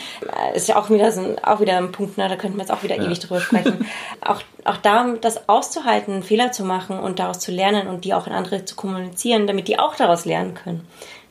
[0.52, 2.28] Äh, Ist ja auch wieder so ein, auch wieder ein Punkt, ne?
[2.28, 3.86] da könnten wir jetzt auch wieder ewig drüber sprechen.
[4.24, 8.26] auch, auch da das auszuhalten, Fehler zu machen und daraus zu lernen und die auch
[8.26, 10.86] in andere zu kommunizieren, damit die auch daraus lernen können.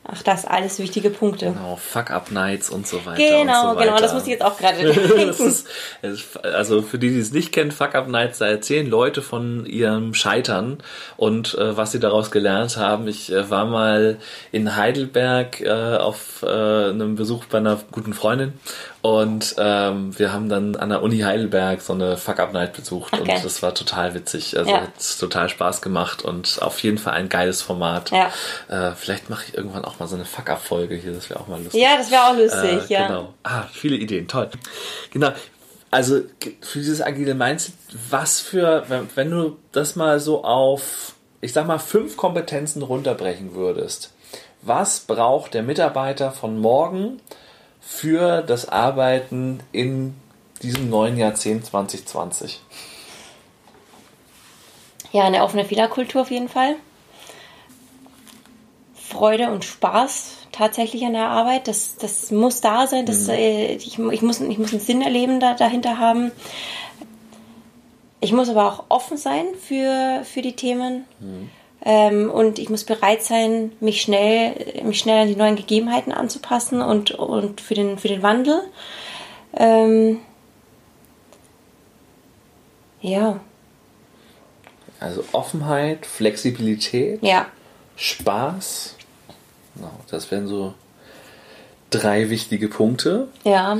[0.08, 1.46] Ach, das alles wichtige Punkte.
[1.46, 3.16] Genau, Fuck-Up-Nights und so weiter.
[3.16, 3.86] Genau, so weiter.
[3.86, 5.30] genau, das muss ich jetzt auch gerade denken.
[5.30, 5.66] ist,
[6.44, 10.14] also für die, die es nicht kennen, Fuck Up Nights, da erzählen Leute von ihrem
[10.14, 10.78] Scheitern
[11.16, 13.08] und äh, was sie daraus gelernt haben.
[13.08, 14.18] Ich äh, war mal
[14.52, 18.52] in Heidelberg äh, auf äh, einem Besuch bei einer guten Freundin
[19.02, 23.12] und ähm, wir haben dann an der Uni Heidelberg so eine Fuck Up Night besucht
[23.12, 23.22] Okay.
[23.36, 24.56] und das war total witzig.
[24.58, 24.80] Also Ja.
[24.82, 28.10] hat total Spaß gemacht und auf jeden Fall ein geiles Format.
[28.10, 28.30] Ja.
[28.68, 31.38] Äh, vielleicht mache ich irgendwann auch mal so eine Fuck Up Folge hier, das wäre
[31.40, 31.80] auch mal lustig.
[31.80, 33.06] Ja, das wäre auch lustig, Äh, ja.
[33.06, 33.34] Genau.
[33.44, 34.50] Ah, viele Ideen, toll.
[35.12, 35.30] Genau.
[35.90, 36.22] Also
[36.60, 37.74] für dieses agile Mindset,
[38.10, 43.54] was für, wenn, wenn du das mal so auf, ich sag mal, fünf Kompetenzen runterbrechen
[43.54, 44.12] würdest,
[44.62, 47.20] was braucht der Mitarbeiter von morgen
[47.86, 50.14] für das Arbeiten in
[50.62, 52.60] diesem neuen Jahrzehnt 2020?
[55.12, 56.74] Ja, eine offene Fehlerkultur auf jeden Fall.
[58.94, 63.06] Freude und Spaß tatsächlich an der Arbeit, das, das muss da sein.
[63.06, 66.32] Das, äh, ich, ich, muss, ich muss einen Sinn erleben da, dahinter haben.
[68.20, 71.04] Ich muss aber auch offen sein für, für die Themen.
[71.88, 76.82] Ähm, und ich muss bereit sein, mich schnell, mich schnell an die neuen Gegebenheiten anzupassen
[76.82, 78.60] und, und für, den, für den Wandel.
[79.56, 80.18] Ähm,
[83.00, 83.38] ja,
[84.98, 87.46] Also Offenheit, Flexibilität, ja,
[87.94, 88.96] Spaß.
[89.76, 90.74] Genau, das wären so
[91.90, 93.28] drei wichtige Punkte.
[93.44, 93.78] ja.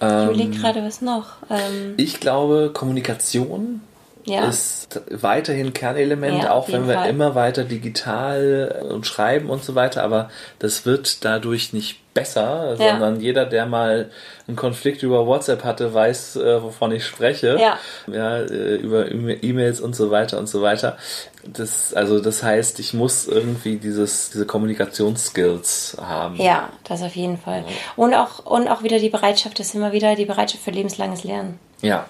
[0.00, 1.38] Ich Ähm, überlege gerade, was noch.
[1.50, 3.80] Ähm, Ich glaube, Kommunikation
[4.28, 4.46] ja.
[4.48, 7.10] ist weiterhin Kernelement, Ja, auch wenn wir Fall.
[7.10, 12.90] immer weiter digital und schreiben und so weiter, aber das wird dadurch nicht besser, Ja.
[12.92, 14.10] sondern jeder, der mal
[14.48, 17.58] einen Konflikt über WhatsApp hatte, weiß, äh, wovon ich spreche.
[17.60, 17.78] Ja.
[18.12, 20.96] ja äh, über E-Mails und so weiter und so weiter.
[21.44, 26.36] Das, also das heißt, ich muss irgendwie dieses, diese Kommunikationsskills haben.
[26.36, 27.64] ja, das auf jeden Fall.
[27.96, 31.24] Und auch, und auch wieder die Bereitschaft, das ist immer wieder die Bereitschaft für lebenslanges
[31.24, 31.58] Lernen.
[31.82, 32.06] Ja.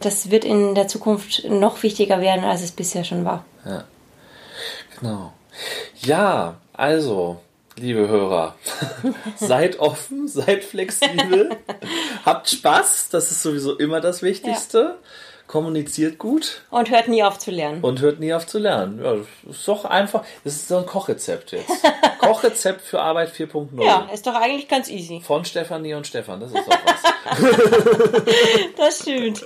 [0.00, 3.44] Das wird in der Zukunft noch wichtiger werden, als es bisher schon war.
[3.64, 3.84] Ja.
[4.98, 5.32] Genau.
[6.00, 7.40] Ja, also,
[7.76, 8.54] liebe Hörer,
[9.36, 11.56] seid offen, seid flexibel,
[12.24, 14.98] habt Spaß, das ist sowieso immer das Wichtigste.
[15.46, 16.62] Kommuniziert gut.
[16.70, 17.80] Und hört nie auf zu lernen.
[17.82, 19.00] Und hört nie auf zu lernen.
[19.02, 21.70] Ja, das ist doch einfach, das ist so ein Kochrezept jetzt.
[22.18, 23.84] Kochrezept für Arbeit 4.0.
[23.84, 25.20] Ja, ist doch eigentlich ganz easy.
[25.24, 27.06] Von Stefanie und Stefan, das ist doch was.
[28.76, 29.44] das stimmt.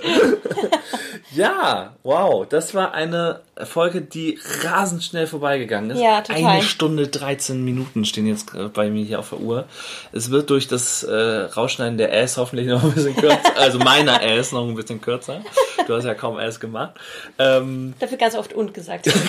[1.31, 6.01] ja, wow, das war eine Folge, die rasend schnell vorbeigegangen ist.
[6.01, 6.45] Ja, total.
[6.45, 9.65] Eine Stunde 13 Minuten stehen jetzt bei mir hier auf der Uhr.
[10.11, 14.21] Es wird durch das äh, Rausschneiden der Ass hoffentlich noch ein bisschen kürzer, also meiner
[14.21, 15.41] Ass noch ein bisschen kürzer.
[15.91, 16.93] Du hast ja kaum Ass gemacht.
[17.37, 19.09] Ähm, Dafür ganz oft und gesagt.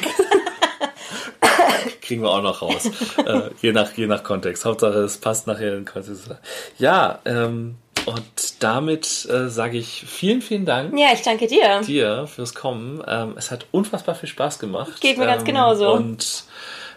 [2.03, 2.89] kriegen wir auch noch raus.
[3.27, 4.65] äh, je, nach, je nach Kontext.
[4.65, 6.31] Hauptsache, es passt nachher in den Kontext.
[6.79, 10.97] Ja, ähm, und damit äh, sage ich vielen, vielen Dank.
[10.97, 11.81] Ja, ich danke dir.
[11.81, 13.03] Dir fürs Kommen.
[13.09, 15.01] Ähm, es hat unfassbar viel Spaß gemacht.
[15.01, 15.93] Geht mir ähm, ganz genauso.
[15.93, 16.45] Und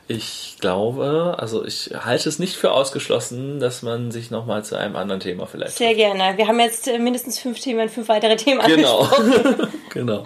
[0.08, 4.96] ich glaube, also ich halte es nicht für ausgeschlossen, dass man sich nochmal zu einem
[4.96, 5.78] anderen Thema vielleicht.
[5.78, 6.38] Sehr gerne.
[6.38, 9.08] Wir haben jetzt äh, mindestens fünf Themen, fünf weitere Themen Genau.
[9.90, 10.24] genau.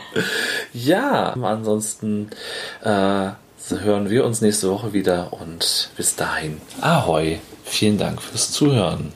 [0.73, 2.29] Ja, ansonsten
[2.83, 2.89] äh,
[3.69, 6.59] hören wir uns nächste Woche wieder und bis dahin.
[6.81, 7.39] Ahoi.
[7.63, 9.13] Vielen Dank fürs Zuhören.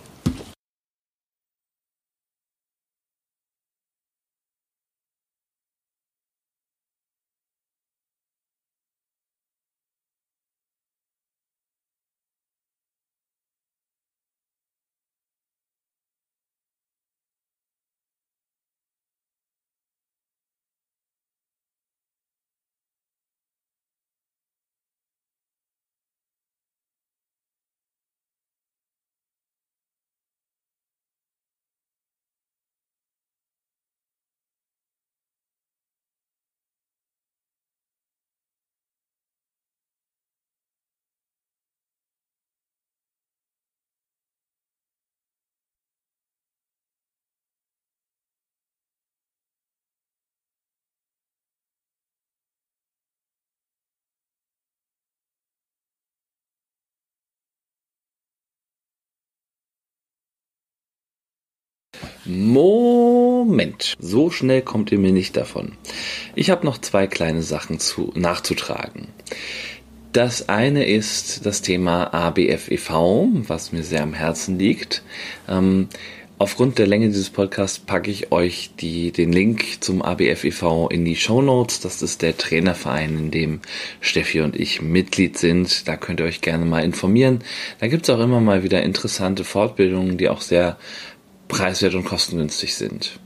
[62.25, 65.73] Moment, so schnell kommt ihr mir nicht davon.
[66.35, 69.09] Ich habe noch zwei kleine Sachen zu, nachzutragen.
[70.13, 72.91] Das eine ist das Thema ABFEV,
[73.47, 75.03] was mir sehr am Herzen liegt.
[75.49, 75.89] Ähm,
[76.37, 81.15] aufgrund der Länge dieses Podcasts packe ich euch die, den Link zum ABFEV in die
[81.17, 81.81] Show Notes.
[81.81, 83.59] Das ist der Trainerverein, in dem
[83.99, 85.87] Steffi und ich Mitglied sind.
[85.87, 87.39] Da könnt ihr euch gerne mal informieren.
[87.79, 90.77] Da gibt es auch immer mal wieder interessante Fortbildungen, die auch sehr
[91.53, 93.19] preiswert und kostengünstig sind.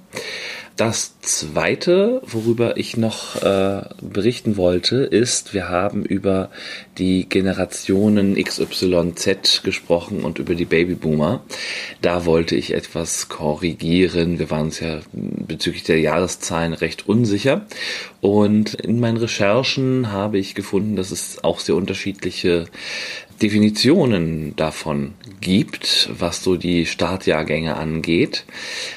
[0.76, 6.52] Das zweite, worüber ich noch äh, berichten wollte, ist, wir haben über
[7.00, 11.42] die Generationen XYZ gesprochen und über die Babyboomer.
[12.04, 14.38] Da wollte ich etwas korrigieren.
[14.38, 17.66] Wir waren uns ja bezüglich der Jahreszahlen recht unsicher.
[18.22, 22.66] Und in meinen Recherchen habe ich gefunden, dass es auch sehr unterschiedliche
[23.42, 28.46] Definitionen davon gibt, was so die Startjahrgänge angeht.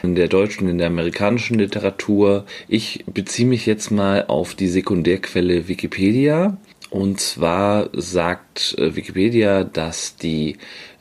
[0.03, 2.47] In der deutschen, in der amerikanischen Literatur.
[2.69, 6.57] Ich beziehe mich jetzt mal auf die Sekundärquelle Wikipedia.
[6.91, 10.57] Und zwar sagt äh, Wikipedia, dass die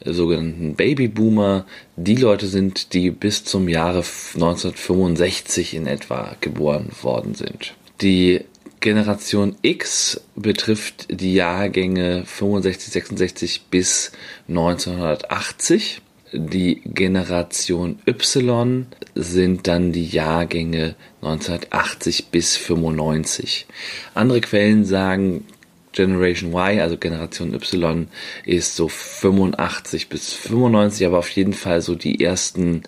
[0.05, 4.03] sogenannten Babyboomer die Leute sind, die bis zum Jahre
[4.35, 7.73] 1965 in etwa geboren worden sind.
[8.01, 8.41] Die
[8.79, 14.11] Generation X betrifft die Jahrgänge 65, 66 bis
[14.47, 16.01] 1980.
[16.31, 18.85] Die Generation Y
[19.15, 23.65] sind dann die Jahrgänge 1980 bis 95.
[24.13, 25.45] Andere Quellen sagen,
[25.91, 28.07] Generation Y, also Generation Y,
[28.45, 32.83] ist so 85 bis 95, aber auf jeden Fall so die ersten,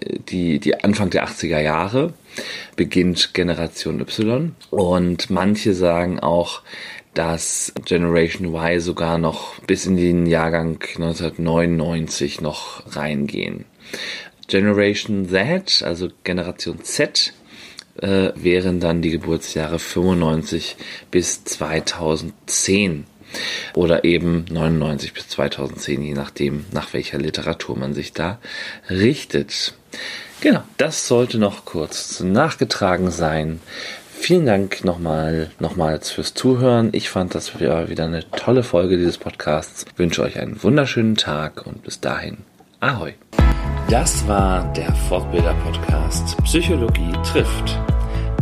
[0.00, 2.14] äh, die, die Anfang der 80er Jahre
[2.76, 4.54] beginnt Generation Y.
[4.70, 6.62] Und manche sagen auch,
[7.14, 13.64] dass Generation Y sogar noch bis in den Jahrgang 1999 noch reingehen.
[14.48, 17.32] Generation Z, also Generation Z,
[18.00, 20.76] äh, wären dann die Geburtsjahre 95
[21.10, 23.06] bis 2010
[23.74, 28.38] oder eben 99 bis 2010, je nachdem, nach welcher Literatur man sich da
[28.88, 29.74] richtet.
[30.40, 33.60] Genau, das sollte noch kurz nachgetragen sein.
[34.18, 36.90] Vielen Dank nochmal, nochmals fürs Zuhören.
[36.92, 39.84] Ich fand das wieder eine tolle Folge dieses Podcasts.
[39.92, 42.38] Ich wünsche euch einen wunderschönen Tag und bis dahin.
[42.80, 43.14] Ahoi.
[43.88, 47.78] Das war der Fortbilder-Podcast Psychologie trifft.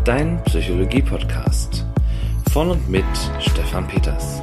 [0.04, 1.84] Dein Psychologie-Podcast.
[2.52, 3.04] Von und mit
[3.40, 4.42] Stefan Peters.